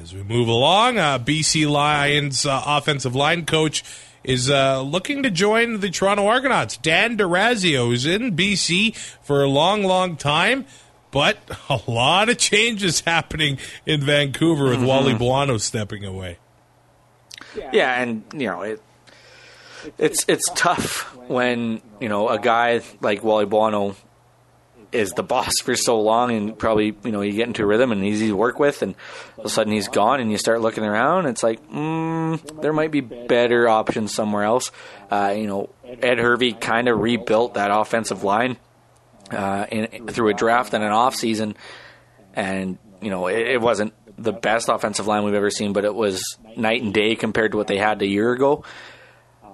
As 0.00 0.14
we 0.14 0.22
move 0.22 0.48
along, 0.48 0.98
uh, 0.98 1.18
BC 1.18 1.68
Lions 1.68 2.46
uh, 2.46 2.62
offensive 2.64 3.16
line 3.16 3.44
coach 3.46 3.82
is 4.24 4.50
uh, 4.50 4.82
looking 4.82 5.22
to 5.22 5.30
join 5.30 5.80
the 5.80 5.90
Toronto 5.90 6.26
Argonauts. 6.26 6.76
Dan 6.76 7.16
Dorazio 7.16 7.92
is 7.92 8.06
in 8.06 8.36
BC 8.36 8.96
for 9.22 9.42
a 9.42 9.48
long, 9.48 9.82
long 9.82 10.16
time, 10.16 10.66
but 11.10 11.38
a 11.68 11.80
lot 11.86 12.28
of 12.28 12.38
changes 12.38 13.00
happening 13.00 13.58
in 13.86 14.00
Vancouver 14.02 14.64
with 14.70 14.84
Wally 14.84 15.14
Buono 15.14 15.56
stepping 15.58 16.04
away. 16.04 16.38
Yeah, 17.72 18.00
and 18.00 18.22
you 18.32 18.46
know 18.46 18.62
it. 18.62 18.82
It's 19.98 20.24
it's 20.28 20.50
tough 20.54 21.16
when 21.28 21.80
you 22.00 22.08
know 22.08 22.28
a 22.28 22.38
guy 22.38 22.82
like 23.00 23.24
Wally 23.24 23.46
Buono 23.46 23.96
is 24.92 25.12
the 25.12 25.22
boss 25.22 25.60
for 25.60 25.76
so 25.76 26.00
long, 26.00 26.32
and 26.32 26.58
probably 26.58 26.94
you 27.04 27.12
know 27.12 27.20
you 27.20 27.32
get 27.32 27.46
into 27.46 27.62
a 27.62 27.66
rhythm 27.66 27.92
and 27.92 28.04
easy 28.04 28.28
to 28.28 28.36
work 28.36 28.58
with, 28.58 28.82
and 28.82 28.94
all 29.36 29.44
of 29.44 29.46
a 29.46 29.48
sudden 29.48 29.72
he's 29.72 29.88
gone, 29.88 30.20
and 30.20 30.30
you 30.30 30.38
start 30.38 30.60
looking 30.60 30.84
around. 30.84 31.26
It's 31.26 31.42
like 31.42 31.66
mm, 31.70 32.60
there 32.60 32.72
might 32.72 32.90
be 32.90 33.00
better 33.00 33.68
options 33.68 34.14
somewhere 34.14 34.44
else. 34.44 34.72
Uh, 35.10 35.34
you 35.36 35.46
know, 35.46 35.70
Ed 35.84 36.18
Hervey 36.18 36.52
kind 36.52 36.88
of 36.88 36.98
rebuilt 36.98 37.54
that 37.54 37.70
offensive 37.70 38.24
line 38.24 38.56
uh, 39.30 39.66
in, 39.70 40.08
through 40.08 40.30
a 40.30 40.34
draft 40.34 40.74
and 40.74 40.82
an 40.82 40.92
off 40.92 41.14
season, 41.14 41.56
and 42.34 42.78
you 43.00 43.10
know 43.10 43.26
it, 43.28 43.46
it 43.46 43.60
wasn't 43.60 43.94
the 44.18 44.32
best 44.32 44.68
offensive 44.68 45.06
line 45.06 45.24
we've 45.24 45.34
ever 45.34 45.50
seen, 45.50 45.72
but 45.72 45.84
it 45.84 45.94
was 45.94 46.36
night 46.56 46.82
and 46.82 46.92
day 46.92 47.16
compared 47.16 47.52
to 47.52 47.56
what 47.56 47.66
they 47.66 47.78
had 47.78 48.02
a 48.02 48.06
year 48.06 48.32
ago. 48.32 48.64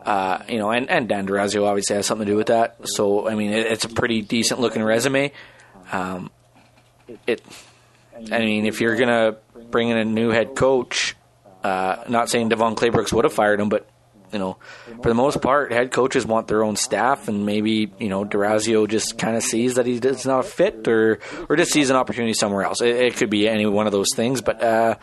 Uh, 0.06 0.44
you 0.48 0.58
know, 0.58 0.70
and, 0.70 0.88
and 0.88 1.08
Dan 1.08 1.26
Dorazio 1.26 1.66
obviously 1.66 1.96
has 1.96 2.06
something 2.06 2.26
to 2.26 2.32
do 2.32 2.36
with 2.36 2.46
that. 2.46 2.76
So, 2.88 3.28
I 3.28 3.34
mean, 3.34 3.50
it, 3.50 3.66
it's 3.66 3.84
a 3.84 3.88
pretty 3.88 4.22
decent 4.22 4.60
looking 4.60 4.84
resume. 4.84 5.32
Um, 5.90 6.30
it, 7.26 7.42
I 8.14 8.38
mean, 8.38 8.66
if 8.66 8.80
you're 8.80 8.94
gonna 8.94 9.36
bring 9.68 9.88
in 9.88 9.96
a 9.98 10.04
new 10.04 10.30
head 10.30 10.54
coach, 10.54 11.16
uh, 11.64 12.04
not 12.08 12.30
saying 12.30 12.50
DeVone 12.50 12.76
Claybrooks 12.76 13.12
would 13.12 13.24
have 13.24 13.32
fired 13.32 13.58
him, 13.58 13.68
but 13.68 13.88
you 14.32 14.38
know, 14.38 14.58
for 15.02 15.08
the 15.08 15.14
most 15.14 15.42
part, 15.42 15.72
head 15.72 15.90
coaches 15.90 16.24
want 16.24 16.46
their 16.46 16.62
own 16.62 16.76
staff, 16.76 17.26
and 17.26 17.44
maybe 17.44 17.92
you 17.98 18.08
know 18.08 18.24
Dorazio 18.24 18.88
just 18.88 19.18
kind 19.18 19.36
of 19.36 19.42
sees 19.42 19.74
that 19.74 19.86
he's 19.86 20.24
not 20.24 20.40
a 20.40 20.42
fit, 20.48 20.86
or 20.86 21.18
or 21.48 21.56
just 21.56 21.72
sees 21.72 21.90
an 21.90 21.96
opportunity 21.96 22.32
somewhere 22.32 22.62
else. 22.62 22.80
It, 22.80 22.96
it 22.96 23.16
could 23.16 23.30
be 23.30 23.48
any 23.48 23.66
one 23.66 23.86
of 23.86 23.92
those 23.92 24.14
things, 24.14 24.40
but 24.40 24.62
uh, 24.62 24.96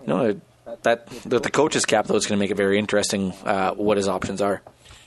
you 0.00 0.06
know 0.08 0.40
that 0.82 1.06
that 1.24 1.42
the 1.42 1.50
coach's 1.50 1.84
cap 1.84 2.06
though 2.06 2.16
is 2.16 2.26
going 2.26 2.38
to 2.38 2.42
make 2.42 2.50
it 2.50 2.56
very 2.56 2.78
interesting 2.78 3.32
uh, 3.44 3.72
what 3.72 3.96
his 3.96 4.08
options 4.08 4.40
are. 4.40 4.62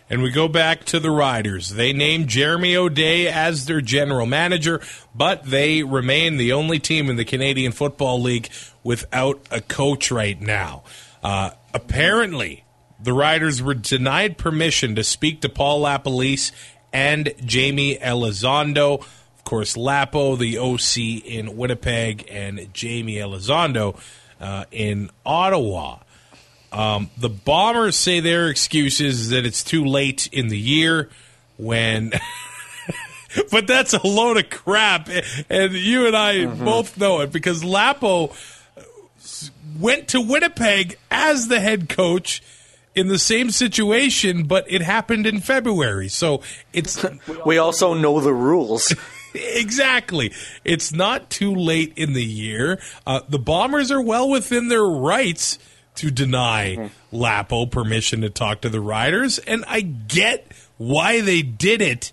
And 0.08 0.22
we 0.22 0.30
go 0.30 0.48
back 0.48 0.86
to 0.86 1.00
the 1.00 1.10
Riders. 1.10 1.70
They 1.70 1.92
named 1.92 2.28
Jeremy 2.28 2.76
O'Day 2.76 3.28
as 3.28 3.66
their 3.66 3.82
general 3.82 4.28
manager, 4.28 4.80
but 5.16 5.46
they 5.46 5.82
remain 5.82 6.38
the 6.38 6.54
only 6.54 6.78
team 6.78 7.10
in 7.10 7.16
the 7.16 7.26
Canadian 7.26 7.72
Football 7.72 8.22
League 8.22 8.50
without 8.84 9.42
a 9.50 9.62
coach 9.62 10.12
right 10.12 10.40
now. 10.40 10.84
Uh, 11.24 11.52
apparently, 11.74 12.66
the 13.02 13.14
Riders 13.14 13.64
were 13.64 13.74
denied 13.74 14.38
permission 14.38 14.94
to 14.96 15.04
speak 15.04 15.42
to 15.42 15.50
Paul 15.50 15.82
LaPolice 15.82 16.52
and 16.94 17.34
Jamie 17.44 17.98
Elizondo. 17.98 19.00
Of 19.00 19.44
course, 19.44 19.76
Lapo, 19.76 20.36
the 20.36 20.60
OC 20.60 21.26
in 21.26 21.58
Winnipeg, 21.58 22.28
and 22.30 22.72
Jamie 22.74 23.16
Elizondo 23.16 24.00
uh, 24.40 24.66
in 24.72 25.10
Ottawa. 25.26 26.00
Um, 26.72 27.10
the 27.18 27.30
Bombers 27.30 27.96
say 27.96 28.20
their 28.20 28.50
excuse 28.50 29.00
is 29.00 29.30
that 29.30 29.46
it's 29.46 29.64
too 29.64 29.86
late 29.86 30.28
in 30.32 30.50
the 30.50 30.58
year 30.58 31.10
when. 31.58 32.12
but 33.52 33.68
that's 33.68 33.94
a 33.94 34.06
load 34.06 34.38
of 34.38 34.50
crap. 34.50 35.10
And 35.50 35.74
you 35.74 36.08
and 36.08 36.16
I 36.16 36.46
both 36.46 36.98
know 36.98 37.22
it 37.22 37.32
because 37.32 37.64
Lapo 37.64 38.34
went 39.80 40.10
to 40.10 40.22
Winnipeg 40.22 40.98
as 41.12 41.48
the 41.48 41.60
head 41.60 41.90
coach 41.90 42.42
in 42.94 43.10
the 43.10 43.20
same 43.20 43.52
situation, 43.52 44.44
but 44.44 44.66
it 44.72 44.82
happened 44.82 45.28
in 45.28 45.42
February. 45.42 46.08
So 46.08 46.42
it's 46.72 47.06
We 47.46 47.58
also 47.58 47.94
know 47.94 48.20
the 48.22 48.34
rules. 48.34 48.94
Exactly. 49.36 50.34
It's 50.64 50.92
not 50.92 51.30
too 51.30 51.54
late 51.54 51.94
in 51.96 52.14
the 52.14 52.24
year. 52.24 52.80
Uh, 53.06 53.22
the 53.28 53.40
Bombers 53.40 53.92
are 53.92 54.02
well 54.02 54.30
within 54.30 54.68
their 54.70 54.84
rights 54.86 55.60
to 55.96 56.12
deny 56.12 56.90
Lapo 57.12 57.66
permission 57.66 58.22
to 58.22 58.30
talk 58.30 58.62
to 58.62 58.70
the 58.70 58.82
riders, 58.82 59.40
and 59.40 59.64
I 59.68 59.82
get 59.82 60.52
why 60.78 61.22
they 61.22 61.42
did 61.42 61.82
it, 61.82 62.12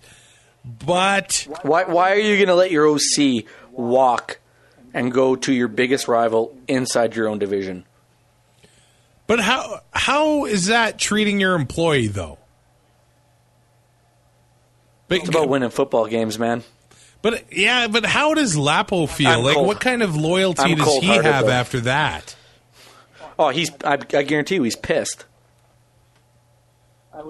but 0.65 1.49
Why, 1.63 1.85
why 1.85 2.13
are 2.13 2.19
you 2.19 2.37
going 2.37 2.47
to 2.49 2.55
let 2.55 2.71
your 2.71 2.87
OC 2.87 3.45
walk 3.73 4.39
and 4.95 5.11
go 5.11 5.35
to 5.35 5.53
your 5.53 5.67
biggest 5.69 6.07
rival 6.07 6.57
inside 6.69 7.17
your 7.17 7.29
own 7.29 7.39
division? 7.39 7.85
but 9.27 9.41
how 9.41 9.81
how 9.93 10.45
is 10.45 10.67
that 10.67 10.99
treating 10.99 11.41
your 11.41 11.55
employee 11.55 12.09
though? 12.09 12.39
It's 15.09 15.29
about 15.29 15.49
winning 15.49 15.71
football 15.71 16.07
games, 16.07 16.39
man. 16.39 16.63
But 17.23 17.53
yeah, 17.53 17.87
but 17.87 18.05
how 18.05 18.35
does 18.35 18.57
Lapo 18.57 19.07
feel? 19.07 19.29
I'm 19.29 19.45
like, 19.45 19.55
cold- 19.55 19.67
what 19.69 19.81
kind 19.81 20.03
of 20.03 20.17
loyalty 20.17 20.73
I'm 20.73 20.79
does 20.79 20.99
he 20.99 21.07
have 21.07 21.47
though. 21.47 21.53
after 21.53 21.81
that? 21.83 22.35
Oh, 23.39 23.49
he's. 23.51 23.71
I, 23.85 23.93
I 23.95 23.97
guarantee 24.23 24.57
you, 24.57 24.65
he's 24.65 24.77
pissed. 24.77 25.25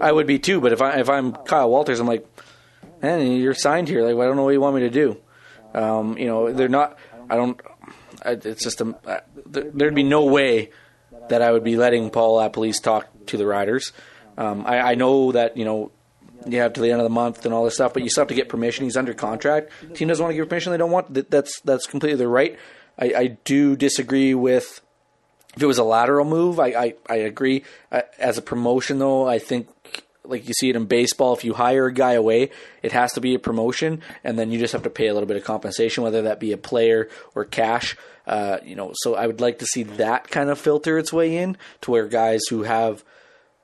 I 0.00 0.10
would 0.10 0.26
be 0.26 0.38
too, 0.38 0.60
but 0.60 0.72
if 0.72 0.80
I 0.80 1.00
if 1.00 1.10
I'm 1.10 1.32
Kyle 1.32 1.68
Walters, 1.68 2.00
I'm 2.00 2.06
like, 2.06 2.26
man, 3.02 3.32
you're 3.32 3.54
signed 3.54 3.88
here. 3.88 4.02
Like, 4.02 4.14
I 4.14 4.26
don't 4.26 4.36
know 4.36 4.44
what 4.44 4.50
you 4.50 4.60
want 4.60 4.76
me 4.76 4.82
to 4.82 4.90
do. 4.90 5.18
Um, 5.74 6.16
you 6.16 6.26
know, 6.26 6.52
they're 6.52 6.68
not. 6.68 6.96
I 7.28 7.36
don't. 7.36 7.60
I, 8.24 8.30
it's 8.30 8.62
just 8.62 8.80
a. 8.80 8.94
Uh, 9.06 9.20
there, 9.46 9.70
there'd 9.72 9.94
be 9.94 10.02
no 10.02 10.24
way 10.24 10.70
that 11.28 11.42
I 11.42 11.52
would 11.52 11.64
be 11.64 11.76
letting 11.76 12.10
Paul 12.10 12.38
LaPolice 12.38 12.80
talk 12.82 13.08
to 13.26 13.36
the 13.36 13.46
riders. 13.46 13.92
Um, 14.38 14.64
I, 14.66 14.92
I 14.92 14.94
know 14.94 15.32
that 15.32 15.56
you 15.56 15.64
know 15.64 15.90
you 16.46 16.60
have 16.60 16.72
to 16.74 16.80
the 16.80 16.90
end 16.90 17.00
of 17.00 17.04
the 17.04 17.10
month 17.10 17.44
and 17.44 17.54
all 17.54 17.64
this 17.64 17.74
stuff, 17.74 17.94
but 17.94 18.02
you 18.02 18.10
still 18.10 18.22
have 18.22 18.28
to 18.28 18.34
get 18.34 18.48
permission. 18.48 18.84
He's 18.84 18.96
under 18.96 19.14
contract. 19.14 19.70
Team 19.94 20.08
doesn't 20.08 20.22
want 20.22 20.32
to 20.32 20.36
give 20.36 20.48
permission; 20.48 20.72
they 20.72 20.78
don't 20.78 20.90
want. 20.90 21.12
That, 21.14 21.30
that's 21.30 21.60
that's 21.60 21.86
completely 21.86 22.18
their 22.18 22.28
right. 22.28 22.58
I, 22.98 23.04
I 23.16 23.26
do 23.44 23.76
disagree 23.76 24.34
with 24.34 24.80
if 25.56 25.62
it 25.62 25.66
was 25.66 25.78
a 25.78 25.84
lateral 25.84 26.24
move, 26.24 26.58
I 26.58 26.68
I, 26.68 26.94
I 27.08 27.16
agree. 27.16 27.64
Uh, 27.90 28.02
as 28.18 28.38
a 28.38 28.42
promotion, 28.42 28.98
though, 28.98 29.28
I 29.28 29.38
think 29.38 29.68
like 30.24 30.46
you 30.46 30.54
see 30.54 30.70
it 30.70 30.76
in 30.76 30.86
baseball, 30.86 31.34
if 31.34 31.44
you 31.44 31.54
hire 31.54 31.86
a 31.86 31.92
guy 31.92 32.12
away, 32.12 32.50
it 32.82 32.92
has 32.92 33.12
to 33.14 33.20
be 33.20 33.34
a 33.34 33.38
promotion, 33.38 34.02
and 34.22 34.38
then 34.38 34.50
you 34.50 34.58
just 34.58 34.72
have 34.72 34.84
to 34.84 34.90
pay 34.90 35.08
a 35.08 35.14
little 35.14 35.26
bit 35.26 35.36
of 35.36 35.44
compensation, 35.44 36.04
whether 36.04 36.22
that 36.22 36.40
be 36.40 36.52
a 36.52 36.56
player 36.56 37.08
or 37.34 37.44
cash. 37.44 37.96
Uh, 38.26 38.58
you 38.64 38.76
know, 38.76 38.92
so 38.94 39.14
I 39.16 39.26
would 39.26 39.40
like 39.40 39.58
to 39.58 39.66
see 39.66 39.82
that 39.82 40.30
kind 40.30 40.48
of 40.48 40.58
filter 40.58 40.96
its 40.96 41.12
way 41.12 41.36
in 41.36 41.56
to 41.82 41.90
where 41.90 42.06
guys 42.06 42.40
who 42.50 42.62
have 42.62 43.04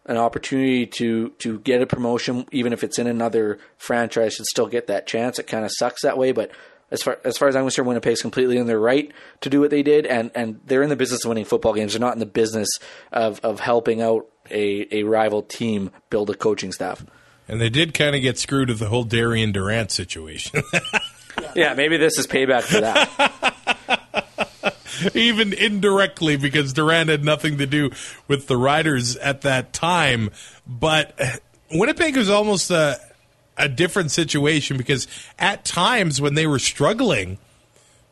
an 0.09 0.17
opportunity 0.17 0.87
to 0.87 1.31
to 1.39 1.61
get 1.61 1.83
a 1.83 1.87
promotion, 1.87 2.47
even 2.51 2.73
if 2.73 2.83
it's 2.83 2.99
in 2.99 3.07
another 3.07 3.59
franchise, 3.77 4.35
should 4.35 4.47
still 4.47 4.67
get 4.67 4.89
that 4.89 5.07
chance. 5.07 5.39
It 5.39 5.47
kind 5.47 5.65
of 5.65 5.71
sucks 5.73 6.03
that 6.03 6.19
way, 6.19 6.33
but 6.33 6.51
as 6.91 7.03
far 7.03 7.19
as 7.25 7.39
far 7.39 7.49
as 7.49 7.55
I'm 7.55 7.65
concerned, 7.65 7.87
Winnipeg's 7.87 8.23
completely 8.23 8.57
in 8.57 8.67
their 8.67 8.81
right 8.81 9.13
to 9.43 9.51
do 9.51 9.61
what 9.61 9.71
they 9.71 9.83
did, 9.83 10.07
and 10.07 10.31
and 10.35 10.61
they're 10.65 10.83
in 10.83 10.89
the 10.89 10.97
business 10.97 11.25
of 11.25 11.29
winning 11.29 11.45
football 11.45 11.75
games. 11.75 11.93
They're 11.93 12.01
not 12.01 12.15
in 12.15 12.19
the 12.19 12.27
business 12.27 12.69
of 13.13 13.41
of 13.45 13.61
helping 13.61 14.01
out 14.01 14.27
a 14.51 14.89
a 14.91 15.03
rival 15.05 15.43
team 15.43 15.91
build 16.11 16.31
a 16.31 16.35
coaching 16.35 16.73
staff. 16.73 17.05
And 17.47 17.61
they 17.61 17.71
did 17.71 17.95
kind 17.95 18.15
of 18.15 18.21
get 18.21 18.39
screwed 18.39 18.69
with 18.69 18.79
the 18.79 18.89
whole 18.89 19.05
Darian 19.05 19.53
Durant 19.53 19.91
situation. 19.91 20.63
Yeah, 21.55 21.75
maybe 21.75 21.97
this 21.97 22.19
is 22.19 22.27
payback 22.27 22.63
for 22.63 22.81
that. 22.81 23.55
even 25.15 25.53
indirectly 25.53 26.37
because 26.37 26.73
Durant 26.73 27.11
had 27.11 27.25
nothing 27.25 27.59
to 27.59 27.67
do 27.67 27.91
with 28.27 28.47
the 28.47 28.57
Riders 28.57 29.17
at 29.17 29.43
that 29.43 29.73
time. 29.73 30.31
But 30.67 31.19
Winnipeg 31.71 32.17
was 32.17 32.31
almost 32.31 32.71
a, 32.71 32.99
a 33.57 33.69
different 33.69 34.11
situation 34.11 34.77
because 34.77 35.07
at 35.39 35.65
times 35.65 36.21
when 36.21 36.35
they 36.35 36.47
were 36.47 36.59
struggling, 36.59 37.39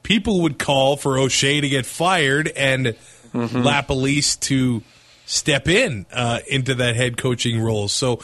people 0.03 0.43
would 0.43 0.59
call 0.59 0.97
for 0.97 1.19
O'Shea 1.19 1.61
to 1.61 1.69
get 1.69 1.87
fired 1.87 2.49
and 2.49 2.97
LaPolice 3.35 4.39
to 4.41 4.83
step 5.27 5.69
in 5.69 6.07
uh, 6.13 6.41
into 6.49 6.75
that 6.77 6.97
head 6.97 7.17
coaching 7.17 7.61
role. 7.61 7.89
So. 7.89 8.21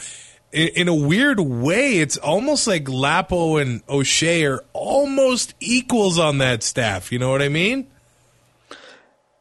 In 0.51 0.87
a 0.87 0.93
weird 0.93 1.39
way, 1.39 1.97
it's 1.97 2.15
almost 2.17 2.67
like 2.67 2.87
Lapo 2.87 3.57
and 3.57 3.81
O'Shea 3.89 4.45
are 4.45 4.63
almost 4.71 5.55
equals 5.59 6.19
on 6.19 6.37
that 6.37 6.61
staff. 6.61 7.11
You 7.11 7.17
know 7.17 7.31
what 7.31 7.41
I 7.41 7.49
mean? 7.49 7.87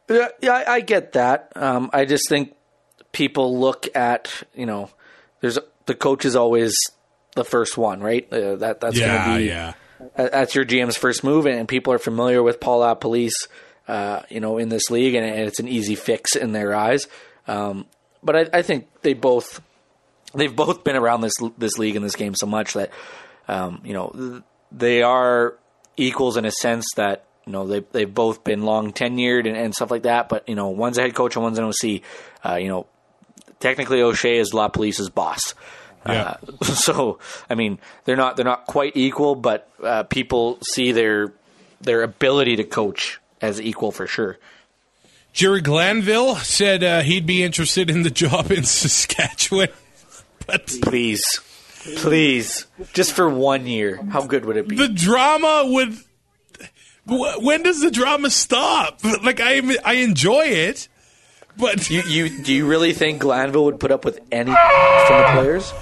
Yeah, 0.09 0.29
yeah, 0.43 0.53
I, 0.53 0.75
I 0.75 0.81
get 0.81 1.13
that. 1.13 1.53
Um, 1.57 1.91
I 1.93 2.05
just 2.05 2.29
think 2.29 2.55
people 3.13 3.59
look 3.59 3.89
at 3.95 4.43
you 4.55 4.67
know, 4.67 4.91
there's 5.41 5.59
the 5.87 5.95
coach 5.95 6.25
is 6.25 6.37
always 6.37 6.75
the 7.35 7.45
first 7.45 7.77
one, 7.79 8.01
right? 8.01 8.31
Uh, 8.33 8.57
that 8.57 8.81
that's 8.81 8.99
Yeah, 8.99 9.25
going 9.25 9.31
to 9.33 9.39
be 9.39 9.49
yeah. 9.49 9.73
that's 10.17 10.55
your 10.55 10.65
GM's 10.65 10.97
first 10.97 11.25
move, 11.25 11.47
and, 11.47 11.67
people 11.69 11.93
are 11.93 11.99
familiar 11.99 12.43
with 12.43 12.61
Paul 12.61 12.95
Police, 12.97 13.49
uh, 13.89 14.23
you 14.29 14.41
know, 14.41 14.59
in 14.59 14.69
this 14.69 14.91
league, 14.91 15.15
and, 15.15 15.25
and 15.25 15.41
it's 15.41 15.61
an 15.61 15.69
easy 15.69 15.95
fix 15.95 16.37
in 16.37 16.53
their 16.53 16.75
eyes. 16.75 17.07
Um, 17.47 17.87
but 18.23 18.37
I, 18.37 18.59
I 18.59 18.63
think 18.63 18.89
they 19.03 19.15
both 19.15 19.61
they've 20.35 20.55
both 20.55 20.85
been 20.85 20.97
around 20.97 21.23
this 21.23 21.35
this 21.59 21.79
league 21.79 21.97
and 21.97 22.05
this 22.05 22.17
game 22.17 22.35
so 22.35 22.47
much 22.47 22.75
that 22.75 22.91
um, 23.49 23.81
you 23.85 23.95
know 23.95 24.43
they 24.71 25.03
are 25.03 25.57
equals 25.97 26.37
in 26.37 26.45
a 26.45 26.51
sense 26.51 26.87
that 26.97 27.25
you 27.47 27.53
know 27.53 27.67
they 27.67 27.81
they've 27.93 28.13
both 28.13 28.45
been 28.45 28.63
long 28.63 28.93
tenured 28.93 29.47
and, 29.49 29.57
and 29.57 29.75
stuff 29.75 29.91
like 29.91 30.03
that. 30.03 30.29
But 30.29 30.49
you 30.49 30.55
know, 30.55 30.69
one's 30.69 30.99
a 30.99 31.03
head 31.03 31.15
coach 31.15 31.37
and 31.37 31.43
one's 31.43 31.59
an 31.59 31.65
OC. 31.65 32.03
Uh, 32.45 32.57
you 32.57 32.69
know, 32.69 32.87
technically 33.61 34.03
O'Shea 34.03 34.39
is 34.39 34.53
LaPolice's 34.53 35.11
boss. 35.11 35.55
Yeah. 36.07 36.37
Uh, 36.61 36.65
so 36.65 37.19
I 37.49 37.55
mean, 37.55 37.79
they're 38.05 38.17
not 38.17 38.37
they're 38.37 38.45
not 38.45 38.67
quite 38.67 38.97
equal, 38.97 39.35
but 39.35 39.69
uh, 39.83 40.03
people 40.05 40.59
see 40.63 40.93
their 40.93 41.33
their 41.81 42.03
ability 42.03 42.57
to 42.57 42.65
coach 42.65 43.21
as 43.41 43.61
equal 43.61 43.93
for 43.93 44.07
sure. 44.07 44.39
Jerry 45.33 45.63
Glanville 45.63 46.37
said 46.37 46.85
uh, 46.85 47.01
he'd 47.01 47.25
be 47.25 47.43
interested 47.43 47.89
in 47.89 48.03
the 48.03 48.11
job 48.11 48.51
in 48.51 48.65
Saskatchewan. 48.65 49.69
But 50.47 50.67
Please, 50.83 51.41
please, 51.99 52.67
just 52.93 53.13
for 53.13 53.29
one 53.31 53.67
year, 53.67 54.03
how 54.11 54.27
good 54.27 54.45
would 54.45 54.57
it 54.57 54.69
be? 54.69 54.77
the 54.77 54.89
drama 54.89 55.63
would. 55.67 55.97
Wh- 57.07 57.41
When 57.43 57.63
does 57.63 57.81
the 57.81 57.91
drama 57.91 58.31
stop? 58.31 59.01
Like 59.23 59.41
I, 59.41 59.61
I 59.85 59.95
enjoy 59.95 60.45
it, 60.47 60.89
but 61.57 61.89
You, 61.91 62.03
you 62.03 62.43
do 62.43 62.53
you 62.53 62.67
really 62.67 62.93
think 62.93 63.21
Glanville 63.23 63.65
would 63.67 63.81
put 63.81 63.91
up 63.93 64.05
with 64.05 64.21
any 64.31 64.51
from 65.07 65.21
the 65.23 65.29
players? 65.35 65.73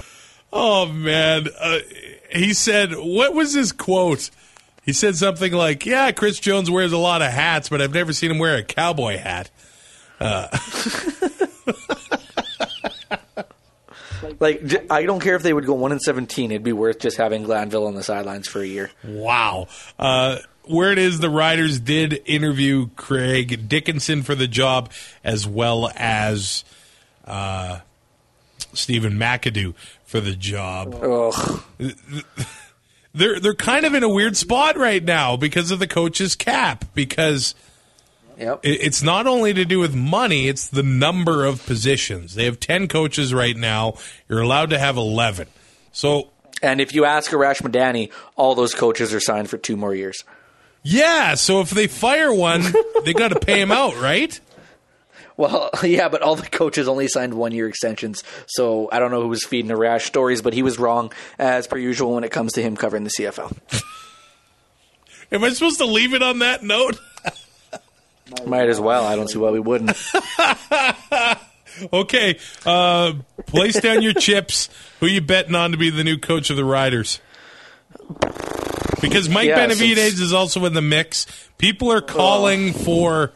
oh 0.52 0.86
man, 0.86 1.46
uh, 1.58 1.78
he 2.32 2.52
said, 2.54 2.92
what 2.92 3.34
was 3.34 3.52
his 3.54 3.72
quote? 3.72 4.30
He 4.84 4.92
said 4.92 5.14
something 5.14 5.52
like, 5.52 5.84
"Yeah, 5.86 6.10
Chris 6.10 6.40
Jones 6.40 6.70
wears 6.70 6.90
a 6.92 6.96
lot 6.98 7.22
of 7.22 7.30
hats, 7.30 7.68
but 7.68 7.80
I've 7.82 7.92
never 7.94 8.12
seen 8.12 8.30
him 8.30 8.38
wear 8.38 8.56
a 8.56 8.62
cowboy 8.64 9.18
hat." 9.18 9.50
Like 14.38 14.64
j- 14.66 14.86
I 14.90 15.04
don't 15.04 15.20
care 15.20 15.34
if 15.34 15.42
they 15.42 15.52
would 15.52 15.64
go 15.66 15.74
one 15.74 15.92
and 15.92 16.00
seventeen; 16.00 16.50
it'd 16.50 16.62
be 16.62 16.72
worth 16.72 16.98
just 16.98 17.16
having 17.16 17.42
Glanville 17.42 17.86
on 17.86 17.94
the 17.94 18.02
sidelines 18.02 18.46
for 18.48 18.60
a 18.60 18.66
year. 18.66 18.90
Wow. 19.04 19.68
Uh, 19.98 20.38
where 20.64 20.92
it 20.92 20.98
is, 20.98 21.18
the 21.20 21.30
Riders 21.30 21.80
did 21.80 22.22
interview 22.26 22.88
Craig 22.96 23.68
Dickinson 23.68 24.22
for 24.22 24.34
the 24.34 24.46
job, 24.48 24.90
as 25.24 25.46
well 25.46 25.90
as 25.96 26.64
uh, 27.24 27.80
Stephen 28.72 29.14
McAdoo 29.14 29.74
for 30.04 30.20
the 30.20 30.34
job. 30.34 30.94
Ugh. 31.02 31.62
They're 33.12 33.40
they're 33.40 33.54
kind 33.54 33.84
of 33.86 33.94
in 33.94 34.02
a 34.04 34.08
weird 34.08 34.36
spot 34.36 34.76
right 34.76 35.02
now 35.02 35.36
because 35.36 35.70
of 35.72 35.80
the 35.80 35.88
coach's 35.88 36.36
cap. 36.36 36.84
Because 36.94 37.54
Yep. 38.38 38.60
it- 38.62 38.80
it's 38.82 39.02
not 39.02 39.26
only 39.26 39.52
to 39.52 39.64
do 39.64 39.80
with 39.80 39.94
money; 39.94 40.46
it's 40.48 40.66
the 40.68 40.82
number 40.84 41.44
of 41.44 41.64
positions. 41.66 42.34
They 42.36 42.44
have 42.44 42.60
ten 42.60 42.86
coaches 42.88 43.34
right 43.34 43.56
now. 43.56 43.94
You're 44.28 44.40
allowed 44.40 44.70
to 44.70 44.78
have 44.78 44.96
eleven. 44.96 45.48
So 45.92 46.28
And 46.62 46.80
if 46.80 46.94
you 46.94 47.04
ask 47.04 47.30
Arash 47.32 47.62
Madani, 47.62 48.10
all 48.36 48.54
those 48.54 48.74
coaches 48.74 49.12
are 49.14 49.20
signed 49.20 49.50
for 49.50 49.56
two 49.58 49.76
more 49.76 49.94
years. 49.94 50.24
Yeah, 50.82 51.34
so 51.34 51.60
if 51.60 51.70
they 51.70 51.86
fire 51.86 52.32
one, 52.32 52.62
they 53.04 53.12
got 53.12 53.28
to 53.28 53.38
pay 53.40 53.60
him 53.60 53.70
out, 53.70 53.96
right? 54.00 54.38
Well, 55.36 55.70
yeah, 55.82 56.08
but 56.08 56.22
all 56.22 56.36
the 56.36 56.46
coaches 56.46 56.88
only 56.88 57.08
signed 57.08 57.34
one 57.34 57.52
year 57.52 57.68
extensions. 57.68 58.22
So 58.46 58.88
I 58.92 58.98
don't 58.98 59.10
know 59.10 59.22
who 59.22 59.28
was 59.28 59.44
feeding 59.44 59.68
the 59.68 59.76
rash 59.76 60.04
stories, 60.04 60.42
but 60.42 60.52
he 60.52 60.62
was 60.62 60.78
wrong 60.78 61.12
as 61.38 61.66
per 61.66 61.78
usual 61.78 62.14
when 62.14 62.24
it 62.24 62.30
comes 62.30 62.52
to 62.54 62.62
him 62.62 62.76
covering 62.76 63.04
the 63.04 63.10
CFL. 63.10 63.56
Am 65.32 65.44
I 65.44 65.50
supposed 65.50 65.78
to 65.78 65.86
leave 65.86 66.12
it 66.12 66.22
on 66.22 66.40
that 66.40 66.62
note? 66.62 66.98
Might 68.46 68.68
as 68.68 68.80
well. 68.80 69.04
I 69.04 69.16
don't 69.16 69.28
see 69.28 69.38
why 69.38 69.50
we 69.50 69.60
wouldn't. 69.60 69.96
Okay, 71.92 72.38
uh, 72.66 73.14
place 73.46 73.80
down 73.80 74.02
your 74.02 74.12
chips. 74.12 74.68
Who 74.98 75.06
you 75.06 75.20
betting 75.20 75.54
on 75.54 75.70
to 75.70 75.76
be 75.78 75.90
the 75.90 76.04
new 76.04 76.18
coach 76.18 76.50
of 76.50 76.56
the 76.56 76.64
Riders? 76.64 77.20
Because 79.00 79.28
Mike 79.28 79.48
Yeah, 79.48 79.66
Benevides 79.66 80.20
is 80.20 80.32
also 80.32 80.64
in 80.64 80.74
the 80.74 80.82
mix. 80.82 81.26
People 81.58 81.92
are 81.92 82.00
calling 82.00 82.72
for, 82.72 83.32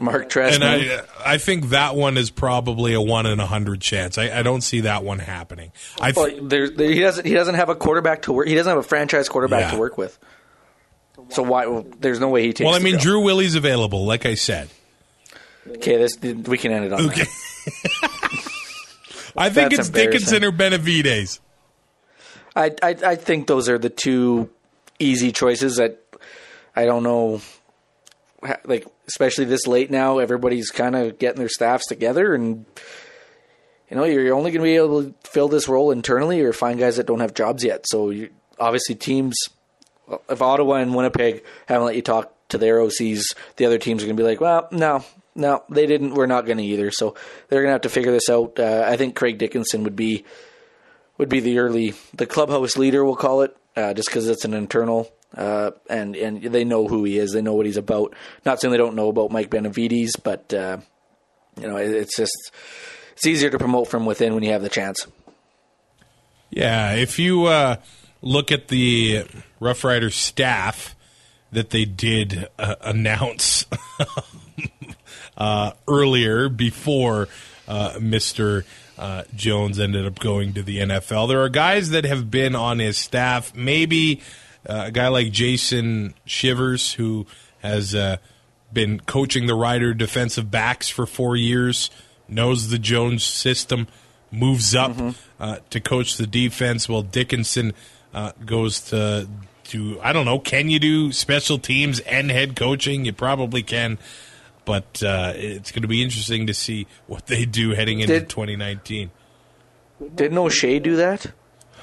Mark 0.00 0.34
and 0.36 0.64
I, 0.64 1.02
I 1.24 1.38
think 1.38 1.68
that 1.70 1.94
one 1.94 2.16
is 2.16 2.30
probably 2.30 2.94
a 2.94 3.00
one 3.00 3.26
in 3.26 3.38
a 3.40 3.46
hundred 3.46 3.80
chance. 3.80 4.18
I, 4.18 4.40
I 4.40 4.42
don't 4.42 4.60
see 4.62 4.80
that 4.80 5.04
one 5.04 5.18
happening. 5.20 5.70
I 6.00 6.12
Well, 6.12 6.26
th- 6.28 6.42
there, 6.42 6.68
there, 6.70 6.90
he 6.90 7.00
doesn't. 7.00 7.24
He 7.26 7.34
doesn't 7.34 7.54
have 7.54 7.68
a 7.68 7.76
quarterback 7.76 8.22
to 8.22 8.32
work. 8.32 8.48
He 8.48 8.54
doesn't 8.56 8.68
have 8.70 8.78
a 8.78 8.82
franchise 8.82 9.28
quarterback 9.28 9.60
Yeah. 9.62 9.70
to 9.72 9.78
work 9.78 9.96
with. 9.96 10.18
So 11.30 11.42
why? 11.42 11.66
Well, 11.66 11.86
there's 12.00 12.18
no 12.20 12.28
way 12.28 12.42
he 12.42 12.52
takes. 12.52 12.66
well, 12.66 12.74
I 12.74 12.78
mean. 12.80 12.98
Drew 12.98 13.20
Willy's 13.22 13.54
available, 13.54 14.04
like 14.06 14.26
I 14.26 14.34
said. 14.34 14.68
Okay, 15.68 15.96
this 15.96 16.16
we 16.20 16.56
can 16.58 16.72
end 16.72 16.86
it 16.86 16.92
on 16.92 17.00
Okay. 17.06 17.24
that. 17.24 18.50
I 19.36 19.50
think 19.50 19.70
That's 19.70 19.88
it's 19.88 19.90
Dickinson 19.90 20.42
or 20.42 20.50
Benevides. 20.50 21.40
I, 22.58 22.74
I 22.82 22.96
I 23.04 23.14
think 23.14 23.46
those 23.46 23.68
are 23.68 23.78
the 23.78 23.90
two 23.90 24.50
easy 24.98 25.30
choices 25.30 25.76
that 25.76 26.02
I 26.74 26.84
don't 26.84 27.04
know. 27.04 27.40
Like 28.64 28.86
especially 29.08 29.46
this 29.46 29.66
late 29.66 29.90
now, 29.90 30.18
everybody's 30.18 30.70
kind 30.70 30.94
of 30.94 31.18
getting 31.18 31.38
their 31.38 31.48
staffs 31.48 31.86
together, 31.86 32.34
and 32.34 32.66
you 33.90 33.96
know 33.96 34.04
you're 34.04 34.34
only 34.34 34.50
going 34.50 34.60
to 34.60 34.64
be 34.64 34.76
able 34.76 35.04
to 35.04 35.14
fill 35.24 35.48
this 35.48 35.68
role 35.68 35.90
internally 35.90 36.40
or 36.42 36.52
find 36.52 36.78
guys 36.78 36.96
that 36.96 37.06
don't 37.06 37.20
have 37.20 37.34
jobs 37.34 37.64
yet. 37.64 37.84
So 37.88 38.10
you, 38.10 38.30
obviously 38.58 38.94
teams, 38.94 39.36
well, 40.06 40.22
if 40.28 40.42
Ottawa 40.42 40.74
and 40.74 40.94
Winnipeg 40.94 41.44
haven't 41.66 41.86
let 41.86 41.96
you 41.96 42.02
talk 42.02 42.32
to 42.50 42.58
their 42.58 42.78
OCs, 42.78 43.22
the 43.56 43.66
other 43.66 43.78
teams 43.78 44.02
are 44.02 44.06
going 44.06 44.16
to 44.16 44.22
be 44.22 44.28
like, 44.28 44.40
well, 44.40 44.68
no. 44.72 45.04
No, 45.34 45.62
they 45.70 45.86
didn't. 45.86 46.14
We're 46.14 46.26
not 46.26 46.46
going 46.46 46.58
to 46.58 46.64
either. 46.64 46.90
So 46.90 47.14
they're 47.48 47.60
going 47.60 47.68
to 47.68 47.74
have 47.74 47.82
to 47.82 47.88
figure 47.88 48.10
this 48.10 48.28
out. 48.28 48.58
Uh, 48.58 48.84
I 48.84 48.96
think 48.96 49.14
Craig 49.14 49.38
Dickinson 49.38 49.84
would 49.84 49.94
be 49.94 50.24
would 51.18 51.28
be 51.28 51.40
the 51.40 51.58
early 51.58 51.94
the 52.14 52.26
clubhouse 52.26 52.76
leader 52.76 53.04
we'll 53.04 53.16
call 53.16 53.42
it 53.42 53.56
uh, 53.76 53.92
just 53.92 54.08
because 54.08 54.28
it's 54.28 54.44
an 54.44 54.54
internal 54.54 55.12
uh, 55.36 55.72
and 55.90 56.16
and 56.16 56.42
they 56.42 56.64
know 56.64 56.88
who 56.88 57.04
he 57.04 57.18
is 57.18 57.32
they 57.32 57.42
know 57.42 57.52
what 57.54 57.66
he's 57.66 57.76
about 57.76 58.14
not 58.46 58.60
saying 58.60 58.72
they 58.72 58.78
don't 58.78 58.96
know 58.96 59.08
about 59.08 59.30
Mike 59.30 59.50
Benevides 59.50 60.16
but 60.16 60.52
uh, 60.54 60.78
you 61.60 61.68
know 61.68 61.76
it, 61.76 61.90
it's 61.90 62.16
just 62.16 62.52
it's 63.12 63.26
easier 63.26 63.50
to 63.50 63.58
promote 63.58 63.88
from 63.88 64.06
within 64.06 64.34
when 64.34 64.42
you 64.42 64.52
have 64.52 64.62
the 64.62 64.68
chance 64.68 65.06
Yeah, 66.50 66.94
if 66.94 67.18
you 67.18 67.44
uh, 67.44 67.76
look 68.22 68.50
at 68.50 68.68
the 68.68 69.24
Rough 69.60 69.84
Rider 69.84 70.10
staff 70.10 70.94
that 71.52 71.70
they 71.70 71.84
did 71.84 72.48
uh, 72.58 72.76
announce 72.80 73.66
uh, 75.38 75.72
earlier 75.86 76.48
before 76.48 77.28
Mr. 77.68 78.64
Uh, 78.98 79.22
Jones 79.34 79.78
ended 79.78 80.06
up 80.06 80.18
going 80.18 80.54
to 80.54 80.62
the 80.62 80.78
NFL, 80.78 81.28
there 81.28 81.42
are 81.42 81.48
guys 81.48 81.90
that 81.90 82.04
have 82.04 82.30
been 82.30 82.54
on 82.56 82.80
his 82.80 82.98
staff. 82.98 83.54
Maybe 83.54 84.20
uh, 84.68 84.84
a 84.86 84.90
guy 84.90 85.08
like 85.08 85.30
Jason 85.30 86.14
Shivers, 86.24 86.94
who 86.94 87.26
has 87.60 87.94
uh, 87.94 88.16
been 88.72 89.00
coaching 89.00 89.46
the 89.46 89.54
Rider 89.54 89.94
defensive 89.94 90.50
backs 90.50 90.88
for 90.88 91.06
four 91.06 91.36
years, 91.36 91.90
knows 92.28 92.70
the 92.70 92.78
Jones 92.78 93.24
system, 93.24 93.86
moves 94.30 94.74
up 94.74 94.96
uh, 95.38 95.58
to 95.70 95.80
coach 95.80 96.16
the 96.16 96.26
defense. 96.26 96.88
While 96.88 97.02
Dickinson 97.02 97.74
uh, 98.12 98.32
goes 98.44 98.80
to 98.90 99.28
to 99.64 100.00
I 100.02 100.12
don't 100.12 100.24
know. 100.24 100.38
Can 100.38 100.70
you 100.70 100.78
do 100.78 101.12
special 101.12 101.58
teams 101.58 102.00
and 102.00 102.30
head 102.30 102.56
coaching? 102.56 103.04
You 103.04 103.12
probably 103.12 103.62
can, 103.62 103.98
but 104.68 105.02
uh, 105.02 105.32
it's 105.34 105.72
going 105.72 105.82
to 105.82 105.88
be 105.88 106.02
interesting 106.02 106.46
to 106.46 106.54
see 106.54 106.86
what 107.06 107.26
they 107.26 107.44
do 107.46 107.70
heading 107.70 108.00
into 108.00 108.20
Did- 108.20 108.28
2019. 108.28 109.10
didn't 110.14 110.36
O'Shea 110.38 110.78
do 110.78 110.96
that 110.96 111.26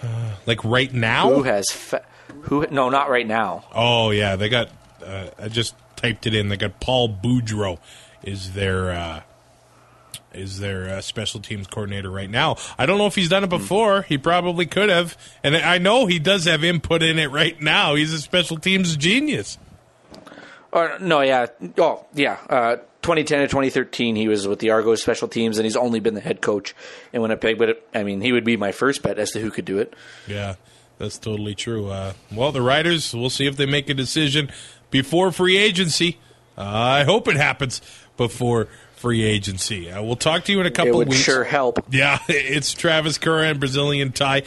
Like 0.45 0.63
right 0.63 0.93
now. 0.93 1.33
who 1.33 1.43
has 1.43 1.69
fa- 1.71 2.05
who 2.43 2.65
no 2.69 2.89
not 2.89 3.09
right 3.09 3.27
now 3.27 3.65
Oh 3.73 4.11
yeah, 4.11 4.35
they 4.35 4.47
got. 4.49 4.69
Uh, 5.03 5.29
I 5.39 5.47
just 5.49 5.75
typed 5.95 6.25
it 6.27 6.33
in. 6.35 6.49
They 6.49 6.57
got 6.57 6.79
Paul 6.79 7.09
Boudreau 7.09 7.79
is 8.23 8.53
their 8.53 8.91
uh, 8.91 9.21
is 10.33 10.59
their 10.59 10.89
uh, 10.97 11.01
special 11.01 11.39
teams 11.39 11.65
coordinator 11.67 12.09
right 12.11 12.29
now. 12.29 12.57
I 12.77 12.85
don't 12.85 12.97
know 12.97 13.05
if 13.07 13.15
he's 13.15 13.29
done 13.29 13.43
it 13.43 13.49
before. 13.49 14.01
He 14.03 14.17
probably 14.17 14.65
could 14.65 14.89
have, 14.89 15.17
and 15.43 15.55
I 15.55 15.77
know 15.77 16.05
he 16.07 16.19
does 16.19 16.45
have 16.45 16.63
input 16.63 17.01
in 17.03 17.17
it 17.19 17.31
right 17.31 17.59
now. 17.61 17.95
He's 17.95 18.13
a 18.13 18.19
special 18.19 18.57
teams 18.57 18.95
genius. 18.97 19.57
Or 20.75 20.99
no, 20.99 21.21
yeah, 21.21 21.47
oh 21.79 22.05
yeah. 22.13 22.37
Uh, 22.49 22.75
2010 23.01 23.39
to 23.41 23.47
2013, 23.47 24.15
he 24.15 24.27
was 24.27 24.47
with 24.47 24.59
the 24.59 24.71
Argos 24.71 25.01
special 25.01 25.27
teams, 25.27 25.57
and 25.57 25.65
he's 25.65 25.75
only 25.77 25.99
been 26.01 26.15
the 26.15 26.21
head 26.21 26.41
coach 26.41 26.75
in 27.13 27.21
Winnipeg. 27.21 27.57
But 27.57 27.69
it, 27.69 27.87
I 27.95 28.03
mean, 28.03 28.19
he 28.19 28.31
would 28.33 28.43
be 28.43 28.57
my 28.57 28.71
first 28.73 29.01
bet 29.01 29.17
as 29.17 29.31
to 29.31 29.39
who 29.39 29.51
could 29.51 29.63
do 29.65 29.77
it. 29.79 29.93
Yeah, 30.27 30.55
that's 30.97 31.17
totally 31.17 31.55
true. 31.55 31.89
Uh, 31.89 32.13
well, 32.31 32.51
the 32.51 32.61
Riders, 32.61 33.13
we'll 33.15 33.29
see 33.29 33.47
if 33.47 33.55
they 33.57 33.65
make 33.65 33.89
a 33.89 33.93
decision 33.93 34.51
before 34.91 35.31
free 35.31 35.57
agency. 35.57 36.17
Uh, 36.57 36.61
I 36.63 37.03
hope 37.05 37.27
it 37.29 37.37
happens 37.37 37.81
before 38.17 38.67
free 38.97 39.23
agency. 39.23 39.89
Uh, 39.91 40.01
we'll 40.03 40.15
talk 40.15 40.43
to 40.45 40.51
you 40.51 40.59
in 40.59 40.65
a 40.65 40.69
It 40.69 40.73
couple 40.75 40.97
would 40.97 41.07
of 41.07 41.11
weeks. 41.13 41.23
sure 41.23 41.43
help. 41.45 41.79
Yeah, 41.91 42.19
it's 42.27 42.73
Travis 42.73 43.17
Curra 43.17 43.47
and 43.49 43.59
Brazilian 43.59 44.11
Tie. 44.11 44.43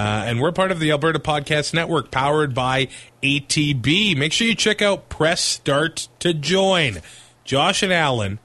Uh, 0.00 0.24
and 0.24 0.40
we're 0.40 0.50
part 0.50 0.70
of 0.70 0.80
the 0.80 0.90
Alberta 0.92 1.18
Podcast 1.18 1.74
Network, 1.74 2.10
powered 2.10 2.54
by 2.54 2.88
ATB. 3.22 4.16
Make 4.16 4.32
sure 4.32 4.46
you 4.46 4.54
check 4.54 4.80
out 4.80 5.10
Press 5.10 5.42
Start 5.42 6.08
to 6.20 6.32
Join. 6.32 7.00
Josh 7.44 7.82
and 7.82 7.92
Alan 7.92 8.38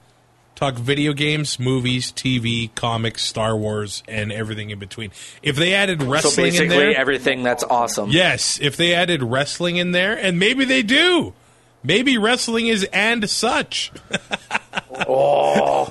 talk 0.54 0.74
video 0.74 1.14
games, 1.14 1.58
movies, 1.58 2.12
TV, 2.12 2.74
comics, 2.74 3.22
Star 3.22 3.56
Wars, 3.56 4.02
and 4.06 4.30
everything 4.30 4.68
in 4.68 4.78
between. 4.78 5.12
If 5.42 5.56
they 5.56 5.72
added 5.72 6.02
So 6.02 6.08
wrestling 6.08 6.46
in 6.48 6.52
basically, 6.52 6.76
there, 6.76 6.94
everything 6.94 7.42
that's 7.42 7.64
awesome. 7.64 8.10
yes, 8.10 8.58
if 8.60 8.76
they 8.76 8.92
added 8.92 9.22
wrestling 9.22 9.76
in 9.76 9.92
there, 9.92 10.14
and 10.14 10.38
maybe 10.38 10.66
they 10.66 10.82
do. 10.82 11.32
Maybe 11.82 12.18
wrestling 12.18 12.66
is 12.66 12.84
and 12.92 13.30
such. 13.30 13.92
Oh, 15.08 15.90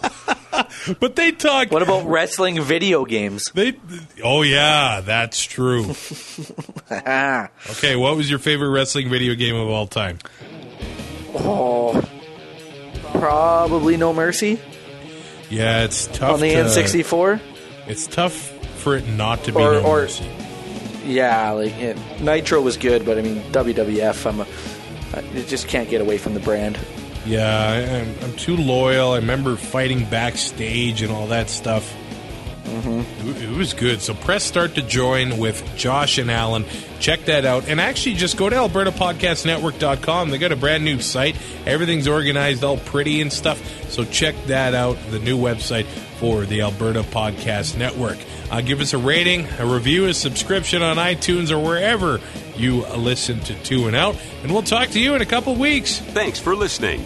But 0.99 1.16
they 1.16 1.32
talk. 1.32 1.72
what 1.72 1.82
about 1.82 2.05
wrestling 2.07 2.61
video 2.61 3.05
games? 3.05 3.51
They, 3.53 3.74
oh 4.24 4.41
yeah, 4.43 5.01
that's 5.01 5.41
true. 5.43 5.93
Okay, 6.91 7.95
what 7.95 8.16
was 8.16 8.30
your 8.30 8.39
favorite 8.39 8.70
wrestling 8.70 9.09
video 9.09 9.34
game 9.36 9.55
of 9.55 9.68
all 9.70 9.88
time? 9.88 10.20
oh, 11.36 12.01
probably 13.13 13.97
No 13.97 14.13
Mercy 14.13 14.59
Yeah, 15.49 15.84
it's 15.84 16.07
tough. 16.07 16.34
on 16.36 16.39
the 16.39 16.53
N64. 16.53 17.39
It's 17.88 18.07
tough 18.07 18.34
for 18.80 18.95
it 18.95 19.07
not 19.07 19.43
to 19.45 19.51
be 19.51 19.57
Or- 19.61 19.74
No 19.74 19.82
or- 19.84 19.97
Mercy. 20.01 20.30
Yeah, 21.05 21.51
like 21.51 21.74
it, 21.74 21.97
Nitro 22.22 22.61
was 22.61 22.78
good, 22.78 23.05
but 23.05 23.18
I 23.18 23.22
mean 23.22 23.41
WWF. 23.51 24.26
I'm 24.28 24.39
a, 24.39 24.47
I 25.13 25.22
just 25.43 25.68
can't 25.68 25.88
get 25.89 26.01
away 26.01 26.18
from 26.18 26.34
the 26.34 26.39
brand. 26.39 26.80
Yeah, 27.26 27.47
I, 27.47 27.78
I'm, 27.78 28.15
I'm 28.23 28.36
too 28.36 28.55
loyal. 28.55 29.13
I 29.13 29.17
remember 29.17 29.55
fighting 29.55 30.05
backstage 30.05 31.01
and 31.01 31.11
all 31.11 31.28
that 31.28 31.49
stuff. 31.49 31.93
Mm-hmm. 32.65 33.30
It, 33.30 33.41
it 33.43 33.57
was 33.57 33.73
good. 33.73 34.01
So 34.01 34.13
press 34.13 34.43
start 34.43 34.76
to 34.76 34.82
join 34.82 35.38
with 35.38 35.76
Josh 35.76 36.17
and 36.17 36.32
Alan. 36.32 36.65
Check 36.99 37.26
that 37.26 37.45
out. 37.45 37.67
And 37.67 37.80
actually, 37.80 38.15
just 38.15 38.38
go 38.38 38.49
to 38.49 38.55
AlbertaPodcastNetwork.com. 38.55 40.30
They 40.30 40.38
got 40.38 40.51
a 40.51 40.55
brand 40.55 40.84
new 40.84 40.99
site. 40.99 41.36
Everything's 41.65 42.07
organized 42.07 42.63
all 42.63 42.78
pretty 42.78 43.21
and 43.21 43.32
stuff. 43.32 43.61
So 43.91 44.03
check 44.03 44.36
that 44.47 44.73
out, 44.73 44.97
the 45.11 45.19
new 45.19 45.38
website 45.38 45.86
for 45.86 46.45
the 46.45 46.61
Alberta 46.61 47.03
Podcast 47.03 47.78
Network. 47.78 48.17
Uh, 48.49 48.61
give 48.61 48.82
us 48.82 48.93
a 48.93 48.97
rating, 48.97 49.47
a 49.59 49.65
review, 49.65 50.05
a 50.05 50.13
subscription 50.13 50.82
on 50.82 50.97
iTunes 50.97 51.51
or 51.51 51.59
wherever 51.59 52.19
you 52.55 52.86
listen 52.95 53.39
to 53.41 53.53
Two 53.63 53.88
and 53.88 53.95
Out. 53.95 54.15
And 54.41 54.51
we'll 54.51 54.63
talk 54.63 54.89
to 54.89 54.99
you 54.99 55.15
in 55.15 55.21
a 55.21 55.26
couple 55.26 55.55
weeks. 55.55 55.99
Thanks 55.99 56.39
for 56.39 56.55
listening. 56.55 57.05